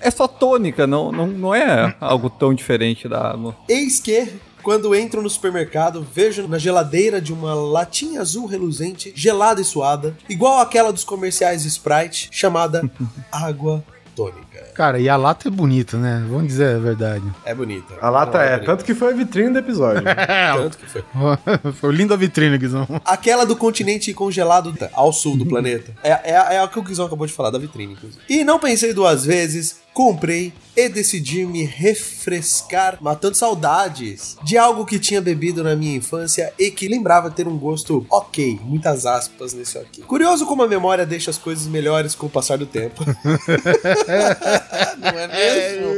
É 0.00 0.10
só 0.10 0.26
tônica, 0.26 0.84
não, 0.84 1.12
não, 1.12 1.26
não 1.28 1.54
é 1.54 1.94
algo 2.00 2.28
tão 2.28 2.52
diferente 2.52 3.08
da 3.08 3.30
água. 3.30 3.54
Eis 3.68 4.00
que, 4.00 4.32
quando 4.64 4.94
entro 4.94 5.22
no 5.22 5.30
supermercado, 5.30 6.04
vejo 6.12 6.48
na 6.48 6.58
geladeira 6.58 7.20
de 7.20 7.32
uma 7.32 7.54
latinha 7.54 8.20
azul 8.20 8.46
reluzente, 8.46 9.12
gelada 9.14 9.60
e 9.60 9.64
suada, 9.64 10.16
igual 10.28 10.58
àquela 10.58 10.92
dos 10.92 11.04
comerciais 11.04 11.64
Sprite, 11.64 12.28
chamada 12.32 12.82
água 13.30 13.84
tônica. 14.16 14.43
Cara, 14.74 14.98
e 14.98 15.08
a 15.08 15.16
lata 15.16 15.48
é 15.48 15.50
bonita, 15.50 15.96
né? 15.96 16.24
Vamos 16.28 16.48
dizer 16.48 16.76
a 16.76 16.78
verdade. 16.78 17.24
É 17.44 17.54
bonita. 17.54 17.94
A 18.00 18.10
lata 18.10 18.38
é, 18.38 18.50
bonita. 18.50 18.66
tanto 18.66 18.84
que 18.84 18.94
foi 18.94 19.12
a 19.12 19.16
vitrine 19.16 19.50
do 19.50 19.58
episódio. 19.58 20.02
Tanto 20.54 20.78
que 20.78 20.86
foi. 20.86 21.04
Foi 21.74 21.92
linda 21.92 22.14
a 22.14 22.16
vitrine, 22.16 22.58
Guizão. 22.58 22.86
Aquela 23.04 23.44
do 23.44 23.56
continente 23.56 24.12
congelado 24.12 24.74
ao 24.92 25.12
sul 25.12 25.36
do 25.36 25.46
planeta. 25.46 25.92
É, 26.02 26.10
é, 26.10 26.54
é 26.54 26.58
a 26.60 26.68
que 26.68 26.78
o 26.78 26.82
Guizão 26.82 27.06
acabou 27.06 27.26
de 27.26 27.32
falar, 27.32 27.50
da 27.50 27.58
vitrine, 27.58 27.92
inclusive. 27.92 28.22
E 28.28 28.44
não 28.44 28.58
pensei 28.58 28.92
duas 28.92 29.24
vezes, 29.24 29.76
comprei 29.94 30.52
e 30.76 30.88
decidi 30.88 31.46
me 31.46 31.64
refrescar, 31.64 32.98
matando 33.00 33.36
saudades 33.36 34.36
de 34.42 34.58
algo 34.58 34.84
que 34.84 34.98
tinha 34.98 35.20
bebido 35.20 35.62
na 35.62 35.76
minha 35.76 35.96
infância 35.96 36.52
e 36.58 36.70
que 36.70 36.88
lembrava 36.88 37.30
ter 37.30 37.46
um 37.46 37.56
gosto 37.56 38.04
ok, 38.10 38.58
muitas 38.64 39.06
aspas 39.06 39.54
nesse 39.54 39.78
ok. 39.78 40.02
Curioso 40.04 40.46
como 40.46 40.64
a 40.64 40.68
memória 40.68 41.06
deixa 41.06 41.30
as 41.30 41.38
coisas 41.38 41.68
melhores 41.68 42.14
com 42.14 42.26
o 42.26 42.30
passar 42.30 42.58
do 42.58 42.66
tempo. 42.66 43.04
não 44.98 45.18
é 45.18 45.28
mesmo? 45.28 45.94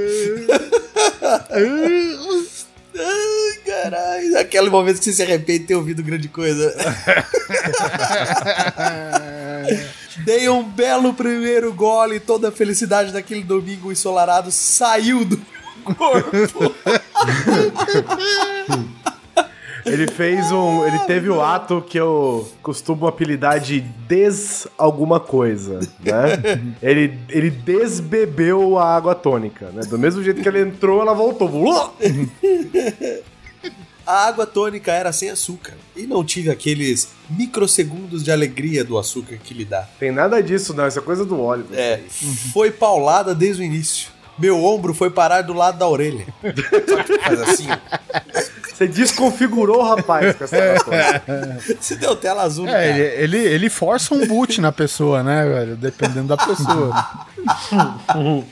Ai, 2.99 3.59
caralho. 3.67 4.39
Aquele 4.39 4.71
momento 4.71 4.99
que 4.99 5.05
você 5.05 5.13
se 5.13 5.23
arrepende 5.23 5.59
de 5.61 5.67
ter 5.67 5.75
ouvido 5.75 6.03
grande 6.03 6.29
coisa. 6.29 6.75
Dei 10.25 10.49
um 10.49 10.63
belo 10.63 11.13
primeiro 11.13 11.73
gole 11.73 12.17
e 12.17 12.21
toda 12.21 12.49
a 12.49 12.53
felicidade 12.53 13.13
daquele 13.13 13.43
domingo 13.43 13.93
ensolarado 13.93 14.51
saiu 14.51 15.25
do 15.25 15.41
corpo. 15.85 16.75
Ele 19.87 20.07
fez 20.09 20.51
um. 20.51 20.87
Ele 20.87 20.99
teve 21.01 21.31
o 21.31 21.41
ato 21.41 21.81
que 21.81 21.99
eu 21.99 22.49
costumo 22.63 23.07
apelidar 23.07 23.61
de 23.61 23.81
des 23.81 24.67
alguma 24.77 25.21
coisa, 25.21 25.81
né? 26.01 26.61
ele, 26.83 27.19
ele 27.29 27.51
desbebeu 27.51 28.79
a 28.79 28.97
água 28.97 29.15
tônica, 29.15 29.71
né? 29.73 29.83
Do 29.83 29.99
mesmo 29.99 30.23
jeito 30.23 30.43
que 30.43 30.49
ele 30.49 30.61
entrou, 30.61 31.01
ela 31.01 31.15
voltou. 31.15 31.47
A 34.07 34.29
água 34.29 34.47
tônica 34.47 34.93
era 34.93 35.13
sem 35.13 35.31
açúcar 35.31 35.75
e 35.97 36.07
não 36.07 36.25
tive 36.25 36.49
aqueles 36.49 37.09
microsegundos 37.29 38.23
de 38.23 38.31
alegria 38.31 38.85
do 38.85 38.97
açúcar 38.97 39.37
que 39.43 39.53
lhe 39.53 39.65
dá. 39.65 39.83
Tem 39.99 40.13
nada 40.13 40.41
disso, 40.41 40.73
não. 40.75 40.87
Isso 40.87 41.01
é 41.01 41.03
coisa 41.03 41.25
do 41.25 41.41
óleo. 41.41 41.67
É, 41.73 42.01
foi 42.53 42.71
paulada 42.71 43.35
desde 43.35 43.63
o 43.63 43.65
início. 43.65 44.11
Meu 44.39 44.63
ombro 44.63 44.95
foi 44.95 45.11
parar 45.11 45.43
do 45.43 45.53
lado 45.53 45.79
da 45.79 45.89
orelha. 45.89 46.27
Faz 47.25 47.41
assim? 47.41 47.67
Você 48.77 48.87
desconfigurou 48.87 49.79
o 49.79 49.83
rapaz 49.83 50.37
com 50.37 50.45
essa 50.45 50.57
tônica. 50.85 51.63
Você 51.81 51.97
deu 51.97 52.15
tela 52.15 52.43
azul, 52.43 52.69
É, 52.69 52.73
cara. 52.73 52.87
ele, 52.87 53.03
ele, 53.03 53.39
ele 53.39 53.71
força 53.71 54.15
um 54.15 54.27
boot 54.27 54.61
na 54.61 54.71
pessoa, 54.71 55.23
né, 55.23 55.47
velho? 55.47 55.77
Dependendo 55.77 56.29
da 56.29 56.37
pessoa. 56.37 57.07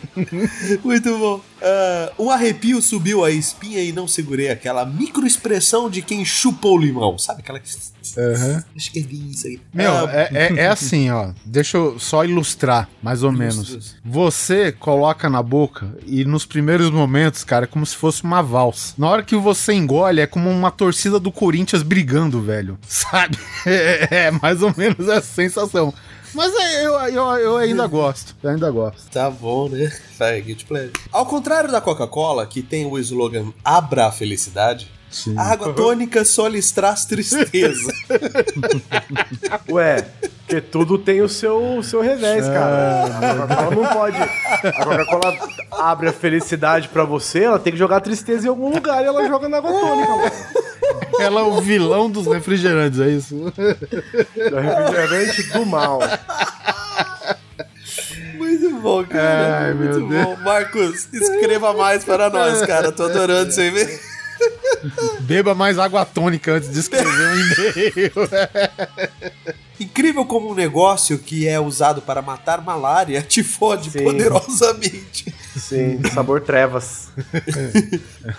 Muito 0.83 1.19
bom. 1.19 1.41
Ah, 1.63 2.13
um 2.19 2.31
arrepio 2.31 2.81
subiu 2.83 3.25
a 3.25 3.31
espinha 3.31 3.83
e 3.83 3.93
não 3.93 4.07
segurei 4.07 4.51
aquela 4.51 4.85
microexpressão 4.85 5.89
de 5.89 6.03
quem 6.03 6.25
chupou 6.25 6.79
limão. 6.79 7.17
Sabe 7.19 7.41
aquela 7.41 7.59
que. 7.59 7.71
Aham. 8.19 8.63
Acho 8.77 8.93
que 8.93 8.99
é 8.99 9.03
isso 9.03 9.47
aí. 9.47 9.61
Meu, 9.73 9.91
Ah, 9.93 10.11
é, 10.13 10.29
é, 10.33 10.57
é 10.59 10.69
assim, 10.69 11.11
ó. 11.11 11.31
Deixa 11.45 11.77
eu 11.79 11.99
só 11.99 12.25
ilustrar, 12.25 12.89
mais 13.03 13.23
ou 13.23 13.33
menos. 13.33 13.97
Você 14.05 14.73
coloca 14.73 15.31
na 15.31 15.43
boca 15.43 15.97
e 16.07 16.25
nos 16.25 16.45
primeiros 16.45 16.91
momentos, 16.91 17.45
cara, 17.45 17.65
é 17.65 17.69
como 17.69 17.85
se 17.87 17.97
fosse 17.97 18.23
uma 18.23 18.43
valsa. 18.43 18.95
Na 18.99 19.09
hora 19.09 19.23
que 19.23 19.37
você 19.37 19.73
engole, 19.73 20.21
é 20.21 20.27
como 20.27 20.51
uma 20.51 20.71
torcida 20.71 21.19
do 21.19 21.33
Corinthians 21.33 21.83
brigando, 21.83 22.43
velho. 22.43 22.79
Sabe? 22.87 23.39
É, 23.67 24.27
é 24.27 24.31
mais 24.31 24.61
ou 24.63 24.75
menos 24.77 25.09
essa 25.09 25.27
sensação. 25.27 25.95
Mas 26.35 26.53
é, 26.55 26.87
eu, 26.87 26.93
eu, 26.93 27.25
eu 27.39 27.57
ainda 27.57 27.87
gosto. 27.87 28.35
Eu 28.43 28.51
ainda 28.51 28.71
gosto. 28.71 29.09
Tá 29.11 29.31
bom, 29.31 29.69
né? 29.69 29.93
Vai, 30.19 30.41
guilty 30.41 30.65
pleasure. 30.65 30.93
Ao 31.13 31.25
contrário 31.25 31.71
da 31.71 31.81
Coca-Cola, 31.81 32.47
que 32.47 32.63
tem 32.63 32.87
o 32.87 32.99
slogan 32.99 33.53
Abra 33.65 34.07
a 34.07 34.13
Felicidade, 34.13 34.91
Sim. 35.15 35.35
a 35.39 35.43
água 35.43 35.73
tônica 35.73 36.25
só 36.25 36.49
lhes 36.49 36.73
traz 36.73 37.05
tristeza. 37.05 37.93
Ué, 39.71 40.05
porque 40.41 40.61
tudo 40.61 40.99
tem 40.99 41.23
o 41.23 41.29
seu, 41.29 41.79
o 41.79 41.83
seu 41.85 42.01
revés, 42.01 42.45
cara. 42.47 43.05
A 43.05 43.37
Coca-Cola 43.47 43.71
não 43.77 43.87
pode. 43.87 44.17
A 44.21 44.85
Coca-Cola 44.85 45.49
abre 45.71 46.09
a 46.09 46.13
felicidade 46.13 46.89
pra 46.89 47.05
você, 47.05 47.45
ela 47.45 47.59
tem 47.61 47.73
que 47.73 47.79
jogar 47.79 48.01
tristeza 48.01 48.47
em 48.47 48.51
algum 48.51 48.71
lugar 48.75 49.03
e 49.05 49.07
ela 49.07 49.27
joga 49.29 49.49
na 49.49 49.59
água 49.59 49.71
tônica, 49.71 50.09
mano. 50.17 50.33
Ela 51.21 51.41
é 51.41 51.45
o 51.45 51.61
vilão 51.61 52.11
dos 52.11 52.27
refrigerantes, 52.27 52.99
é 52.99 53.09
isso? 53.09 53.53
É 54.37 54.53
o 54.53 54.61
refrigerante 54.61 55.43
do 55.45 55.65
mal. 55.65 56.01
Muito 58.37 58.71
bom, 58.81 59.05
cara. 59.05 59.59
Ai, 59.67 59.75
Muito 59.75 60.01
meu 60.01 60.09
Deus. 60.09 60.25
bom. 60.25 60.37
Marcos, 60.45 61.09
escreva 61.13 61.73
mais 61.73 62.05
para 62.05 62.29
nós, 62.29 62.67
cara. 62.67 62.91
Tô 62.93 63.05
adorando 63.05 63.51
isso 63.51 63.61
aí. 63.61 64.14
Beba 65.21 65.55
mais 65.55 65.79
água 65.79 66.05
tônica 66.05 66.53
antes 66.53 66.71
de 66.71 66.81
escrever 66.81 67.11
um 67.11 67.35
e-mail. 67.35 68.13
Incrível 69.81 70.25
como 70.25 70.51
um 70.51 70.55
negócio 70.55 71.19
que 71.19 71.49
é 71.49 71.59
usado 71.59 72.01
para 72.01 72.23
matar 72.23 72.61
malária 72.63 73.21
te 73.23 73.43
fode 73.43 73.91
Sim. 73.91 74.05
poderosamente. 74.05 75.35
Sim, 75.57 76.01
sabor 76.13 76.41
trevas. 76.41 77.09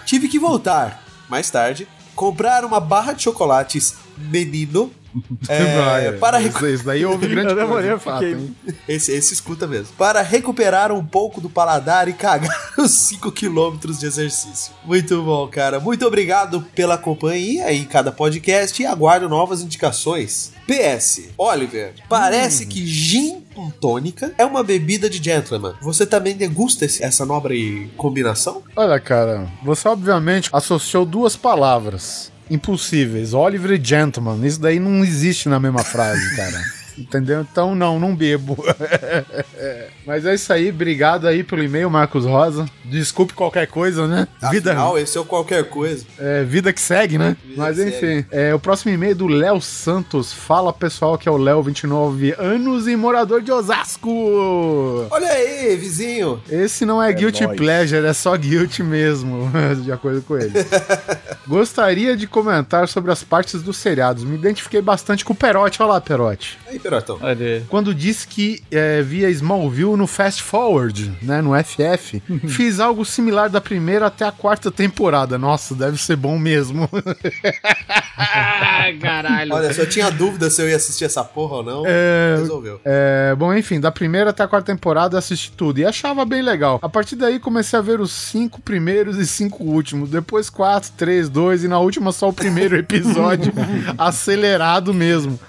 Tive 0.06 0.28
que 0.28 0.40
voltar, 0.40 1.04
mais 1.28 1.50
tarde, 1.50 1.88
comprar 2.16 2.64
uma 2.64 2.80
barra 2.80 3.14
de 3.14 3.24
chocolates 3.24 3.96
menino 4.18 4.92
é, 5.48 6.12
para 6.14 6.38
recu- 6.38 6.58
Isso, 6.58 6.68
isso 6.68 6.84
daí 6.86 7.06
houve 7.06 7.28
grande 7.30 7.54
Eu 7.54 7.68
coisa, 7.68 7.88
eu 7.88 7.98
de 7.98 8.04
fato, 8.04 8.20
fiquei- 8.26 8.34
hein? 8.34 8.56
esse, 8.88 9.12
esse 9.12 9.34
escuta 9.34 9.66
mesmo. 9.68 9.94
Para 9.98 10.22
recuperar 10.22 10.92
um 10.92 11.06
pouco 11.06 11.40
do 11.40 11.50
paladar 11.50 12.08
e 12.08 12.14
cagar 12.14 12.56
os 12.78 12.92
5 12.92 13.32
quilômetros 13.32 14.00
de 14.00 14.06
exercício. 14.06 14.74
Muito 14.84 15.22
bom, 15.24 15.48
cara. 15.48 15.80
Muito 15.80 16.06
obrigado 16.06 16.62
pela 16.76 16.98
companhia 16.98 17.72
em 17.74 17.86
cada 17.86 18.12
podcast 18.12 18.82
e 18.82 18.86
aguardo 18.86 19.30
novas 19.30 19.62
indicações. 19.62 20.52
PS, 20.68 21.30
Oliver, 21.38 21.94
parece 22.10 22.66
que 22.66 22.86
gin 22.86 23.44
com 23.54 23.70
tônica 23.70 24.34
é 24.38 24.44
uma 24.46 24.64
bebida 24.64 25.10
de 25.10 25.24
gentleman. 25.24 25.76
Você 25.82 26.06
também 26.06 26.36
degusta 26.36 26.86
esse- 26.86 27.04
essa 27.04 27.26
nobre 27.26 27.92
combinação? 27.96 28.64
Olha, 28.76 29.00
cara, 29.00 29.48
você 29.64 29.88
obviamente 29.88 30.50
associou 30.52 31.06
duas 31.06 31.36
palavras 31.36 32.32
impossíveis, 32.50 33.34
Oliver 33.34 33.80
e 33.80 33.84
Gentleman. 33.84 34.46
Isso 34.46 34.60
daí 34.60 34.80
não 34.80 35.04
existe 35.04 35.50
na 35.50 35.60
mesma 35.60 35.84
frase, 35.84 36.36
cara. 36.36 36.60
Entendeu? 36.98 37.42
Então, 37.42 37.76
não, 37.76 38.00
não 38.00 38.16
bebo. 38.16 38.58
Mas 40.06 40.26
é 40.26 40.36
isso 40.36 40.52
aí, 40.54 40.70
obrigado 40.70 41.28
aí 41.28 41.44
pelo 41.44 41.64
e-mail, 41.64 41.90
Marcos 41.90 42.26
Rosa. 42.26 42.66
Desculpe 42.84 43.34
qualquer 43.34 43.68
coisa, 43.68 44.08
né? 44.08 44.28
Vida, 44.52 44.72
Afinal, 44.72 44.98
esse 44.98 45.18
é 45.18 45.22
o 45.22 45.26
qualquer 45.26 45.64
coisa. 45.70 46.06
é, 46.20 46.44
vida 46.44 46.72
que 46.72 46.80
segue, 46.80 47.18
né? 47.18 47.36
Vida 47.44 47.62
Mas 47.62 47.80
enfim, 47.80 48.26
é, 48.32 48.54
o 48.54 48.60
próximo 48.60 48.94
e-mail 48.94 49.12
é 49.12 49.16
do 49.16 49.28
Léo 49.28 49.60
Santos. 49.62 50.32
Fala 50.32 50.72
pessoal, 50.72 51.18
que 51.18 51.28
é 51.28 51.32
o 51.32 51.38
Léo, 51.38 51.64
29 51.64 52.36
anos 52.38 52.88
e 52.88 52.96
morador 52.96 53.42
de 53.42 53.52
Osasco. 53.52 54.10
Olha 55.10 55.30
aí, 55.30 55.76
vizinho. 55.76 56.42
Esse 56.50 56.86
não 56.86 57.02
é, 57.02 57.12
guilty 57.12 57.44
nóis. 57.44 57.58
pleasure, 57.58 58.06
é 58.06 58.14
só 58.14 58.36
guilty 58.38 58.84
mesmo, 58.84 59.50
de 59.84 59.92
acordo 59.92 60.22
com 60.22 60.38
ele. 60.38 60.54
Gostaria 61.48 62.16
de 62.16 62.28
comentar 62.28 62.88
sobre 62.88 63.12
as 63.12 63.24
partes 63.24 63.62
dos 63.62 63.78
seriados. 63.78 64.24
Me 64.24 64.36
identifiquei 64.36 64.82
bastante 64.82 65.24
com 65.26 65.34
o 65.34 65.36
Perotti. 65.36 65.82
Olha 65.82 65.94
lá, 65.94 66.02
Perotti. 66.02 66.58
Aí, 66.68 66.80
Perotão. 66.86 67.18
Olha. 67.20 67.64
Quando 67.68 67.96
disse 67.96 68.28
que 68.28 68.62
é, 68.70 69.02
via 69.02 69.28
Smallville 69.32 69.98
no 69.98 70.06
Fast 70.06 70.44
Forward, 70.44 71.12
né, 71.20 71.42
no 71.42 71.52
FF, 71.64 72.22
fiz 72.48 72.80
algo 72.80 73.04
similar 73.04 73.50
da 73.50 73.60
primeira 73.60 74.06
até 74.06 74.24
a 74.24 74.32
quarta 74.32 74.70
temporada. 74.70 75.36
Nossa, 75.36 75.74
deve 75.74 75.98
ser 75.98 76.16
bom 76.16 76.38
mesmo. 76.38 76.88
Caralho. 79.02 79.54
Olha, 79.56 79.72
eu 79.76 79.90
tinha 79.90 80.12
dúvida 80.12 80.48
se 80.52 80.62
eu 80.62 80.70
ia 80.70 80.76
assistir 80.76 81.06
essa 81.06 81.24
porra 81.24 81.56
ou 81.56 81.64
não, 81.64 81.84
É, 81.88 82.36
resolveu. 82.38 82.80
É, 82.86 83.34
bom, 83.36 83.52
enfim, 83.52 83.80
da 83.80 83.92
primeira 83.92 84.30
até 84.30 84.44
a 84.44 84.48
quarta 84.48 84.72
temporada 84.72 85.16
eu 85.16 85.20
assisti 85.20 85.52
tudo 85.52 85.80
e 85.80 85.86
achava 85.86 86.24
bem 86.24 86.44
legal. 86.44 86.78
A 86.84 86.90
partir 86.90 87.16
daí 87.16 87.40
comecei 87.40 87.80
a 87.80 87.82
ver 87.82 88.00
os 88.00 88.12
cinco 88.12 88.62
primeiros 88.62 89.18
e 89.18 89.26
cinco 89.26 89.64
últimos. 89.64 90.12
Depois 90.12 90.52
quatro, 90.52 90.92
três, 90.96 91.30
dois 91.30 91.64
e 91.64 91.68
na 91.68 91.80
última 91.80 92.12
só 92.12 92.30
o 92.30 92.34
primeiro 92.34 92.78
episódio 92.78 93.52
acelerado 93.98 94.94
mesmo. 94.94 95.40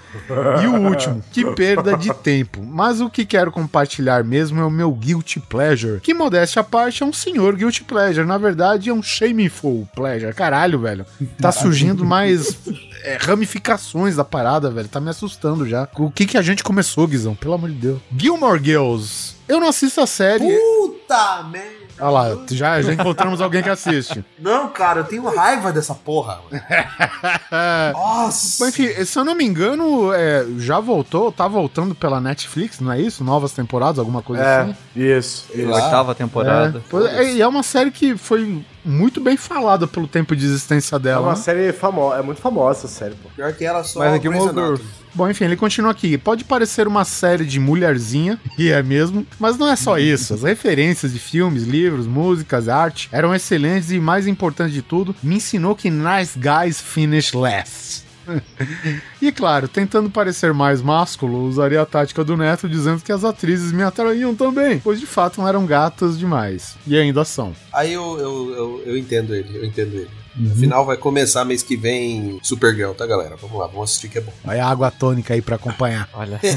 E 0.63 0.67
o 0.67 0.73
último, 0.89 1.23
que 1.31 1.45
perda 1.53 1.95
de 1.97 2.13
tempo. 2.13 2.61
Mas 2.63 3.01
o 3.01 3.09
que 3.09 3.25
quero 3.25 3.51
compartilhar 3.51 4.23
mesmo 4.23 4.59
é 4.59 4.65
o 4.65 4.71
meu 4.71 4.91
guilty 4.91 5.39
pleasure. 5.39 5.99
Que 5.99 6.13
modéstia 6.13 6.61
à 6.61 6.63
parte 6.63 7.03
é 7.03 7.05
um 7.05 7.13
senhor 7.13 7.55
guilty 7.55 7.83
pleasure. 7.83 8.25
Na 8.25 8.37
verdade 8.37 8.89
é 8.89 8.93
um 8.93 9.03
shameful 9.03 9.87
pleasure. 9.95 10.33
Caralho, 10.33 10.79
velho. 10.79 11.05
Tá 11.39 11.51
surgindo 11.51 12.05
mais 12.05 12.57
é, 13.03 13.17
ramificações 13.17 14.15
da 14.15 14.23
parada, 14.23 14.69
velho. 14.69 14.87
Tá 14.87 14.99
me 14.99 15.09
assustando 15.09 15.67
já. 15.67 15.87
O 15.97 16.11
que 16.11 16.25
que 16.25 16.37
a 16.37 16.41
gente 16.41 16.63
começou, 16.63 17.07
Guizão? 17.07 17.35
Pelo 17.35 17.53
amor 17.53 17.69
de 17.69 17.75
Deus. 17.75 17.99
Gilmore 18.17 18.63
Girls. 18.63 19.36
Eu 19.47 19.59
não 19.59 19.67
assisto 19.69 20.01
a 20.01 20.07
série. 20.07 20.45
Puta 20.45 21.43
merda. 21.43 21.77
Olha 21.99 22.09
lá, 22.11 22.37
já, 22.51 22.79
já 22.81 22.93
encontramos 22.93 23.41
alguém 23.41 23.63
que 23.63 23.69
assiste. 23.69 24.23
Não, 24.37 24.69
cara, 24.69 24.99
eu 24.99 25.03
tenho 25.03 25.27
raiva 25.29 25.71
dessa 25.71 25.95
porra. 25.95 26.39
Nossa. 27.93 28.63
Mas, 28.65 28.69
enfim, 28.69 29.05
se 29.05 29.17
eu 29.17 29.25
não 29.25 29.35
me 29.35 29.43
engano, 29.43 30.13
é, 30.13 30.45
já 30.57 30.79
voltou, 30.79 31.31
tá 31.31 31.47
voltando 31.47 31.95
pela 31.95 32.19
Netflix, 32.21 32.79
não 32.79 32.91
é 32.91 32.99
isso? 33.01 33.23
Novas 33.23 33.51
temporadas, 33.51 33.99
alguma 33.99 34.21
coisa 34.21 34.43
É, 34.43 34.61
assim? 34.61 34.75
isso. 34.95 35.45
isso. 35.53 35.71
Oitava 35.71 36.13
temporada. 36.13 36.77
É, 36.79 36.81
pois 36.89 37.05
é, 37.05 37.33
e 37.33 37.41
é 37.41 37.47
uma 37.47 37.63
série 37.63 37.91
que 37.91 38.15
foi 38.15 38.63
muito 38.85 39.19
bem 39.19 39.35
falada 39.37 39.87
pelo 39.87 40.07
tempo 40.07 40.35
de 40.35 40.45
existência 40.45 40.95
É 40.95 40.99
dela. 40.99 41.21
uma 41.21 41.29
né? 41.31 41.35
série 41.37 41.73
famosa, 41.73 42.19
é 42.19 42.21
muito 42.21 42.41
famosa 42.41 42.79
essa 42.79 42.87
série, 42.87 43.15
pô. 43.15 43.29
Pior 43.35 43.51
que 43.53 43.65
ela 43.65 43.83
só 43.83 43.99
Mas 43.99 44.13
aqui 44.13 44.29
Grey's 44.29 44.43
uma. 44.43 44.79
Bom, 45.17 45.27
enfim, 45.27 45.45
ele 45.45 45.55
continua 45.55 45.89
aqui. 45.89 46.15
Pode 46.15 46.43
parecer 46.43 46.87
uma 46.87 47.03
série 47.03 47.43
de 47.43 47.59
mulherzinha, 47.59 48.39
e 48.55 48.69
é 48.69 48.83
mesmo, 48.83 49.25
mas 49.39 49.57
não 49.57 49.67
é 49.67 49.75
só 49.75 49.97
isso. 49.97 50.31
As 50.35 50.43
referências 50.43 51.11
de 51.11 51.17
filmes, 51.17 51.63
livros, 51.63 52.05
músicas, 52.05 52.69
arte 52.69 53.09
eram 53.11 53.33
excelentes 53.33 53.89
e, 53.89 53.99
mais 53.99 54.27
importante 54.27 54.71
de 54.71 54.83
tudo, 54.83 55.15
me 55.23 55.37
ensinou 55.37 55.75
que 55.75 55.89
nice 55.89 56.37
guys 56.37 56.79
finish 56.79 57.33
last. 57.33 58.05
e 59.19 59.31
claro, 59.31 59.67
tentando 59.67 60.07
parecer 60.07 60.53
mais 60.53 60.83
másculo, 60.83 61.47
usaria 61.47 61.81
a 61.81 61.85
tática 61.85 62.23
do 62.23 62.37
Neto 62.37 62.69
dizendo 62.69 63.01
que 63.01 63.11
as 63.11 63.23
atrizes 63.23 63.71
me 63.71 63.81
atraíam 63.81 64.35
também, 64.35 64.77
pois 64.77 64.99
de 64.99 65.07
fato 65.07 65.41
eram 65.47 65.65
gatas 65.65 66.19
demais. 66.19 66.77
E 66.85 66.95
ainda 66.95 67.25
são. 67.25 67.55
Aí 67.73 67.93
eu, 67.93 68.19
eu, 68.19 68.53
eu, 68.53 68.83
eu 68.85 68.97
entendo 68.97 69.33
ele, 69.33 69.57
eu 69.57 69.65
entendo 69.65 69.95
ele. 69.95 70.09
Afinal, 70.51 70.85
vai 70.85 70.97
começar 70.97 71.43
mês 71.45 71.63
que 71.63 71.75
vem 71.75 72.39
Supergirl, 72.43 72.91
tá, 72.93 73.05
galera? 73.07 73.35
Vamos 73.35 73.57
lá, 73.59 73.67
vamos 73.67 73.85
assistir 73.89 74.07
que 74.09 74.17
é 74.19 74.21
bom. 74.21 74.31
Olha 74.45 74.63
a 74.65 74.69
água 74.69 74.91
tônica 74.91 75.33
aí 75.33 75.41
pra 75.41 75.55
acompanhar. 75.55 76.07
Olha. 76.13 76.39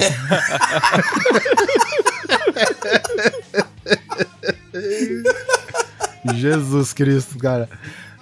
Jesus 6.34 6.92
Cristo, 6.92 7.38
cara. 7.38 7.68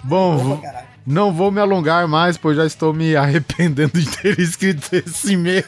Bom, 0.03 0.37
vo- 0.37 0.61
não 1.05 1.33
vou 1.33 1.51
me 1.51 1.59
alongar 1.59 2.07
mais, 2.07 2.37
pois 2.37 2.55
já 2.57 2.65
estou 2.65 2.93
me 2.93 3.15
arrependendo 3.15 3.99
de 3.99 4.09
ter 4.17 4.39
escrito 4.39 4.89
esse 4.93 5.33
e-mail. 5.33 5.63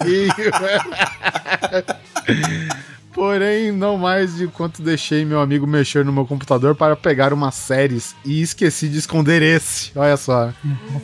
Porém, 3.13 3.71
não 3.71 3.97
mais 3.97 4.37
de 4.37 4.47
quanto 4.47 4.81
deixei 4.81 5.25
meu 5.25 5.41
amigo 5.41 5.67
mexer 5.67 6.05
no 6.05 6.13
meu 6.13 6.25
computador 6.25 6.75
para 6.75 6.95
pegar 6.95 7.33
umas 7.33 7.55
séries 7.55 8.15
e 8.25 8.41
esqueci 8.41 8.87
de 8.87 8.97
esconder 8.97 9.41
esse. 9.41 9.91
Olha 9.95 10.15
só. 10.15 10.53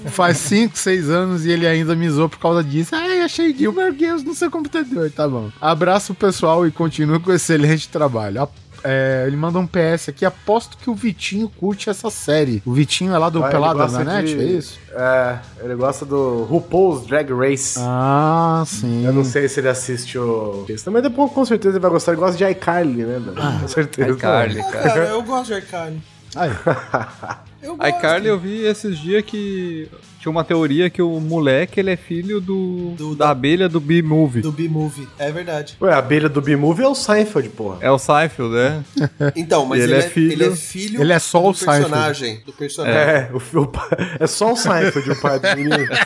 Faz 0.07 0.37
5, 0.37 0.77
6 0.77 1.09
anos 1.09 1.45
e 1.45 1.51
ele 1.51 1.67
ainda 1.67 1.95
me 1.95 2.09
zoou 2.09 2.29
por 2.29 2.39
causa 2.39 2.63
disso. 2.63 2.95
Ai, 2.95 3.21
achei 3.21 3.53
Gilmore 3.53 3.95
Girls 3.97 4.25
no 4.25 4.33
seu 4.33 4.49
computador. 4.49 5.11
Tá 5.11 5.27
bom. 5.27 5.51
Abraço 5.59 6.13
pessoal 6.13 6.65
e 6.65 6.71
continue 6.71 7.19
com 7.19 7.29
o 7.29 7.33
excelente 7.33 7.89
trabalho. 7.89 8.47
É, 8.83 9.23
ele 9.27 9.35
manda 9.35 9.57
um 9.59 9.65
PS 9.67 10.09
aqui. 10.09 10.25
Aposto 10.25 10.77
que 10.77 10.89
o 10.89 10.95
Vitinho 10.95 11.49
curte 11.49 11.89
essa 11.89 12.09
série. 12.09 12.61
O 12.65 12.73
Vitinho 12.73 13.13
é 13.13 13.17
lá 13.17 13.29
do 13.29 13.43
Ah, 13.43 13.47
Pelada 13.49 13.87
na 13.87 14.03
Net, 14.03 14.27
de- 14.35 14.39
é 14.39 14.43
isso? 14.45 14.79
É, 14.91 15.37
ele 15.63 15.75
gosta 15.75 16.05
do 16.05 16.43
RuPaul's 16.43 17.05
Drag 17.07 17.31
Race. 17.33 17.77
Ah, 17.81 18.63
sim. 18.65 19.05
Eu 19.05 19.13
não 19.13 19.23
sei 19.23 19.47
se 19.47 19.59
ele 19.59 19.69
assiste 19.69 20.17
o. 20.17 20.65
Isso 20.69 20.85
também 20.85 21.01
depois 21.01 21.31
com 21.31 21.45
certeza 21.45 21.75
ele 21.77 21.81
vai 21.81 21.91
gostar. 21.91 22.11
Ele 22.13 22.21
gosta 22.21 22.37
de 22.37 22.43
iCarly, 22.51 23.03
né? 23.03 23.19
velho? 23.19 23.33
Ah, 23.37 23.57
com 23.61 23.67
certeza. 23.67 24.09
iCarly, 24.11 24.61
cara. 24.71 24.83
Cara, 24.89 25.05
eu 25.09 25.23
gosto 25.23 25.53
de. 25.53 26.01
Eu. 27.61 27.75
A 27.79 27.89
iCarly 27.89 28.27
eu 28.27 28.39
vi 28.39 28.63
esses 28.63 28.97
dias 28.99 29.23
que 29.25 29.89
tinha 30.27 30.31
uma 30.31 30.43
teoria 30.43 30.89
que 30.89 31.01
o 31.01 31.19
moleque 31.21 31.79
ele 31.79 31.91
é 31.91 31.95
filho 31.95 32.41
do, 32.41 32.93
Do- 32.97 33.15
da 33.15 33.29
abelha 33.29 33.69
do 33.69 33.79
B-Movie. 33.79 34.41
Do 34.41 34.51
B-Movie. 34.51 35.07
É 35.17 35.31
verdade. 35.31 35.77
Ué, 35.81 35.93
a 35.93 35.97
abelha 35.99 36.27
do 36.27 36.41
B-Movie 36.41 36.83
é 36.83 36.87
o 36.87 36.93
Seinfeld, 36.95 37.49
porra. 37.49 37.77
É 37.81 37.89
o 37.89 37.97
Seinfeld, 37.97 38.53
né? 38.53 38.83
Então, 39.35 39.65
mas 39.65 39.81
Ele 39.81 39.93
ele, 39.93 40.01
é 40.01 40.05
é, 40.05 40.09
filho- 40.09 40.31
ele 40.33 40.45
é 40.45 40.55
filho 40.55 41.01
Ele 41.01 41.13
é 41.13 41.19
só 41.19 41.39
do 41.41 41.47
o 41.49 41.53
Seinfeld. 41.53 41.79
personagem. 41.89 42.41
Do 42.45 42.51
personagem. 42.53 42.99
É, 42.99 43.29
o, 43.31 43.37
o 43.37 43.71
é 44.19 44.27
só 44.27 44.51
o 44.51 44.55
Seinfeld, 44.57 45.09
o 45.11 45.21
pai 45.21 45.39
do 45.39 45.47
menino. 45.55 45.87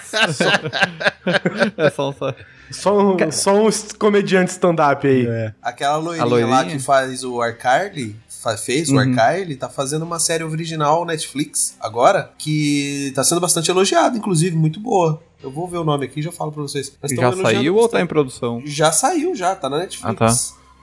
É 1.78 1.90
só 1.90 2.10
um 2.10 2.14
Seinfeld. 2.14 2.46
Só 2.72 2.98
um, 3.16 3.32
só 3.32 3.68
um 3.68 3.70
comediante 4.00 4.52
stand-up 4.52 5.06
aí. 5.06 5.28
É. 5.28 5.54
Aquela 5.62 5.98
loirinha, 5.98 6.26
loirinha? 6.26 6.56
lá 6.56 6.66
que 6.66 6.80
faz 6.80 7.24
o 7.24 7.42
Arcarly, 7.42 8.16
fez 8.58 8.90
o 8.90 8.98
Arcarly, 8.98 9.56
tá 9.56 9.70
fazendo 9.70 10.04
uma 10.04 10.20
série 10.20 10.44
original 10.44 11.06
Netflix 11.06 11.76
agora, 11.80 12.32
que 12.38 13.12
tá 13.16 13.24
sendo 13.24 13.42
bastante 13.42 13.70
elogiada, 13.70 14.18
inclusive, 14.18 14.56
muito 14.56 14.80
boa. 14.80 15.22
Eu 15.44 15.52
vou 15.52 15.68
ver 15.68 15.78
o 15.78 15.84
nome 15.84 16.06
aqui 16.06 16.20
e 16.20 16.24
já 16.24 16.32
falo 16.32 16.52
pra 16.52 16.62
vocês. 16.62 16.92
Mas 17.02 17.12
Já 17.12 17.32
saiu 17.32 17.76
ou 17.76 17.90
tá 17.90 18.00
em 18.02 18.06
produção? 18.06 18.62
Já 18.66 18.92
saiu, 18.92 19.36
já, 19.36 19.56
tá 19.56 19.70
na 19.70 19.80
Netflix. 19.80 20.22
Ah, 20.22 20.28
tá. 20.28 20.34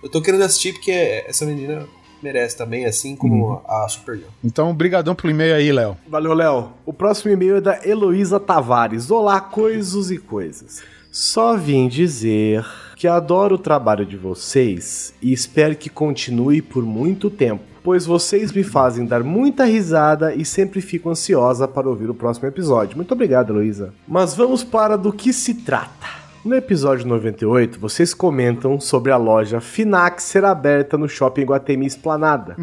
Eu 0.03 0.09
tô 0.09 0.21
querendo 0.21 0.43
assistir 0.43 0.73
porque 0.73 0.91
essa 0.91 1.45
menina 1.45 1.87
merece 2.23 2.57
também, 2.57 2.85
assim 2.85 3.15
como 3.15 3.63
a 3.67 3.89
Supergirl. 3.89 4.29
Então, 4.43 4.75
brigadão 4.75 5.15
pelo 5.15 5.31
e-mail 5.33 5.55
aí, 5.55 5.73
Léo. 5.73 5.97
Valeu, 6.09 6.35
Léo. 6.35 6.73
O 6.85 6.93
próximo 6.93 7.33
e-mail 7.33 7.57
é 7.57 7.61
da 7.61 7.87
Heloísa 7.87 8.41
Tavares. 8.41 9.11
Olá, 9.11 9.41
coisas 9.41 10.11
e 10.11 10.19
coisas. 10.19 10.83
Só 11.11 11.57
vim 11.57 11.89
dizer 11.89 12.65
que 12.99 13.07
adoro 13.07 13.55
o 13.55 13.59
trabalho 13.59 14.05
de 14.05 14.16
vocês 14.16 15.14
e 15.22 15.32
espero 15.32 15.76
que 15.76 15.88
continue 15.88 16.61
por 16.61 16.84
muito 16.84 17.30
tempo, 17.30 17.62
pois 17.80 18.05
vocês 18.05 18.51
me 18.51 18.64
fazem 18.64 19.07
dar 19.07 19.22
muita 19.22 19.64
risada 19.64 20.34
e 20.34 20.44
sempre 20.44 20.80
fico 20.80 21.09
ansiosa 21.09 21.68
para 21.68 21.88
ouvir 21.88 22.11
o 22.11 22.14
próximo 22.14 22.49
episódio. 22.49 22.96
Muito 22.96 23.14
obrigado, 23.14 23.53
Heloísa. 23.53 23.94
Mas 24.07 24.34
vamos 24.34 24.64
para 24.64 24.99
do 24.99 25.12
que 25.12 25.32
se 25.32 25.55
trata. 25.55 26.28
No 26.49 26.57
episódio 26.57 27.07
98, 27.07 27.78
vocês 27.78 28.14
comentam 28.14 28.80
sobre 28.80 29.12
a 29.12 29.18
loja 29.18 29.61
Finax 29.61 30.22
ser 30.22 30.46
aberta 30.46 30.96
no 30.96 31.07
shopping 31.07 31.42
Guatemi 31.42 31.84
Esplanada. 31.84 32.57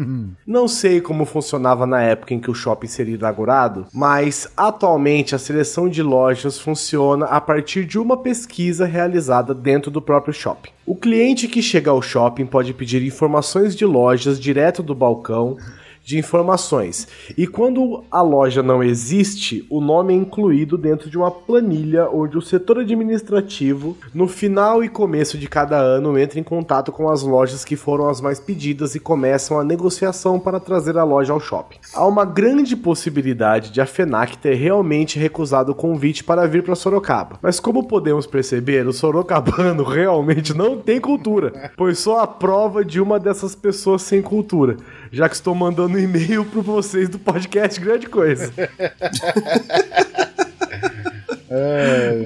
Não 0.44 0.66
sei 0.66 1.00
como 1.00 1.24
funcionava 1.24 1.86
na 1.86 2.02
época 2.02 2.34
em 2.34 2.40
que 2.40 2.50
o 2.50 2.54
shopping 2.54 2.88
seria 2.88 3.14
inaugurado, 3.14 3.86
mas 3.94 4.50
atualmente 4.56 5.36
a 5.36 5.38
seleção 5.38 5.88
de 5.88 6.02
lojas 6.02 6.58
funciona 6.58 7.26
a 7.26 7.40
partir 7.40 7.84
de 7.84 7.96
uma 7.96 8.16
pesquisa 8.16 8.86
realizada 8.86 9.54
dentro 9.54 9.88
do 9.88 10.02
próprio 10.02 10.34
shopping. 10.34 10.70
O 10.84 10.96
cliente 10.96 11.46
que 11.46 11.62
chega 11.62 11.88
ao 11.88 12.02
shopping 12.02 12.44
pode 12.44 12.74
pedir 12.74 13.04
informações 13.04 13.76
de 13.76 13.86
lojas 13.86 14.40
direto 14.40 14.82
do 14.82 14.96
balcão 14.96 15.58
de 16.06 16.16
informações. 16.16 17.08
E 17.36 17.48
quando 17.48 18.04
a 18.08 18.22
loja 18.22 18.62
não 18.62 18.80
existe, 18.80 19.66
o 19.68 19.80
nome 19.80 20.14
é 20.14 20.16
incluído 20.16 20.78
dentro 20.78 21.10
de 21.10 21.18
uma 21.18 21.32
planilha 21.32 22.08
onde 22.08 22.38
o 22.38 22.40
setor 22.40 22.78
administrativo, 22.78 23.98
no 24.14 24.28
final 24.28 24.84
e 24.84 24.88
começo 24.88 25.36
de 25.36 25.48
cada 25.48 25.76
ano, 25.76 26.16
entra 26.16 26.38
em 26.38 26.44
contato 26.44 26.92
com 26.92 27.10
as 27.10 27.22
lojas 27.22 27.64
que 27.64 27.74
foram 27.74 28.08
as 28.08 28.20
mais 28.20 28.38
pedidas 28.38 28.94
e 28.94 29.00
começam 29.00 29.58
a 29.58 29.64
negociação 29.64 30.38
para 30.38 30.60
trazer 30.60 30.96
a 30.96 31.02
loja 31.02 31.32
ao 31.32 31.40
shopping. 31.40 31.78
Há 31.92 32.06
uma 32.06 32.24
grande 32.24 32.76
possibilidade 32.76 33.72
de 33.72 33.80
a 33.80 33.86
FENAC 33.86 34.38
ter 34.38 34.54
realmente 34.54 35.18
recusado 35.18 35.72
o 35.72 35.74
convite 35.74 36.22
para 36.22 36.46
vir 36.46 36.62
para 36.62 36.76
Sorocaba. 36.76 37.36
Mas 37.42 37.58
como 37.58 37.88
podemos 37.88 38.28
perceber, 38.28 38.86
o 38.86 38.92
sorocabano 38.92 39.82
realmente 39.84 40.54
não 40.54 40.78
tem 40.78 41.00
cultura, 41.00 41.72
pois 41.76 41.98
só 41.98 42.20
a 42.20 42.28
prova 42.28 42.84
de 42.84 43.00
uma 43.00 43.18
dessas 43.18 43.56
pessoas 43.56 44.02
sem 44.02 44.22
cultura, 44.22 44.76
já 45.12 45.28
que 45.28 45.34
estou 45.34 45.54
mandando 45.54 45.96
um 45.96 45.98
e-mail 45.98 46.44
para 46.44 46.60
vocês 46.60 47.08
do 47.08 47.18
podcast 47.18 47.80
Grande 47.80 48.06
Coisa. 48.06 48.52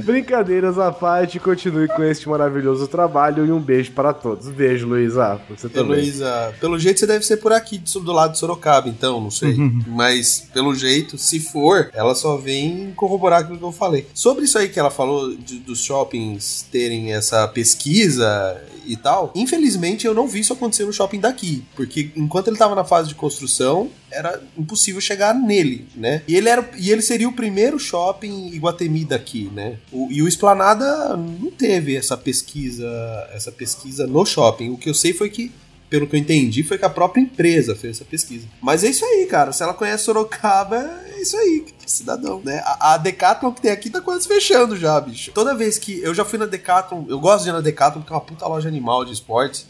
Brincadeiras 0.04 0.78
à 0.78 0.90
parte, 0.90 1.38
continue 1.38 1.86
com 1.88 2.02
este 2.02 2.28
maravilhoso 2.28 2.88
trabalho 2.88 3.44
e 3.46 3.52
um 3.52 3.60
beijo 3.60 3.92
para 3.92 4.12
todos. 4.12 4.48
Beijo, 4.48 4.86
Luísa. 4.88 5.40
Você 5.50 5.68
também. 5.68 5.98
Heloísa, 5.98 6.54
pelo 6.60 6.78
jeito 6.78 7.00
você 7.00 7.06
deve 7.06 7.24
ser 7.24 7.36
por 7.36 7.52
aqui, 7.52 7.78
do 7.78 8.00
do 8.00 8.12
lado 8.12 8.32
de 8.32 8.38
Sorocaba, 8.38 8.88
então, 8.88 9.20
não 9.20 9.30
sei. 9.30 9.54
Mas, 9.86 10.48
pelo 10.52 10.74
jeito, 10.74 11.18
se 11.18 11.38
for, 11.38 11.90
ela 11.92 12.14
só 12.14 12.36
vem 12.36 12.92
corroborar 12.96 13.40
aquilo 13.40 13.58
que 13.58 13.64
eu 13.64 13.72
falei. 13.72 14.06
Sobre 14.14 14.44
isso 14.44 14.58
aí 14.58 14.68
que 14.68 14.78
ela 14.80 14.90
falou, 14.90 15.34
de- 15.36 15.58
dos 15.58 15.80
shoppings 15.84 16.66
terem 16.72 17.12
essa 17.12 17.46
pesquisa 17.48 18.60
e 18.92 18.96
tal, 18.96 19.32
infelizmente 19.34 20.06
eu 20.06 20.14
não 20.14 20.26
vi 20.26 20.40
isso 20.40 20.52
acontecer 20.52 20.84
no 20.84 20.92
shopping 20.92 21.20
daqui. 21.20 21.62
Porque 21.74 22.10
enquanto 22.16 22.48
ele 22.48 22.56
tava 22.56 22.74
na 22.74 22.84
fase 22.84 23.08
de 23.08 23.14
construção, 23.14 23.90
era 24.10 24.42
impossível 24.58 25.00
chegar 25.00 25.34
nele, 25.34 25.86
né? 25.94 26.22
E 26.26 26.34
ele, 26.36 26.48
era, 26.48 26.68
e 26.78 26.90
ele 26.90 27.02
seria 27.02 27.28
o 27.28 27.32
primeiro 27.32 27.78
shopping 27.78 28.48
Iguatemi 28.52 29.04
daqui, 29.04 29.50
né? 29.54 29.76
O- 29.92 30.08
e 30.10 30.22
o 30.22 30.28
Esplanada 30.28 31.16
não 31.16 31.50
teve 31.50 31.94
essa 31.96 32.16
pesquisa, 32.16 32.88
essa 33.32 33.52
pesquisa 33.52 34.06
no 34.06 34.24
shopping. 34.26 34.70
O 34.70 34.76
que 34.76 34.88
eu 34.90 34.94
sei 34.94 35.12
foi 35.12 35.30
que 35.30 35.50
pelo 35.88 36.06
que 36.06 36.14
eu 36.14 36.20
entendi, 36.20 36.62
foi 36.62 36.78
que 36.78 36.84
a 36.84 36.88
própria 36.88 37.20
empresa 37.20 37.74
fez 37.74 37.96
essa 37.96 38.04
pesquisa. 38.04 38.46
Mas 38.62 38.84
é 38.84 38.88
isso 38.90 39.04
aí, 39.04 39.26
cara. 39.26 39.50
Se 39.52 39.60
ela 39.64 39.74
conhece 39.74 40.04
Sorocaba, 40.04 40.76
é 41.16 41.20
isso 41.20 41.36
aí, 41.36 41.64
cidadão, 41.90 42.40
né? 42.44 42.62
A, 42.64 42.94
a 42.94 42.96
Decathlon 42.96 43.52
que 43.52 43.60
tem 43.62 43.70
aqui 43.70 43.90
tá 43.90 44.00
quase 44.00 44.26
fechando 44.28 44.76
já, 44.76 45.00
bicho. 45.00 45.32
Toda 45.32 45.54
vez 45.54 45.78
que 45.78 46.00
eu 46.02 46.14
já 46.14 46.24
fui 46.24 46.38
na 46.38 46.46
Decathlon, 46.46 47.04
eu 47.08 47.18
gosto 47.20 47.44
de 47.44 47.50
ir 47.50 47.52
na 47.52 47.60
Decathlon 47.60 48.00
porque 48.02 48.12
é 48.12 48.16
uma 48.16 48.22
puta 48.22 48.46
loja 48.46 48.68
animal 48.68 49.04
de 49.04 49.12
esportes. 49.12 49.66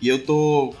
E 0.00 0.08
eu 0.08 0.24
tô 0.24 0.74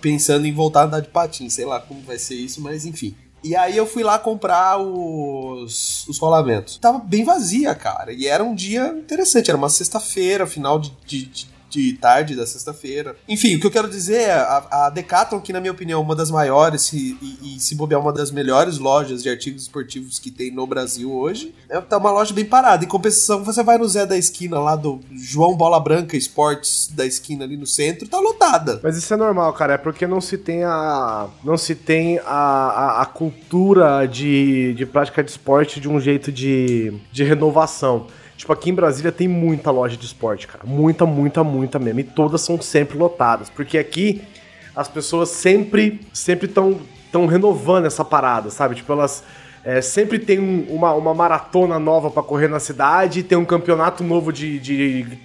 pensando 0.00 0.46
em 0.46 0.52
voltar 0.52 0.82
a 0.82 0.84
andar 0.84 1.00
de 1.00 1.08
patins, 1.08 1.52
sei 1.54 1.64
lá 1.64 1.78
como 1.80 2.00
vai 2.02 2.18
ser 2.18 2.34
isso, 2.34 2.60
mas 2.60 2.84
enfim. 2.86 3.14
E 3.44 3.54
aí 3.54 3.76
eu 3.76 3.86
fui 3.86 4.02
lá 4.02 4.18
comprar 4.18 4.78
os, 4.78 6.06
os 6.08 6.18
rolamentos. 6.18 6.76
Tava 6.78 6.98
bem 6.98 7.24
vazia, 7.24 7.74
cara. 7.74 8.12
E 8.12 8.26
era 8.26 8.42
um 8.42 8.54
dia 8.54 8.88
interessante. 8.88 9.48
Era 9.48 9.56
uma 9.56 9.68
sexta-feira, 9.68 10.46
final 10.46 10.78
de, 10.78 10.92
de, 11.06 11.24
de- 11.26 11.46
de 11.68 11.92
tarde 11.94 12.34
da 12.34 12.46
sexta-feira. 12.46 13.16
Enfim, 13.28 13.56
o 13.56 13.60
que 13.60 13.66
eu 13.66 13.70
quero 13.70 13.88
dizer 13.88 14.22
é 14.22 14.32
a, 14.32 14.86
a 14.86 14.90
Decathlon, 14.90 15.40
que 15.40 15.52
na 15.52 15.60
minha 15.60 15.72
opinião 15.72 16.00
é 16.00 16.02
uma 16.02 16.16
das 16.16 16.30
maiores 16.30 16.92
e, 16.92 17.16
e, 17.20 17.56
e 17.56 17.60
se 17.60 17.74
bobear 17.74 18.00
uma 18.00 18.12
das 18.12 18.30
melhores 18.30 18.78
lojas 18.78 19.22
de 19.22 19.28
artigos 19.28 19.62
esportivos 19.62 20.18
que 20.18 20.30
tem 20.30 20.50
no 20.50 20.66
Brasil 20.66 21.12
hoje, 21.12 21.54
é 21.68 21.80
tá 21.80 21.98
uma 21.98 22.10
loja 22.10 22.32
bem 22.32 22.44
parada. 22.44 22.84
Em 22.84 22.88
compensação, 22.88 23.44
você 23.44 23.62
vai 23.62 23.78
no 23.78 23.88
Zé 23.88 24.06
da 24.06 24.16
esquina 24.16 24.58
lá 24.58 24.76
do 24.76 25.00
João 25.12 25.56
Bola 25.56 25.80
Branca 25.80 26.16
Esportes 26.16 26.90
da 26.92 27.06
esquina 27.06 27.44
ali 27.44 27.56
no 27.56 27.66
centro, 27.66 28.08
tá 28.08 28.18
lotada. 28.18 28.80
Mas 28.82 28.96
isso 28.96 29.12
é 29.12 29.16
normal, 29.16 29.52
cara. 29.52 29.74
É 29.74 29.78
porque 29.78 30.06
não 30.06 30.20
se 30.20 30.38
tem 30.38 30.64
a. 30.64 31.28
Não 31.44 31.56
se 31.56 31.74
tem 31.74 32.18
a, 32.20 32.22
a, 32.26 33.02
a 33.02 33.06
cultura 33.06 34.06
de, 34.06 34.74
de 34.74 34.86
prática 34.86 35.22
de 35.22 35.30
esporte 35.30 35.80
de 35.80 35.88
um 35.88 36.00
jeito 36.00 36.32
de, 36.32 36.92
de 37.12 37.24
renovação. 37.24 38.06
Tipo, 38.38 38.52
aqui 38.52 38.70
em 38.70 38.74
Brasília 38.74 39.12
tem 39.12 39.28
muita 39.28 39.70
loja 39.70 39.96
de 39.96 40.06
esporte, 40.06 40.46
cara. 40.46 40.60
Muita, 40.64 41.04
muita, 41.04 41.44
muita 41.44 41.78
mesmo. 41.78 42.00
E 42.00 42.04
todas 42.04 42.40
são 42.40 42.58
sempre 42.62 42.96
lotadas. 42.96 43.50
Porque 43.50 43.76
aqui 43.76 44.22
as 44.74 44.88
pessoas 44.88 45.28
sempre 45.30 46.00
sempre 46.12 46.46
estão 46.46 46.78
tão 47.10 47.26
renovando 47.26 47.86
essa 47.86 48.04
parada, 48.04 48.48
sabe? 48.48 48.76
Tipo, 48.76 48.92
elas 48.92 49.24
é, 49.64 49.82
sempre 49.82 50.18
tem 50.20 50.38
um- 50.38 50.66
uma, 50.70 50.92
uma 50.94 51.12
maratona 51.12 51.78
nova 51.80 52.10
pra 52.12 52.22
correr 52.22 52.46
na 52.48 52.60
cidade, 52.60 53.24
tem 53.24 53.36
um 53.36 53.44
campeonato 53.44 54.04
novo 54.04 54.32
de, 54.32 54.58
de 54.60 55.18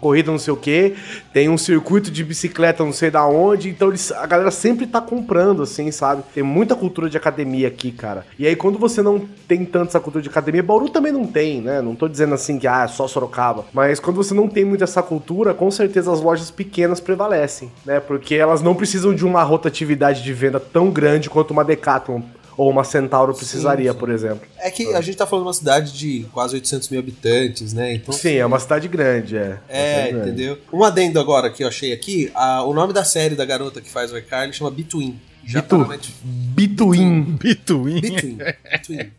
corrida 0.00 0.30
não 0.30 0.38
sei 0.38 0.52
o 0.52 0.56
que, 0.56 0.94
tem 1.32 1.48
um 1.48 1.58
circuito 1.58 2.10
de 2.10 2.24
bicicleta 2.24 2.84
não 2.84 2.92
sei 2.92 3.10
da 3.10 3.26
onde, 3.26 3.68
então 3.68 3.88
eles, 3.88 4.12
a 4.12 4.26
galera 4.26 4.50
sempre 4.50 4.86
tá 4.86 5.00
comprando, 5.00 5.62
assim, 5.62 5.90
sabe? 5.90 6.22
Tem 6.34 6.42
muita 6.42 6.74
cultura 6.74 7.08
de 7.08 7.16
academia 7.16 7.68
aqui, 7.68 7.90
cara. 7.92 8.26
E 8.38 8.46
aí 8.46 8.56
quando 8.56 8.78
você 8.78 9.02
não 9.02 9.26
tem 9.46 9.64
tanto 9.64 9.88
essa 9.88 10.00
cultura 10.00 10.22
de 10.22 10.28
academia, 10.28 10.62
Bauru 10.62 10.88
também 10.88 11.12
não 11.12 11.26
tem, 11.26 11.60
né? 11.60 11.80
Não 11.80 11.94
tô 11.94 12.08
dizendo 12.08 12.34
assim 12.34 12.58
que, 12.58 12.66
ah, 12.66 12.84
é 12.84 12.88
só 12.88 13.06
Sorocaba. 13.06 13.64
Mas 13.72 14.00
quando 14.00 14.16
você 14.16 14.34
não 14.34 14.48
tem 14.48 14.64
muito 14.64 14.84
essa 14.84 15.02
cultura, 15.02 15.54
com 15.54 15.70
certeza 15.70 16.12
as 16.12 16.20
lojas 16.20 16.50
pequenas 16.50 17.00
prevalecem, 17.00 17.70
né? 17.84 18.00
Porque 18.00 18.34
elas 18.34 18.62
não 18.62 18.74
precisam 18.74 19.14
de 19.14 19.24
uma 19.24 19.42
rotatividade 19.42 20.22
de 20.22 20.32
venda 20.32 20.60
tão 20.60 20.90
grande 20.90 21.30
quanto 21.30 21.52
uma 21.52 21.64
Decathlon 21.64 22.22
ou 22.60 22.68
uma 22.68 22.84
Centauro 22.84 23.32
precisaria, 23.34 23.90
sim. 23.92 23.98
por 23.98 24.10
exemplo. 24.10 24.42
É 24.58 24.70
que 24.70 24.92
a 24.94 25.00
gente 25.00 25.16
tá 25.16 25.26
falando 25.26 25.44
de 25.44 25.48
uma 25.48 25.54
cidade 25.54 25.92
de 25.96 26.26
quase 26.32 26.56
800 26.56 26.90
mil 26.90 27.00
habitantes, 27.00 27.72
né? 27.72 27.94
Então, 27.94 28.12
Sim, 28.12 28.34
é 28.34 28.44
uma 28.44 28.58
cidade 28.60 28.86
grande, 28.86 29.36
é. 29.36 29.58
É, 29.66 29.94
cidade 29.94 30.12
grande. 30.12 30.28
entendeu? 30.28 30.58
Um 30.70 30.84
adendo 30.84 31.18
agora 31.18 31.48
que 31.50 31.64
eu 31.64 31.68
achei 31.68 31.90
aqui, 31.92 32.30
a- 32.34 32.62
o 32.64 32.74
nome 32.74 32.92
da 32.92 33.02
série 33.02 33.34
da 33.34 33.46
garota 33.46 33.80
que 33.80 33.88
faz 33.88 34.12
o 34.12 34.18
iCarly 34.18 34.52
chama 34.52 34.70
Between. 34.70 35.18
Já 35.46 35.62
tá 35.62 35.78
Bitu. 35.78 36.10
Bituin. 36.22 37.22
Between. 37.40 38.00
Between. 38.02 38.38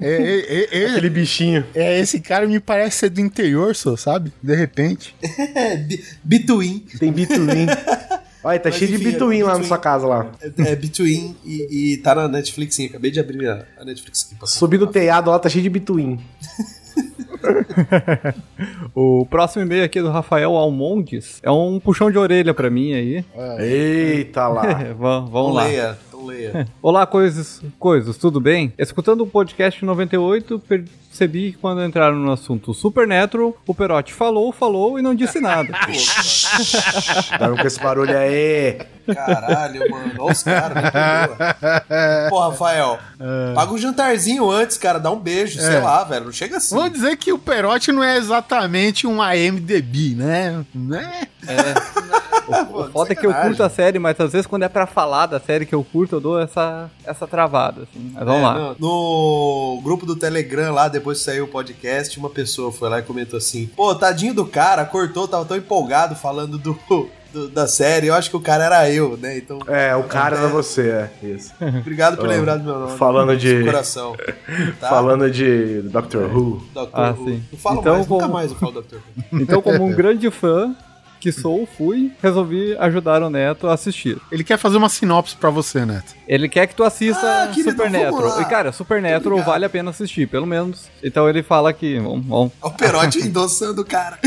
É, 0.00 0.06
é, 0.10 0.78
é, 0.78 0.82
é, 0.82 0.86
Aquele 0.90 1.08
bichinho. 1.10 1.64
é, 1.74 2.00
esse 2.00 2.20
cara 2.20 2.46
me 2.46 2.58
parece 2.58 2.98
ser 2.98 3.10
do 3.10 3.20
interior, 3.20 3.74
só, 3.76 3.96
sabe? 3.96 4.32
De 4.42 4.54
repente. 4.56 5.14
É, 5.54 5.76
Bi- 5.76 6.02
Between. 6.24 6.80
Tem 6.98 7.12
bituin. 7.12 7.66
Olha, 8.42 8.58
tá 8.58 8.70
Mas 8.70 8.78
cheio 8.78 8.90
de 8.90 8.96
enfim, 8.96 9.08
é 9.08 9.12
bituin 9.12 9.42
lá 9.42 9.58
na 9.58 9.64
sua 9.64 9.76
casa 9.78 10.06
lá. 10.06 10.30
É, 10.40 10.72
é 10.72 10.76
Between 10.76 11.36
e, 11.44 11.92
e 11.92 11.96
tá 11.98 12.14
na 12.14 12.26
Netflix, 12.28 12.74
sim. 12.74 12.86
Acabei 12.86 13.10
de 13.10 13.20
abrir 13.20 13.46
a, 13.48 13.64
a 13.78 13.84
Netflix 13.84 14.24
aqui 14.26 14.34
pra 14.34 14.46
Subir 14.46 14.78
no 14.80 14.86
telhado 14.86 15.30
lá 15.30 15.38
tá 15.38 15.48
cheio 15.48 15.62
de 15.62 15.68
bituin. 15.70 16.18
O 18.94 19.24
próximo 19.26 19.62
e-mail 19.64 19.84
aqui 19.84 20.00
do 20.00 20.10
Rafael 20.10 20.54
Almondes 20.56 21.38
é 21.42 21.50
um 21.50 21.80
puxão 21.80 22.10
de 22.10 22.18
orelha 22.18 22.52
pra 22.52 22.68
mim 22.68 22.92
aí. 22.92 23.24
Eita 23.58 24.46
lá. 24.48 24.66
É, 24.82 24.92
va- 24.94 25.20
vamos 25.20 25.28
Então 25.30 25.52
lá. 25.52 25.64
leia, 25.64 25.98
leia. 26.20 26.68
Olá, 26.82 27.06
coisas, 27.06 27.62
coisas, 27.78 28.16
tudo 28.16 28.40
bem? 28.40 28.72
Escutando 28.78 29.22
o 29.22 29.26
podcast 29.26 29.84
98, 29.84 30.58
percebi 30.58 31.52
que 31.52 31.58
quando 31.58 31.84
entraram 31.84 32.16
no 32.16 32.32
assunto 32.32 32.72
Supernatural, 32.74 33.56
o 33.66 33.74
Perotti 33.74 34.12
falou, 34.12 34.52
falou 34.52 34.98
e 34.98 35.02
não 35.02 35.14
disse 35.14 35.40
nada. 35.40 35.72
Dá 37.38 37.50
com 37.50 37.66
esse 37.66 37.80
barulho 37.80 38.16
aí. 38.16 38.78
Caralho, 39.14 39.90
mano. 39.90 40.12
Olha 40.18 40.32
os 40.32 40.42
caras, 40.42 40.90
perdoa. 40.90 42.28
Pô, 42.28 42.38
Rafael, 42.40 42.98
paga 43.54 43.72
um 43.72 43.78
jantarzinho 43.78 44.50
antes, 44.50 44.76
cara. 44.78 44.98
Dá 44.98 45.10
um 45.10 45.18
beijo, 45.18 45.60
sei 45.60 45.76
É. 45.76 45.80
lá, 45.80 46.04
velho. 46.04 46.26
Não 46.26 46.32
chega 46.32 46.56
assim. 46.58 46.74
Vamos 46.74 46.92
dizer 46.92 47.16
que 47.16 47.32
o 47.32 47.38
Perotti 47.38 47.92
não 47.92 48.02
é 48.02 48.16
exatamente 48.16 49.06
um 49.06 49.20
AMDB, 49.20 50.14
né? 50.16 50.64
né? 50.74 51.26
Pô, 52.70 52.82
O 52.82 52.90
foda 52.90 53.12
é 53.12 53.14
que 53.14 53.24
eu 53.26 53.32
curto 53.32 53.62
a 53.62 53.68
série, 53.70 53.98
mas 53.98 54.18
às 54.18 54.32
vezes 54.32 54.46
quando 54.46 54.64
é 54.64 54.68
pra 54.68 54.86
falar 54.86 55.26
da 55.26 55.38
série 55.38 55.64
que 55.64 55.74
eu 55.74 55.84
curto, 55.84 56.16
eu 56.16 56.20
dou 56.20 56.40
essa, 56.40 56.90
essa 57.04 57.26
travada, 57.26 57.82
assim. 57.82 58.10
Mas 58.12 58.24
vamos 58.24 58.40
É, 58.40 58.44
lá. 58.44 58.54
não, 58.54 58.76
no 58.78 59.80
grupo 59.82 60.04
do 60.04 60.16
Telegram 60.16 60.72
lá, 60.72 60.88
depois 60.88 61.18
que 61.18 61.24
saiu 61.24 61.44
o 61.44 61.48
podcast, 61.48 62.18
uma 62.18 62.28
pessoa 62.30 62.72
foi 62.72 62.88
lá 62.88 62.98
e 62.98 63.02
comentou 63.02 63.36
assim: 63.38 63.66
Pô, 63.76 63.94
tadinho 63.94 64.34
do 64.34 64.44
cara, 64.46 64.84
cortou, 64.84 65.28
tava 65.28 65.44
tão 65.44 65.56
empolgado 65.56 66.16
falando 66.16 66.58
do, 66.58 66.74
do- 67.32 67.48
da 67.48 67.66
série. 67.66 68.06
Eu 68.08 68.14
acho 68.14 68.30
que 68.30 68.36
o 68.36 68.40
cara 68.40 68.64
era 68.64 68.90
eu, 68.90 69.16
né? 69.16 69.38
Então, 69.38 69.58
É, 69.66 69.94
o 69.96 70.04
cara 70.04 70.36
era 70.36 70.48
você, 70.48 70.88
é. 70.90 71.10
Isso. 71.22 71.52
obrigado 71.80 72.16
por 72.16 72.26
lembrar 72.28 72.56
do 72.56 72.64
meu 72.64 72.78
nome. 72.78 72.96
Falando 72.98 73.36
de- 73.36 73.64
coração. 73.64 74.16
Tá? 74.80 74.88
Falando 74.88 75.30
de 75.30 75.82
Doctor 75.82 76.24
Who. 76.34 76.62
Dr. 76.74 76.88
Ah, 76.92 77.10
Who. 77.16 77.24
sim. 77.28 77.42
Não 77.52 77.58
falo 77.58 77.80
Então, 77.80 77.92
mais, 77.94 78.06
nunca 78.08 78.22
como- 78.22 78.34
mais 78.34 78.50
eu 78.50 78.56
falo 78.58 78.72
Dr. 78.82 78.96
Who. 78.96 79.40
Então, 79.42 79.62
como 79.62 79.84
um 79.84 79.90
grande 79.94 80.30
fã 80.30 80.74
que 81.20 81.30
sou, 81.30 81.66
fui, 81.66 82.10
resolvi 82.22 82.74
ajudar 82.78 83.22
o 83.22 83.28
Neto 83.30 83.68
a 83.68 83.74
assistir. 83.74 84.18
Ele 84.32 84.42
quer 84.42 84.56
fazer 84.56 84.78
uma 84.78 84.88
sinopse 84.88 85.36
pra 85.36 85.50
você, 85.50 85.84
Neto. 85.84 86.14
Ele 86.26 86.48
quer 86.48 86.66
que 86.66 86.74
tu 86.74 86.82
assista 86.82 87.20
Ah, 87.44 87.48
querido, 87.48 87.70
Supernatural. 87.72 88.36
lá. 88.36 88.42
E, 88.42 88.44
cara, 88.46 88.72
Supernatural 88.72 89.32
Obrigado. 89.32 89.46
vale 89.52 89.64
a 89.64 89.68
pena 89.68 89.90
assistir, 89.90 90.26
pelo 90.28 90.46
menos. 90.46 90.88
Então 91.02 91.28
ele 91.28 91.42
fala 91.42 91.72
que. 91.72 91.98
Bom, 92.00 92.18
bom, 92.20 92.50
o 92.62 92.70
Perotti 92.70 93.18
endossando 93.26 93.82
o 93.82 93.84
cara. 93.84 94.18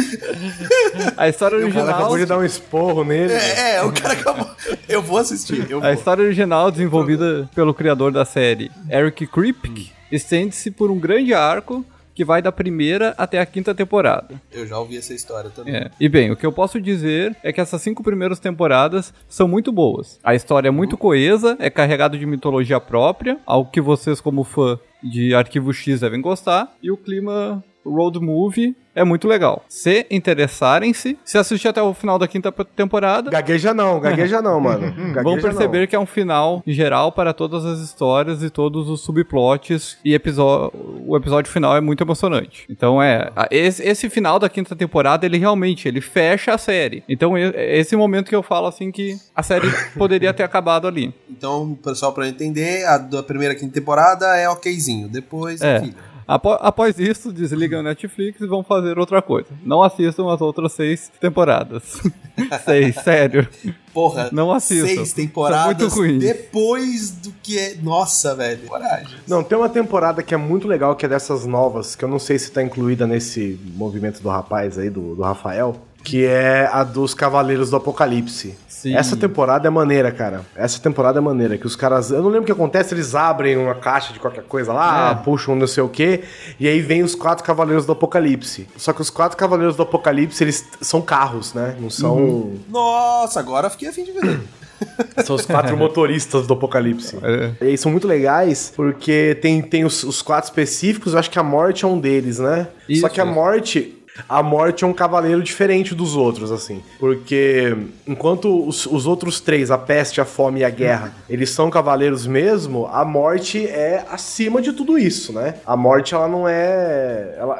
a 1.17 1.27
história 1.29 1.57
O 1.57 1.61
cara 1.61 1.65
original. 1.71 1.89
acabou 1.89 2.17
de 2.17 2.25
dar 2.25 2.37
um 2.37 2.43
esporro 2.43 3.03
nele. 3.03 3.33
É, 3.33 3.75
é, 3.77 3.83
o 3.83 3.91
cara 3.91 4.13
acabou. 4.13 4.47
Eu 4.87 5.01
vou 5.01 5.17
assistir. 5.17 5.65
Eu 5.69 5.79
vou. 5.81 5.89
A 5.89 5.93
história 5.93 6.23
original, 6.23 6.69
desenvolvida 6.71 7.49
pelo 7.55 7.73
criador 7.73 8.11
da 8.11 8.25
série, 8.25 8.69
Eric 8.89 9.25
Kripke, 9.27 9.91
estende-se 10.11 10.69
por 10.71 10.91
um 10.91 10.99
grande 10.99 11.33
arco 11.33 11.85
que 12.13 12.23
vai 12.23 12.41
da 12.41 12.51
primeira 12.51 13.13
até 13.17 13.39
a 13.39 13.45
quinta 13.45 13.73
temporada. 13.73 14.41
Eu 14.51 14.67
já 14.67 14.77
ouvi 14.77 14.97
essa 14.97 15.13
história 15.13 15.49
também. 15.49 15.75
É. 15.75 15.91
E 15.99 16.07
bem, 16.07 16.31
o 16.31 16.35
que 16.35 16.45
eu 16.45 16.51
posso 16.51 16.79
dizer 16.79 17.35
é 17.43 17.51
que 17.51 17.61
essas 17.61 17.81
cinco 17.81 18.03
primeiras 18.03 18.39
temporadas 18.39 19.13
são 19.27 19.47
muito 19.47 19.71
boas. 19.71 20.19
A 20.23 20.35
história 20.35 20.67
é 20.67 20.71
muito 20.71 20.97
coesa, 20.97 21.57
é 21.59 21.69
carregado 21.69 22.17
de 22.17 22.25
mitologia 22.25 22.79
própria, 22.79 23.39
algo 23.45 23.69
que 23.71 23.81
vocês, 23.81 24.21
como 24.21 24.43
fã 24.43 24.79
de 25.01 25.33
Arquivo 25.35 25.73
X, 25.73 25.99
devem 25.99 26.21
gostar, 26.21 26.75
e 26.81 26.89
o 26.91 26.97
clima 26.97 27.63
road 27.85 28.19
movie 28.19 28.75
é 28.95 29.03
muito 29.03 29.27
legal. 29.27 29.65
Se 29.67 30.05
interessarem-se, 30.11 31.17
se 31.25 31.37
assistir 31.37 31.67
até 31.67 31.81
o 31.81 31.93
final 31.95 32.19
da 32.19 32.27
quinta 32.27 32.51
temporada, 32.51 33.31
Gagueja 33.31 33.73
não, 33.73 33.99
gagueja 33.99 34.39
não, 34.41 34.59
mano. 34.61 34.91
Gagueja 34.91 35.23
Vão 35.23 35.39
perceber 35.41 35.79
não. 35.81 35.87
que 35.87 35.95
é 35.95 35.99
um 35.99 36.05
final 36.05 36.61
geral 36.67 37.11
para 37.11 37.33
todas 37.33 37.65
as 37.65 37.79
histórias 37.79 38.43
e 38.43 38.49
todos 38.51 38.87
os 38.89 39.01
subplots 39.01 39.97
e 40.05 40.15
o 40.15 41.17
episódio 41.17 41.51
final 41.51 41.75
é 41.75 41.81
muito 41.81 42.03
emocionante. 42.03 42.65
Então 42.69 43.01
é, 43.01 43.31
esse, 43.49 43.81
esse 43.83 44.09
final 44.09 44.37
da 44.37 44.47
quinta 44.47 44.75
temporada, 44.75 45.25
ele 45.25 45.37
realmente, 45.37 45.87
ele 45.87 45.99
fecha 46.01 46.53
a 46.53 46.57
série. 46.57 47.03
Então 47.09 47.35
é 47.35 47.77
esse 47.79 47.95
momento 47.95 48.29
que 48.29 48.35
eu 48.35 48.43
falo 48.43 48.67
assim 48.67 48.91
que 48.91 49.17
a 49.35 49.41
série 49.41 49.67
poderia 49.97 50.33
ter 50.33 50.43
acabado 50.43 50.87
ali. 50.87 51.13
Então, 51.29 51.75
pessoal, 51.83 52.13
pra 52.13 52.27
entender, 52.27 52.85
a 52.85 52.97
da 52.99 53.23
primeira 53.23 53.55
quinta 53.55 53.73
temporada 53.73 54.25
é 54.37 54.47
okzinho. 54.47 55.07
Depois, 55.07 55.61
É. 55.61 55.79
filho. 55.79 56.12
Após 56.27 56.97
isso, 56.99 57.31
desligam 57.31 57.79
o 57.81 57.83
Netflix 57.83 58.39
e 58.41 58.47
vão 58.47 58.63
fazer 58.63 58.97
outra 58.97 59.21
coisa. 59.21 59.49
Não 59.63 59.81
assistam 59.83 60.31
as 60.33 60.41
outras 60.41 60.71
seis 60.73 61.11
temporadas. 61.19 62.01
seis, 62.65 62.95
sério. 62.95 63.47
Porra, 63.93 64.29
Não 64.31 64.51
assistam. 64.51 64.87
seis 64.87 65.09
São 65.09 65.15
temporadas 65.15 65.77
muito 65.77 65.87
ruins. 65.95 66.19
depois 66.23 67.11
do 67.11 67.31
que 67.43 67.57
é. 67.59 67.75
Nossa, 67.81 68.33
velho. 68.35 68.61
Coragem. 68.67 69.07
Não, 69.27 69.43
tem 69.43 69.57
uma 69.57 69.69
temporada 69.69 70.23
que 70.23 70.33
é 70.33 70.37
muito 70.37 70.67
legal, 70.67 70.95
que 70.95 71.05
é 71.05 71.09
dessas 71.09 71.45
novas, 71.45 71.95
que 71.95 72.03
eu 72.03 72.09
não 72.09 72.19
sei 72.19 72.39
se 72.39 72.51
tá 72.51 72.63
incluída 72.63 73.05
nesse 73.05 73.59
movimento 73.75 74.21
do 74.21 74.29
rapaz 74.29 74.77
aí, 74.79 74.89
do, 74.89 75.15
do 75.15 75.21
Rafael, 75.21 75.75
que 76.03 76.25
é 76.25 76.69
a 76.71 76.83
dos 76.83 77.13
Cavaleiros 77.13 77.69
do 77.69 77.77
Apocalipse. 77.77 78.55
Sim. 78.67 78.95
Essa 78.97 79.15
temporada 79.15 79.65
é 79.65 79.71
maneira, 79.71 80.11
cara. 80.11 80.41
Essa 80.53 80.77
temporada 80.77 81.17
é 81.17 81.21
maneira, 81.21 81.57
que 81.57 81.65
os 81.65 81.73
caras. 81.73 82.11
Eu 82.11 82.17
não 82.21 82.27
lembro 82.27 82.41
o 82.41 82.45
que 82.45 82.51
acontece, 82.51 82.93
eles 82.93 83.15
abrem 83.15 83.55
uma 83.55 83.75
caixa 83.75 84.11
de 84.11 84.19
qualquer 84.19 84.43
coisa 84.43 84.73
lá, 84.73 85.11
É. 85.11 85.23
puxam 85.23 85.55
não 85.55 85.65
sei 85.67 85.81
o 85.81 85.87
quê, 85.87 86.23
e 86.59 86.67
aí 86.67 86.81
vem 86.81 87.01
os 87.01 87.15
quatro 87.15 87.45
Cavaleiros 87.45 87.85
do 87.85 87.93
Apocalipse. 87.93 88.67
Só 88.75 88.91
que 88.91 89.01
os 89.01 89.09
quatro 89.09 89.37
Cavaleiros 89.37 89.77
do 89.77 89.83
Apocalipse, 89.83 90.43
eles 90.43 90.65
são 90.81 91.01
carros, 91.01 91.53
né? 91.53 91.77
Não 91.79 91.89
são. 91.89 92.17
Uhum. 92.17 92.59
Nossa, 92.69 93.39
agora 93.39 93.67
eu 93.67 93.71
fiquei 93.71 93.87
afim 93.87 94.03
de 94.03 94.11
ver. 94.11 94.41
São 95.23 95.37
os 95.37 95.45
quatro 95.45 95.77
motoristas 95.77 96.45
do 96.45 96.53
Apocalipse. 96.55 97.17
É. 97.23 97.51
E 97.61 97.67
eles 97.67 97.79
são 97.79 97.89
muito 97.89 98.05
legais, 98.05 98.73
porque 98.75 99.37
tem, 99.41 99.61
tem 99.61 99.85
os, 99.85 100.03
os 100.03 100.21
quatro 100.21 100.49
específicos, 100.49 101.13
eu 101.13 101.19
acho 101.19 101.29
que 101.31 101.39
a 101.39 101.43
morte 101.43 101.85
é 101.85 101.87
um 101.87 101.97
deles, 101.97 102.37
né? 102.39 102.67
Isso. 102.89 102.99
Só 102.99 103.07
que 103.07 103.21
a 103.21 103.25
morte. 103.25 103.97
A 104.29 104.43
morte 104.43 104.83
é 104.83 104.87
um 104.87 104.93
cavaleiro 104.93 105.41
diferente 105.41 105.95
dos 105.95 106.15
outros, 106.15 106.51
assim. 106.51 106.83
Porque 106.99 107.75
enquanto 108.07 108.67
os, 108.67 108.85
os 108.85 109.07
outros 109.07 109.39
três, 109.39 109.71
a 109.71 109.77
peste, 109.77 110.21
a 110.21 110.25
fome 110.25 110.59
e 110.59 110.63
a 110.63 110.69
guerra, 110.69 111.13
eles 111.29 111.49
são 111.49 111.69
cavaleiros 111.69 112.27
mesmo, 112.27 112.85
a 112.87 113.03
morte 113.03 113.65
é 113.65 114.05
acima 114.11 114.61
de 114.61 114.71
tudo 114.73 114.97
isso, 114.97 115.33
né? 115.33 115.55
A 115.65 115.75
morte, 115.75 116.13
ela 116.13 116.27
não 116.27 116.47
é. 116.47 117.35
Ela, 117.37 117.59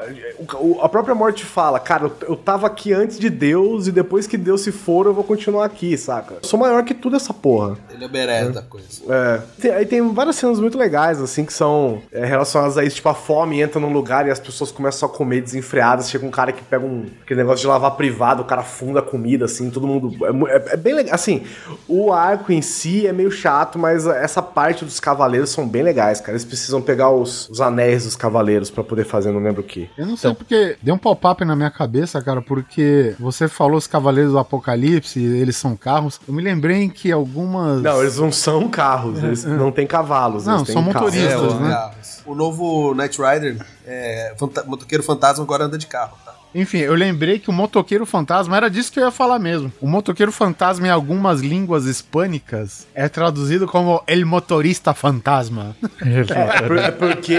o- 0.59 0.79
a 0.81 0.87
própria 0.89 1.15
morte 1.15 1.43
fala, 1.43 1.79
cara, 1.79 2.05
eu, 2.05 2.13
eu 2.29 2.35
tava 2.35 2.67
aqui 2.67 2.93
antes 2.93 3.17
de 3.17 3.29
Deus 3.29 3.87
e 3.87 3.91
depois 3.91 4.27
que 4.27 4.37
Deus 4.37 4.61
se 4.61 4.71
for, 4.71 5.05
eu 5.07 5.13
vou 5.13 5.23
continuar 5.23 5.65
aqui, 5.65 5.97
saca? 5.97 6.35
Eu 6.41 6.47
sou 6.47 6.59
maior 6.59 6.83
que 6.83 6.93
tudo 6.93 7.15
essa 7.15 7.33
porra. 7.33 7.77
Ele 7.91 8.05
é 8.05 8.07
beré 8.07 8.49
da 8.49 8.61
coisa. 8.61 8.87
É. 9.09 9.41
Tem- 9.59 9.71
aí 9.71 9.85
tem 9.85 10.13
várias 10.13 10.35
cenas 10.35 10.59
muito 10.59 10.77
legais, 10.77 11.19
assim, 11.21 11.45
que 11.45 11.53
são 11.53 12.01
é, 12.11 12.25
relacionadas 12.25 12.77
a 12.77 12.83
isso. 12.83 12.97
Tipo, 12.97 13.09
a 13.09 13.13
fome 13.15 13.61
entra 13.61 13.79
num 13.79 13.91
lugar 13.91 14.27
e 14.27 14.31
as 14.31 14.39
pessoas 14.39 14.71
começam 14.71 15.09
a 15.09 15.11
comer 15.11 15.41
desenfreadas. 15.41 16.09
Chega 16.09 16.25
um 16.25 16.31
cara 16.31 16.42
que 16.51 16.63
pega 16.63 16.85
um. 16.85 17.05
aquele 17.23 17.39
negócio 17.41 17.61
de 17.61 17.67
lavar 17.67 17.91
privado, 17.91 18.41
o 18.41 18.45
cara 18.45 18.63
funda 18.63 18.99
a 18.99 19.03
comida, 19.03 19.45
assim, 19.45 19.69
todo 19.69 19.87
mundo. 19.87 20.13
É, 20.25 20.55
é- 20.55 20.73
é 20.73 20.77
bem 20.77 20.93
legal. 20.93 21.15
Assim, 21.15 21.43
o 21.87 22.11
arco 22.11 22.51
em 22.51 22.61
si 22.61 23.07
é 23.07 23.13
meio 23.13 23.31
chato, 23.31 23.79
mas 23.79 24.05
essa 24.07 24.41
parte 24.41 24.83
dos 24.83 24.99
cavaleiros 24.99 25.49
são 25.51 25.67
bem 25.67 25.83
legais, 25.83 26.19
cara. 26.19 26.31
Eles 26.33 26.45
precisam 26.45 26.81
pegar 26.81 27.09
os, 27.11 27.47
os 27.49 27.61
anéis 27.61 28.03
dos 28.03 28.15
cavaleiros 28.15 28.69
pra 28.69 28.83
poder 28.83 29.05
fazer, 29.05 29.31
não 29.31 29.41
lembro 29.41 29.61
o 29.61 29.63
que. 29.65 29.89
Eu 29.97 30.05
não 30.05 30.17
sei 30.17 30.33
porque 30.33 30.75
deu 30.81 30.95
um 30.95 30.97
pop-up 30.97 31.45
na 31.45 31.55
minha 31.55 31.71
cabeça, 31.71 32.21
cara, 32.21 32.41
porque 32.41 33.15
você 33.19 33.47
falou 33.47 33.77
os 33.77 33.87
Cavaleiros 33.87 34.31
do 34.31 34.39
Apocalipse, 34.39 35.19
eles 35.23 35.55
são 35.55 35.75
carros. 35.75 36.19
Eu 36.27 36.33
me 36.33 36.41
lembrei 36.41 36.89
que 36.89 37.11
algumas. 37.11 37.81
Não, 37.81 38.01
eles 38.01 38.17
não 38.17 38.31
são 38.31 38.67
carros, 38.67 39.21
eles 39.23 39.43
não 39.45 39.71
têm 39.71 39.85
cavalos. 39.85 40.45
Não, 40.45 40.55
eles 40.55 40.65
têm 40.67 40.73
são 40.73 40.83
carros. 40.91 41.13
motoristas, 41.15 41.53
É, 41.53 41.59
né? 41.59 41.69
Carros. 41.69 42.23
O 42.25 42.33
novo 42.33 42.93
Knight 42.95 43.19
Rider, 43.21 43.57
é, 43.85 44.33
fanta- 44.37 44.63
motoqueiro 44.63 45.03
fantasma, 45.03 45.43
agora 45.43 45.65
anda 45.65 45.77
de 45.77 45.85
carro, 45.87 46.17
tá? 46.25 46.32
Enfim, 46.55 46.79
eu 46.79 46.93
lembrei 46.93 47.39
que 47.39 47.49
o 47.49 47.53
motoqueiro 47.53 48.05
fantasma 48.05 48.55
era 48.55 48.69
disso 48.69 48.91
que 48.91 48.99
eu 48.99 49.05
ia 49.05 49.11
falar 49.11 49.39
mesmo. 49.39 49.71
O 49.81 49.87
motoqueiro 49.87 50.31
fantasma, 50.31 50.87
em 50.87 50.89
algumas 50.91 51.41
línguas 51.41 51.85
hispânicas, 51.85 52.87
é 52.93 53.09
traduzido 53.09 53.65
como 53.67 54.03
El 54.07 54.25
Motorista 54.25 54.93
Fantasma. 54.93 55.75
É, 56.01 56.61
por- 56.67 56.77
é 56.77 56.91
porque 56.91 57.33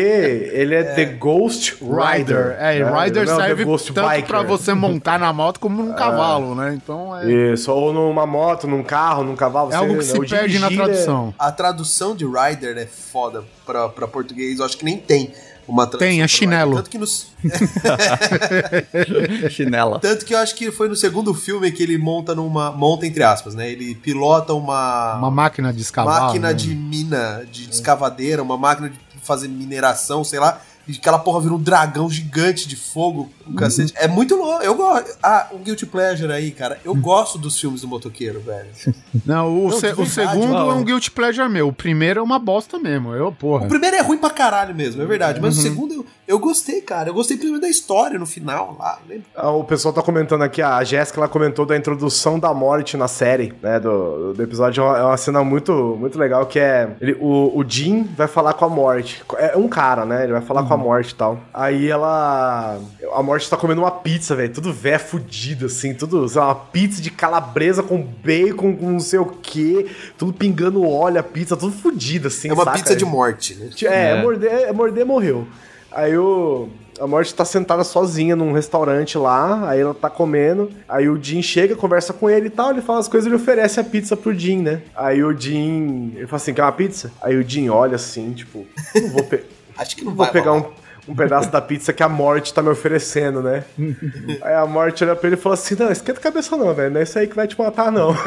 ele 0.53 0.75
é, 0.75 0.83
The 0.83 1.05
Ghost 1.05 1.77
Rider. 1.81 2.57
É, 2.59 2.81
né? 2.85 3.05
Rider 3.05 3.27
não 3.27 3.41
é 3.41 3.47
serve 3.47 3.65
Ghost 3.65 3.93
tanto 3.93 4.09
Biker. 4.09 4.27
pra 4.27 4.43
você 4.43 4.75
montar 4.75 5.19
na 5.19 5.33
moto 5.33 5.61
como 5.61 5.83
num 5.83 5.93
cavalo, 5.95 6.55
né? 6.55 6.75
Então 6.75 7.17
é, 7.19 7.53
Isso, 7.53 7.71
ou 7.73 7.93
numa 7.93 8.27
moto, 8.27 8.67
num 8.67 8.83
carro, 8.83 9.23
num 9.23 9.37
cavalo. 9.37 9.69
é 9.69 9.73
você- 9.73 9.77
algo 9.77 9.97
que 9.99 10.05
se 10.05 10.21
perde 10.27 10.59
na 10.59 10.67
é- 10.67 10.75
tradução. 10.75 11.35
A 11.39 11.53
tradução 11.53 12.15
de 12.17 12.25
Rider 12.25 12.77
é 12.79 12.87
foda 12.87 13.45
pra, 13.65 13.89
pra 13.89 14.09
português. 14.09 14.59
Eu 14.59 14.65
acho 14.65 14.77
que 14.77 14.85
nem 14.85 14.97
tem 14.99 15.33
uma. 15.67 15.87
Tem, 15.87 16.21
é 16.21 16.25
pra 16.25 16.29
chinelo. 16.29 16.77
Tanto 16.77 16.91
que, 16.91 16.99
nos, 16.99 17.29
Chinela. 19.51 19.99
tanto 19.99 20.25
que 20.25 20.35
eu 20.35 20.39
acho 20.39 20.55
que 20.55 20.71
foi 20.71 20.89
no 20.89 20.97
segundo 20.97 21.35
filme 21.35 21.71
que 21.73 21.83
ele 21.83 21.99
monta 21.99 22.35
numa. 22.35 22.73
Monta 22.73 23.07
entre 23.07 23.23
aspas, 23.23 23.55
né? 23.55 23.71
Ele 23.71 23.95
pilota 23.95 24.55
uma. 24.55 25.17
Uma 25.17 25.31
máquina 25.31 25.73
de 25.73 25.83
escavar. 25.83 26.23
máquina 26.23 26.49
né? 26.49 26.55
de 26.55 26.75
mina, 26.75 27.45
de, 27.51 27.67
de 27.67 27.75
escavadeira, 27.75 28.43
uma 28.43 28.57
máquina 28.57 28.91
de 28.91 28.99
fazer 29.23 29.49
mineração, 29.49 30.25
sei 30.25 30.39
lá. 30.39 30.61
E 30.87 30.93
aquela 30.93 31.19
porra 31.19 31.41
vira 31.41 31.55
um 31.55 31.59
dragão 31.63 32.11
gigante 32.11 32.69
de 32.69 32.77
fogo, 32.77 33.31
um 33.47 33.55
cacete. 33.55 33.93
É 33.97 34.07
muito 34.07 34.35
louco. 34.37 34.63
Eu 34.63 34.75
gosto. 34.75 35.17
Ah, 35.23 35.49
um 35.53 35.59
Guilty 35.59 35.87
Pleasure 35.87 36.33
aí, 36.33 36.51
cara. 36.51 36.79
Eu 36.85 36.95
gosto 36.95 37.39
dos 37.39 37.59
filmes 37.59 37.81
do 37.81 37.89
motoqueiro, 37.89 38.41
velho. 38.41 38.69
Não, 39.25 39.49
o, 39.67 39.71
Não, 39.71 39.79
se- 39.81 39.93
o 39.93 40.05
segundo 40.07 40.49
não. 40.53 40.71
é 40.71 40.75
um 40.75 40.85
guilty 40.85 41.11
pleasure 41.11 41.49
meu. 41.49 41.69
O 41.69 41.73
primeiro 41.73 42.21
é 42.21 42.23
uma 42.23 42.39
bosta 42.39 42.79
mesmo. 42.79 43.15
Eu, 43.15 43.31
porra. 43.33 43.65
O 43.65 43.69
primeiro 43.69 43.97
é 43.97 44.01
ruim 44.03 44.19
pra 44.19 44.29
caralho 44.29 44.75
mesmo, 44.75 45.01
é 45.01 45.07
verdade. 45.07 45.41
Mas 45.41 45.57
o 45.57 45.63
segundo 45.63 45.95
eu, 45.95 46.07
eu 46.27 46.39
gostei, 46.39 46.81
cara. 46.81 47.09
Eu 47.11 47.15
gostei 47.15 47.37
primeiro 47.37 47.61
da 47.61 47.69
história 47.69 48.19
no 48.19 48.27
final 48.27 48.77
lá. 48.79 48.99
Lembra? 49.09 49.25
Ah, 49.35 49.51
O 49.51 49.65
pessoal 49.65 49.93
tá 49.93 50.03
comentando 50.03 50.43
aqui, 50.43 50.61
a 50.63 50.83
Jéssica 50.85 51.19
ela 51.21 51.29
comentou 51.29 51.65
da 51.67 51.77
introdução 51.77 52.39
da 52.39 52.53
morte 52.55 52.97
na 52.97 53.09
série, 53.09 53.53
né? 53.63 53.79
Do, 53.81 54.33
do 54.35 54.43
episódio. 54.43 54.83
É 54.83 54.85
uma- 54.87 54.99
é 54.99 55.03
uma 55.03 55.17
cena 55.17 55.45
muito, 55.45 55.73
muito 55.99 56.19
legal 56.19 56.47
que 56.47 56.59
é. 56.59 56.89
ele- 57.01 57.17
o, 57.21 57.53
o 57.59 57.65
Jim 57.69 58.05
vai 58.17 58.27
falar 58.27 58.55
com 58.55 58.65
a 58.65 58.69
morte. 58.69 59.23
É 59.39 59.57
um 59.57 59.69
cara, 59.69 60.05
né? 60.05 60.25
Ele 60.25 60.33
vai 60.33 60.43
falar 60.43 60.63
com 60.65 60.75
a 60.75 60.77
morte 60.77 61.11
e 61.11 61.15
tal. 61.15 61.39
Aí 61.53 61.89
ela. 61.89 62.79
A 63.15 63.23
morte 63.23 63.49
tá 63.49 63.57
comendo 63.57 63.81
uma 63.83 63.91
pizza, 63.91 64.35
velho. 64.35 64.53
Tudo 64.53 64.73
véia 64.73 64.99
fudido, 64.99 65.67
assim. 65.67 65.95
Tudo. 65.95 66.29
Sei 66.29 66.41
lá, 66.41 66.49
uma 66.49 66.55
pizza 66.55 67.01
de 67.03 67.11
calabresa 67.11 67.83
com 67.83 68.01
bacon, 68.03 68.77
com 68.77 68.91
não 68.93 69.01
sei 69.01 69.19
o 69.19 69.27
quê. 69.27 69.87
Tudo 70.17 70.33
pingando 70.33 70.87
óleo, 70.89 71.21
a 71.21 71.23
pizza, 71.23 71.57
tudo 71.57 71.73
fudido, 71.73 72.29
assim. 72.29 72.49
É 72.49 72.53
uma 72.53 72.65
saca? 72.65 72.79
pizza 72.79 72.97
de 72.97 73.05
morte, 73.05 73.55
né? 73.55 73.71
É, 73.85 74.11
é. 74.11 74.23
Morder, 74.23 74.51
é 74.53 74.73
morder 74.73 75.05
morreu. 75.07 75.47
Aí 75.95 76.17
o. 76.17 76.69
A 77.01 77.09
Morte 77.09 77.35
tá 77.35 77.45
sentada 77.45 77.83
sozinha 77.83 78.37
num 78.37 78.53
restaurante 78.53 79.19
lá, 79.19 79.69
aí 79.69 79.81
ela 79.81 79.93
tá 79.93 80.09
comendo, 80.09 80.71
aí 80.89 81.09
o 81.09 81.21
Jim 81.21 81.43
chega, 81.43 81.75
conversa 81.75 82.13
com 82.13 82.31
ele 82.31 82.47
e 82.47 82.51
tal, 82.51 82.71
ele 82.71 82.81
fala 82.83 83.01
as 83.01 83.09
coisas, 83.09 83.27
ele 83.27 83.35
oferece 83.35 83.81
a 83.81 83.85
pizza 83.85 84.17
pro 84.17 84.33
Jim, 84.33 84.59
né? 84.59 84.81
Aí 84.95 85.21
o 85.25 85.37
Jim, 85.37 86.13
ele 86.15 86.29
fala 86.29 86.37
assim, 86.37 86.55
quer 86.55 86.63
uma 86.63 86.71
pizza? 86.71 87.11
Aí 87.21 87.37
o 87.37 87.43
Jim 87.43 87.69
olha 87.69 87.97
assim, 87.97 88.33
tipo, 88.33 88.65
não 88.95 89.09
vou, 89.11 89.25
pe- 89.25 89.43
Acho 89.77 89.97
que 89.97 90.05
não 90.05 90.13
não 90.13 90.17
vou 90.17 90.25
vai 90.25 90.33
pegar 90.33 90.53
rolar. 90.53 90.69
um, 90.69 90.84
um 91.09 91.15
pedaço 91.15 91.51
da 91.51 91.61
pizza 91.61 91.93
que 91.93 92.03
a 92.03 92.09
Morte 92.09 92.53
tá 92.53 92.63
me 92.63 92.71
oferecendo, 92.71 93.43
né? 93.43 93.65
aí 94.43 94.55
a 94.55 94.67
Morte 94.67 95.05
olha 95.05 95.15
pra 95.17 95.29
ele 95.29 95.37
e 95.37 95.41
fala 95.41 95.55
assim, 95.55 95.75
não, 95.79 95.91
esquenta 95.91 96.19
a 96.19 96.23
cabeça 96.23 96.57
não, 96.57 96.73
velho, 96.75 96.91
não 96.93 97.01
é 97.01 97.03
isso 97.03 97.19
aí 97.19 97.27
que 97.27 97.37
vai 97.37 97.47
te 97.47 97.59
matar, 97.59 97.93
não. 97.93 98.15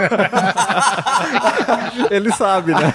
Ele 2.12 2.32
sabe, 2.32 2.74
né? 2.74 2.94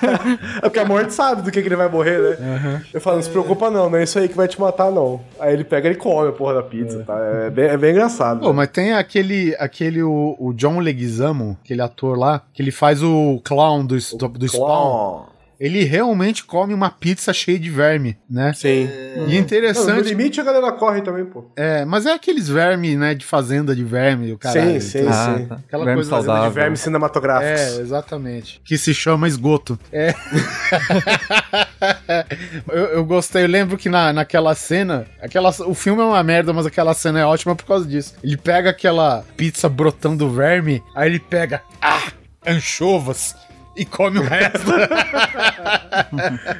É 0.58 0.60
porque 0.60 0.78
a 0.78 0.84
morte 0.84 1.12
sabe 1.12 1.42
do 1.42 1.50
que, 1.50 1.60
que 1.60 1.68
ele 1.68 1.76
vai 1.76 1.88
morrer, 1.88 2.18
né? 2.18 2.82
Eu 2.92 3.00
falo, 3.00 3.16
não 3.16 3.22
se 3.22 3.30
preocupa 3.30 3.70
não, 3.70 3.90
não 3.90 3.98
é 3.98 4.04
isso 4.04 4.18
aí 4.18 4.28
que 4.28 4.36
vai 4.36 4.48
te 4.48 4.60
matar, 4.60 4.90
não. 4.90 5.20
Aí 5.38 5.52
ele 5.52 5.64
pega 5.64 5.88
e 5.90 5.94
come 5.94 6.28
a 6.28 6.32
porra 6.32 6.54
da 6.54 6.62
pizza, 6.62 7.02
tá? 7.04 7.18
É 7.18 7.50
bem, 7.50 7.64
é 7.66 7.76
bem 7.76 7.90
engraçado. 7.92 8.40
Pô, 8.40 8.52
mas 8.52 8.68
tem 8.68 8.92
aquele, 8.92 9.54
aquele 9.58 10.02
o, 10.02 10.36
o 10.38 10.52
John 10.52 10.78
Leguizamo, 10.78 11.58
aquele 11.64 11.82
ator 11.82 12.18
lá, 12.18 12.42
que 12.52 12.62
ele 12.62 12.70
faz 12.70 13.02
o 13.02 13.40
clown 13.44 13.84
do, 13.84 13.96
do, 13.96 14.28
do 14.28 14.48
Spawn. 14.48 15.31
Ele 15.64 15.84
realmente 15.84 16.42
come 16.42 16.74
uma 16.74 16.90
pizza 16.90 17.32
cheia 17.32 17.56
de 17.56 17.70
verme, 17.70 18.18
né? 18.28 18.52
Sim. 18.52 18.88
E 18.88 19.18
Não, 19.20 19.26
no 19.28 19.32
interessante. 19.34 20.08
limite 20.08 20.40
a 20.40 20.44
galera 20.44 20.72
corre 20.72 21.02
também, 21.02 21.24
pô. 21.24 21.52
É, 21.54 21.84
mas 21.84 22.04
é 22.04 22.12
aqueles 22.12 22.48
vermes, 22.48 22.98
né, 22.98 23.14
de 23.14 23.24
fazenda 23.24 23.72
de 23.76 23.84
verme, 23.84 24.32
o 24.32 24.38
cara. 24.38 24.60
sim, 24.60 24.80
sim, 24.80 25.06
Ah, 25.08 25.36
sim. 25.38 25.46
tá. 25.46 25.54
Aquela 25.64 25.84
Verme 25.84 25.98
coisa 26.02 26.10
saudável. 26.10 26.48
De 26.48 26.54
vermes 26.56 26.80
cinematográficos. 26.80 27.78
É, 27.78 27.80
exatamente. 27.80 28.60
Que 28.64 28.76
se 28.76 28.92
chama 28.92 29.28
esgoto. 29.28 29.78
É. 29.92 30.12
eu, 32.68 32.84
eu 32.86 33.04
gostei, 33.04 33.44
eu 33.44 33.48
lembro 33.48 33.76
que 33.78 33.88
na, 33.88 34.12
naquela 34.12 34.54
cena, 34.56 35.06
aquela, 35.20 35.50
o 35.66 35.74
filme 35.74 36.02
é 36.02 36.04
uma 36.04 36.22
merda, 36.24 36.52
mas 36.52 36.66
aquela 36.66 36.92
cena 36.94 37.20
é 37.20 37.24
ótima 37.24 37.54
por 37.54 37.66
causa 37.66 37.86
disso. 37.86 38.14
Ele 38.22 38.36
pega 38.36 38.70
aquela 38.70 39.24
pizza 39.36 39.68
brotando 39.68 40.28
verme, 40.28 40.82
aí 40.94 41.08
ele 41.08 41.20
pega, 41.20 41.62
ah, 41.80 42.08
anchovas, 42.44 43.36
e 43.76 43.84
come 43.84 44.18
o 44.18 44.22
resto. 44.22 44.70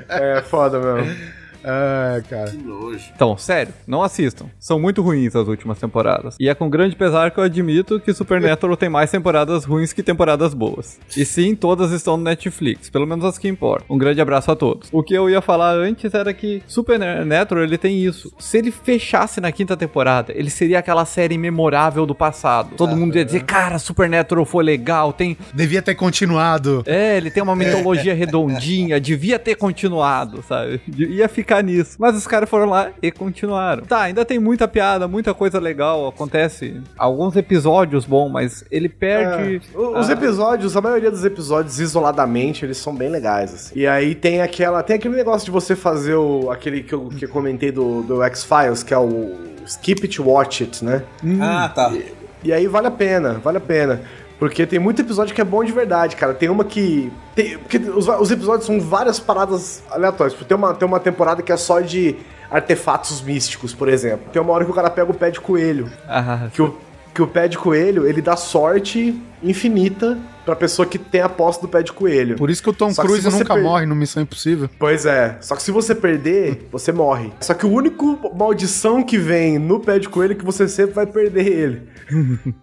É, 0.09 0.43
foda 0.43 0.79
mesmo. 0.79 1.33
Ah, 1.65 2.21
cara. 2.29 2.51
Que 2.51 2.57
nojo. 2.57 3.05
Então, 3.15 3.37
sério, 3.37 3.73
não 3.87 4.03
assistam. 4.03 4.47
São 4.59 4.79
muito 4.79 5.03
ruins 5.03 5.35
as 5.35 5.47
últimas 5.47 5.79
temporadas. 5.79 6.37
E 6.39 6.49
é 6.49 6.55
com 6.55 6.69
grande 6.69 6.97
pesar 6.97 7.31
que 7.31 7.39
eu 7.39 7.45
admito 7.45 8.01
que 8.01 8.13
Supernatural 8.13 8.77
tem 8.77 8.89
mais 8.89 9.11
temporadas 9.11 9.65
ruins 9.65 9.93
que 9.93 10.03
temporadas 10.03 10.55
boas. 10.55 10.99
E 11.17 11.25
sim, 11.25 11.55
todas 11.55 11.93
estão 11.93 12.17
no 12.17 12.25
Netflix, 12.25 12.91
pelo 12.91 13.07
menos 13.07 13.25
as 13.25 13.39
que 13.39 13.49
importam. 13.49 13.87
Um 13.89 13.99
grande 13.99 14.21
abraço 14.21 14.51
a 14.51 14.57
todos. 14.57 14.89
O 14.93 15.03
que 15.03 15.15
eu 15.15 15.29
ia 15.29 15.41
falar 15.41 15.75
antes 15.75 16.13
era 16.13 16.33
que 16.33 16.63
Supernatural, 16.67 17.65
ele 17.65 17.79
tem 17.79 17.99
isso. 18.05 18.33
Se 18.39 18.59
ele 18.59 18.71
fechasse 18.71 19.41
na 19.41 19.53
quinta 19.53 19.77
temporada, 19.77 20.33
ele 20.37 20.51
seria 20.51 20.79
aquela 20.79 21.05
série 21.05 21.39
memorável 21.39 22.07
do 22.07 22.15
passado. 22.15 22.75
Todo 22.77 22.97
mundo 22.97 23.17
ia 23.17 23.25
dizer, 23.25 23.45
cara, 23.45 23.79
Supernatural 23.79 24.45
foi 24.45 24.65
legal, 24.65 25.13
tem... 25.13 25.37
Devia 25.55 25.83
ter 25.83 25.95
continuado. 25.95 26.83
É, 26.87 27.17
ele 27.17 27.31
tem 27.31 27.43
uma 27.43 27.57
mitologia 27.57 28.15
redondinha, 28.15 29.01
devia 29.01 29.39
ter 29.39 29.55
continuado, 29.55 30.43
sabe? 30.43 30.81
Ia 30.97 31.29
ficar 31.29 31.52
ficar 31.53 31.63
nisso. 31.63 31.97
Mas 31.99 32.17
os 32.17 32.27
caras 32.27 32.49
foram 32.49 32.67
lá 32.67 32.91
e 33.03 33.11
continuaram. 33.11 33.85
Tá, 33.85 34.03
ainda 34.03 34.25
tem 34.25 34.39
muita 34.39 34.67
piada, 34.67 35.07
muita 35.07 35.35
coisa 35.35 35.61
legal, 35.61 36.09
acontece 36.09 36.81
alguns 36.97 37.37
episódios 37.37 38.07
bom, 38.07 38.29
mas 38.29 38.65
ele 38.71 38.89
perde. 38.89 39.61
É, 39.75 39.79
os 39.79 40.09
ah. 40.09 40.13
episódios, 40.13 40.77
a 40.77 40.81
maioria 40.81 41.11
dos 41.11 41.25
episódios 41.25 41.79
isoladamente, 41.79 42.65
eles 42.65 42.79
são 42.79 42.95
bem 42.95 43.09
legais, 43.09 43.53
assim. 43.53 43.79
E 43.79 43.87
aí 43.87 44.15
tem 44.15 44.41
aquela, 44.41 44.83
tem 44.83 44.97
aquele 44.97 45.15
negócio 45.15 45.45
de 45.45 45.51
você 45.51 45.77
fazer 45.77 46.15
o 46.15 46.51
aquele 46.51 46.83
que 46.83 46.95
eu, 46.95 47.09
que 47.09 47.25
eu 47.25 47.29
comentei 47.29 47.71
do, 47.71 48.03
do 48.03 48.23
X-Files, 48.23 48.83
que 48.83 48.95
é 48.95 48.99
o 48.99 49.35
skip 49.67 50.03
it, 50.03 50.23
watch 50.23 50.63
it, 50.63 50.85
né? 50.85 51.03
Ah, 51.41 51.69
tá. 51.69 51.93
E, 51.93 52.13
e 52.45 52.53
aí 52.53 52.67
vale 52.67 52.87
a 52.87 52.91
pena, 52.91 53.35
vale 53.35 53.59
a 53.59 53.61
pena. 53.61 54.03
Porque 54.43 54.67
tem 54.67 54.81
muito 54.81 55.01
episódio 55.01 55.33
que 55.33 55.41
é 55.41 55.45
bom 55.45 55.63
de 55.63 55.71
verdade, 55.71 56.17
cara. 56.17 56.35
Tem 56.35 56.49
uma 56.49 56.65
que. 56.65 57.13
Tem, 57.33 57.57
porque 57.59 57.79
os, 57.79 58.09
os 58.09 58.29
episódios 58.29 58.67
são 58.67 58.81
várias 58.81 59.21
paradas 59.21 59.85
aleatórias. 59.89 60.33
Tipo, 60.33 60.45
tem 60.45 60.57
uma, 60.57 60.75
tem 60.75 60.89
uma 60.89 60.99
temporada 60.99 61.41
que 61.43 61.53
é 61.53 61.57
só 61.57 61.79
de 61.79 62.17
artefatos 62.51 63.23
místicos, 63.23 63.73
por 63.73 63.89
exemplo. 63.89 64.27
Tem 64.33 64.43
uma 64.43 64.53
hora 64.53 64.65
que 64.65 64.71
o 64.73 64.75
cara 64.75 64.91
pega 64.91 65.09
o 65.09 65.15
pé 65.15 65.31
de 65.31 65.41
coelho. 65.41 65.89
Ah, 66.09 66.49
Que 66.53 66.61
o, 66.61 66.77
que 67.15 67.23
o 67.23 67.27
pé 67.29 67.47
de 67.47 67.57
coelho, 67.57 68.05
ele 68.05 68.21
dá 68.21 68.35
sorte 68.35 69.17
infinita 69.41 70.19
pra 70.45 70.57
pessoa 70.57 70.87
que 70.87 70.99
tem 70.99 71.21
a 71.21 71.29
posse 71.29 71.61
do 71.61 71.69
pé 71.69 71.83
de 71.83 71.93
coelho. 71.93 72.37
Por 72.37 72.51
isso 72.51 72.63
que 72.63 72.71
o 72.71 72.73
Tom 72.73 72.93
Só 72.93 73.03
Cruise 73.03 73.29
nunca 73.31 73.55
per- 73.55 73.63
morre 73.63 73.87
no 73.87 73.95
Missão 73.95 74.23
Impossível. 74.23 74.69
Pois 74.79 75.07
é. 75.07 75.37
Só 75.41 75.55
que 75.57 75.63
se 75.63 75.71
você 75.71 75.95
perder, 75.95 76.69
você 76.71 76.93
morre. 76.93 77.33
Só 77.41 77.55
que 77.55 77.67
o 77.67 77.71
único 77.71 78.19
maldição 78.37 79.03
que 79.03 79.19
vem 79.19 79.59
no 79.59 79.81
pé 79.81 79.99
de 79.99 80.09
coelho 80.09 80.33
é 80.33 80.37
que 80.37 80.45
você 80.45 80.69
sempre 80.69 80.95
vai 80.95 81.07
perder 81.07 81.47
ele. 81.47 81.89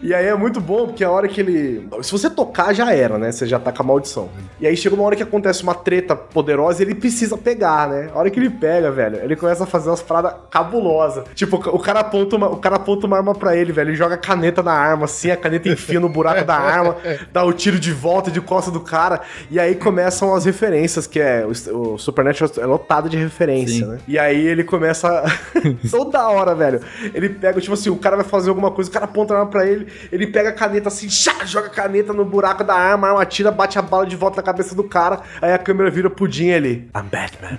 e 0.00 0.14
aí 0.14 0.26
é 0.26 0.34
muito 0.34 0.60
bom, 0.60 0.86
porque 0.86 1.02
a 1.04 1.10
hora 1.10 1.26
que 1.28 1.40
ele. 1.40 1.88
Se 2.02 2.12
você 2.12 2.30
tocar, 2.30 2.72
já 2.72 2.92
era, 2.92 3.18
né? 3.18 3.32
Você 3.32 3.46
já 3.46 3.58
tá 3.58 3.72
com 3.72 3.82
a 3.82 3.86
maldição. 3.86 4.28
E 4.60 4.66
aí 4.66 4.76
chega 4.76 4.94
uma 4.94 5.04
hora 5.04 5.16
que 5.16 5.22
acontece 5.22 5.62
uma 5.62 5.74
treta 5.74 6.14
poderosa 6.16 6.82
e 6.82 6.86
ele 6.86 6.94
precisa 6.94 7.36
pegar, 7.36 7.88
né? 7.88 8.10
A 8.14 8.18
hora 8.18 8.30
que 8.30 8.38
ele 8.38 8.50
pega, 8.50 8.90
velho, 8.90 9.16
ele 9.22 9.36
começa 9.36 9.64
a 9.64 9.66
fazer 9.66 9.90
umas 9.90 10.02
paradas 10.02 10.38
cabulosas. 10.50 11.24
Tipo, 11.34 11.56
o 11.56 11.78
cara 11.78 12.00
aponta 12.00 12.36
uma, 12.36 12.48
o 12.48 12.56
cara 12.56 12.76
aponta 12.76 13.06
uma 13.06 13.16
arma 13.16 13.34
pra 13.34 13.56
ele, 13.56 13.72
velho. 13.72 13.90
Ele 13.90 13.96
joga 13.96 14.14
a 14.14 14.18
caneta 14.18 14.62
na 14.62 14.72
arma, 14.72 15.04
assim, 15.04 15.30
a 15.30 15.36
caneta 15.36 15.68
enfia 15.68 15.98
no 16.00 16.08
buraco 16.08 16.44
da 16.44 16.54
arma, 16.54 16.77
dá 17.32 17.44
o 17.44 17.52
tiro 17.52 17.78
de 17.78 17.92
volta 17.92 18.30
de 18.30 18.40
costa 18.40 18.70
do 18.70 18.80
cara. 18.80 19.20
E 19.50 19.58
aí 19.58 19.74
começam 19.74 20.34
as 20.34 20.44
referências, 20.44 21.06
que 21.06 21.20
é. 21.20 21.44
O, 21.46 21.94
o 21.94 21.98
Supernatural 21.98 22.50
é 22.58 22.66
lotado 22.66 23.08
de 23.08 23.16
referência, 23.16 23.84
Sim. 23.86 23.92
né? 23.92 23.98
E 24.08 24.18
aí 24.18 24.46
ele 24.46 24.64
começa. 24.64 25.24
Toda 25.90 26.28
hora, 26.28 26.54
velho. 26.54 26.80
Ele 27.14 27.28
pega, 27.28 27.60
tipo 27.60 27.74
assim, 27.74 27.90
o 27.90 27.96
cara 27.96 28.16
vai 28.16 28.24
fazer 28.24 28.50
alguma 28.50 28.70
coisa, 28.70 28.90
o 28.90 28.92
cara 28.92 29.04
aponta 29.04 29.34
a 29.34 29.38
arma 29.38 29.50
pra 29.50 29.66
ele, 29.66 29.86
ele 30.12 30.26
pega 30.26 30.50
a 30.50 30.52
caneta 30.52 30.88
assim, 30.88 31.08
chá, 31.08 31.44
joga 31.44 31.68
a 31.68 31.70
caneta 31.70 32.12
no 32.12 32.24
buraco 32.24 32.62
da 32.64 32.74
arma, 32.74 33.06
a 33.06 33.10
arma 33.10 33.22
atira, 33.22 33.50
bate 33.50 33.78
a 33.78 33.82
bala 33.82 34.06
de 34.06 34.16
volta 34.16 34.36
na 34.36 34.42
cabeça 34.42 34.74
do 34.74 34.84
cara, 34.84 35.20
aí 35.40 35.52
a 35.52 35.58
câmera 35.58 35.90
vira 35.90 36.08
pudim 36.10 36.50
ali. 36.52 36.88
I'm 36.94 37.08
Batman. 37.10 37.58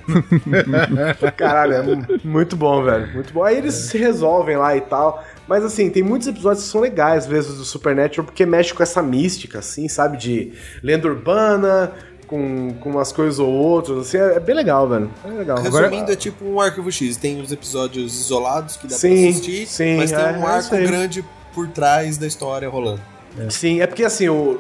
Caralho, 1.36 1.74
é 1.74 1.82
mu- 1.82 2.06
muito 2.24 2.56
bom, 2.56 2.84
velho. 2.84 3.08
Muito 3.14 3.34
bom. 3.34 3.44
Aí 3.44 3.58
eles 3.58 3.74
se 3.74 3.98
resolvem 3.98 4.58
lá 4.58 4.76
e 4.76 4.82
tal. 4.82 5.24
Mas 5.50 5.66
assim, 5.66 5.90
tem 5.90 6.04
muitos 6.04 6.28
episódios 6.28 6.64
que 6.64 6.70
são 6.70 6.80
legais, 6.80 7.24
às 7.24 7.30
vezes, 7.30 7.58
do 7.58 7.66
Supernatural, 7.66 8.24
porque 8.24 8.46
mexe 8.46 8.72
com 8.72 8.84
essa 8.84 9.02
mística, 9.02 9.58
assim, 9.58 9.88
sabe? 9.88 10.16
De 10.16 10.54
lenda 10.84 11.08
urbana, 11.08 11.92
com, 12.28 12.76
com 12.80 12.92
umas 12.92 13.12
coisas 13.12 13.40
ou 13.40 13.50
outras, 13.50 13.98
assim, 13.98 14.18
é, 14.18 14.36
é 14.36 14.40
bem 14.40 14.54
legal, 14.54 14.88
velho. 14.88 15.10
É 15.26 15.28
legal. 15.28 15.58
Resumindo, 15.58 16.12
é 16.12 16.16
tipo 16.16 16.46
um 16.46 16.62
arquivo 16.62 16.92
X. 16.92 17.18
Tem 17.18 17.42
os 17.42 17.52
episódios 17.52 18.16
isolados 18.22 18.78
que 18.78 18.86
dá 18.86 18.96
Sim, 18.96 19.10
pra 19.10 19.30
assistir, 19.32 19.66
sim, 19.66 19.98
mas 19.98 20.12
tem 20.12 20.20
é, 20.20 20.32
um 20.34 20.48
é 20.48 20.52
arco 20.52 20.70
grande 20.70 21.26
por 21.52 21.68
trás 21.68 22.20
da 22.20 22.28
história 22.28 22.70
rolando. 22.70 23.02
Sim, 23.50 23.82
é 23.82 23.88
porque 23.88 24.04
assim, 24.04 24.28
o, 24.30 24.60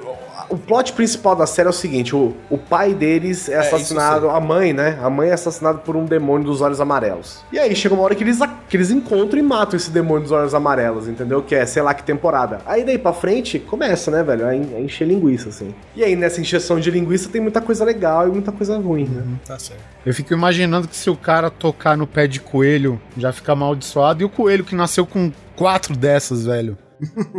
o 0.49 0.57
plot 0.57 0.93
principal 0.93 1.35
da 1.35 1.45
série 1.45 1.67
é 1.67 1.69
o 1.69 1.73
seguinte: 1.73 2.15
o, 2.15 2.33
o 2.49 2.57
pai 2.57 2.93
deles 2.93 3.49
é 3.49 3.59
isso 3.59 3.75
assassinado, 3.75 4.27
sei. 4.27 4.35
a 4.35 4.39
mãe, 4.39 4.73
né? 4.73 4.97
A 5.03 5.09
mãe 5.09 5.29
é 5.29 5.33
assassinada 5.33 5.79
por 5.79 5.95
um 5.95 6.05
demônio 6.05 6.45
dos 6.45 6.61
olhos 6.61 6.79
amarelos. 6.79 7.43
E 7.51 7.59
aí 7.59 7.75
chega 7.75 7.93
uma 7.93 8.03
hora 8.03 8.15
que 8.15 8.23
eles, 8.23 8.39
que 8.69 8.77
eles 8.77 8.89
encontram 8.89 9.39
e 9.39 9.43
matam 9.43 9.75
esse 9.75 9.91
demônio 9.91 10.23
dos 10.23 10.31
olhos 10.31 10.53
amarelos, 10.53 11.07
entendeu? 11.07 11.41
Que 11.41 11.55
é, 11.55 11.65
sei 11.65 11.81
lá 11.81 11.93
que 11.93 12.03
temporada. 12.03 12.61
Aí 12.65 12.83
daí 12.85 12.97
pra 12.97 13.11
frente 13.13 13.59
começa, 13.59 14.09
né, 14.11 14.23
velho? 14.23 14.45
A, 14.47 14.55
en- 14.55 14.75
a 14.75 14.79
encher 14.81 15.07
linguiça, 15.07 15.49
assim. 15.49 15.73
E 15.95 16.03
aí 16.03 16.15
nessa 16.15 16.39
encheção 16.39 16.79
de 16.79 16.89
linguiça 16.89 17.29
tem 17.29 17.41
muita 17.41 17.59
coisa 17.61 17.83
legal 17.83 18.27
e 18.27 18.31
muita 18.31 18.51
coisa 18.51 18.77
ruim, 18.77 19.05
né? 19.05 19.23
Tá 19.45 19.59
certo. 19.59 19.81
Eu 20.05 20.13
fico 20.13 20.33
imaginando 20.33 20.87
que 20.87 20.95
se 20.95 21.09
o 21.09 21.15
cara 21.15 21.49
tocar 21.49 21.97
no 21.97 22.07
pé 22.07 22.25
de 22.27 22.39
coelho, 22.39 22.99
já 23.17 23.33
fica 23.33 23.51
amaldiçoado. 23.51 24.21
E 24.21 24.25
o 24.25 24.29
coelho 24.29 24.63
que 24.63 24.73
nasceu 24.73 25.05
com 25.05 25.31
quatro 25.55 25.95
dessas, 25.95 26.45
velho. 26.45 26.77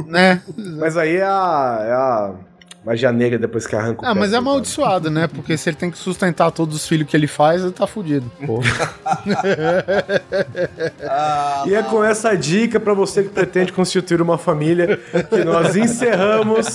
Né? 0.07 0.43
Mas 0.79 0.97
aí 0.97 1.17
é 1.17 1.25
a, 1.25 1.79
é 1.83 1.93
a 1.93 2.35
magia 2.85 3.13
negra 3.13 3.39
depois 3.39 3.67
que 3.67 3.77
arranca 3.77 4.03
o 4.03 4.07
Ah, 4.07 4.15
mas 4.15 4.33
é 4.33 4.37
amaldiçoado, 4.37 5.11
né? 5.11 5.29
Porque 5.29 5.57
se 5.57 5.69
ele 5.69 5.77
tem 5.77 5.91
que 5.91 5.99
sustentar 5.99 6.51
todos 6.51 6.75
os 6.77 6.87
filhos 6.89 7.09
que 7.09 7.17
ele 7.17 7.27
faz, 7.27 7.63
ele 7.63 7.73
tá 7.73 7.87
fudido. 7.87 8.31
Ah, 11.09 11.65
E 11.67 11.75
é 11.75 11.83
com 11.83 12.03
essa 12.05 12.35
dica 12.37 12.79
pra 12.81 12.93
você 12.95 13.23
que 13.23 13.29
pretende 13.31 13.73
constituir 13.73 14.21
uma 14.23 14.37
família 14.39 14.99
que 15.29 15.45
nós 15.45 15.77
encerramos 15.77 16.67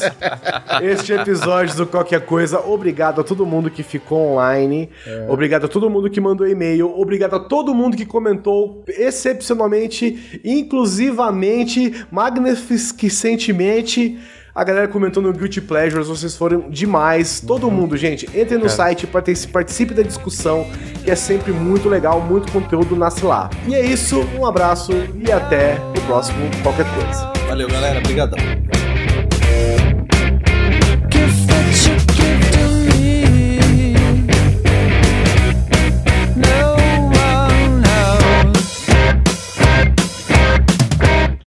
este 0.81 1.13
episódio 1.13 1.75
do 1.75 1.85
Qualquer 1.87 2.21
Coisa. 2.25 2.59
Obrigado 2.59 3.21
a 3.21 3.23
todo 3.23 3.45
mundo 3.45 3.69
que 3.69 3.83
ficou 3.83 4.33
online. 4.33 4.89
Obrigado 5.27 5.65
a 5.65 5.67
todo 5.67 5.89
mundo 5.89 6.09
que 6.09 6.19
mandou 6.21 6.47
e-mail. 6.47 6.89
Obrigado 6.99 7.35
a 7.35 7.39
todo 7.39 7.73
mundo 7.73 7.95
que 7.97 8.05
comentou 8.05 8.83
excepcionalmente, 8.87 10.39
inclusivamente, 10.43 12.05
magnificentemente. 12.11 14.17
A 14.55 14.63
galera 14.63 14.87
comentou 14.87 15.21
no 15.21 15.33
Guilty 15.33 15.59
Pleasures, 15.59 16.07
vocês 16.07 16.33
foram 16.33 16.69
demais. 16.69 17.41
Todo 17.41 17.65
uhum. 17.65 17.73
mundo, 17.73 17.97
gente, 17.97 18.25
entre 18.33 18.57
no 18.57 18.67
é. 18.67 18.69
site, 18.69 19.05
participe, 19.05 19.51
participe 19.51 19.93
da 19.93 20.01
discussão, 20.01 20.65
que 21.03 21.11
é 21.11 21.15
sempre 21.15 21.51
muito 21.51 21.89
legal, 21.89 22.21
muito 22.21 22.49
conteúdo 22.53 22.95
nasce 22.95 23.25
lá. 23.25 23.49
E 23.67 23.75
é 23.75 23.85
isso, 23.85 24.25
um 24.39 24.45
abraço 24.45 24.93
e 25.13 25.29
até 25.29 25.75
o 25.89 26.01
próximo 26.07 26.49
qualquer 26.63 26.85
coisa. 26.95 27.33
Valeu, 27.49 27.67
galera. 27.67 27.99
Obrigadão. 27.99 28.39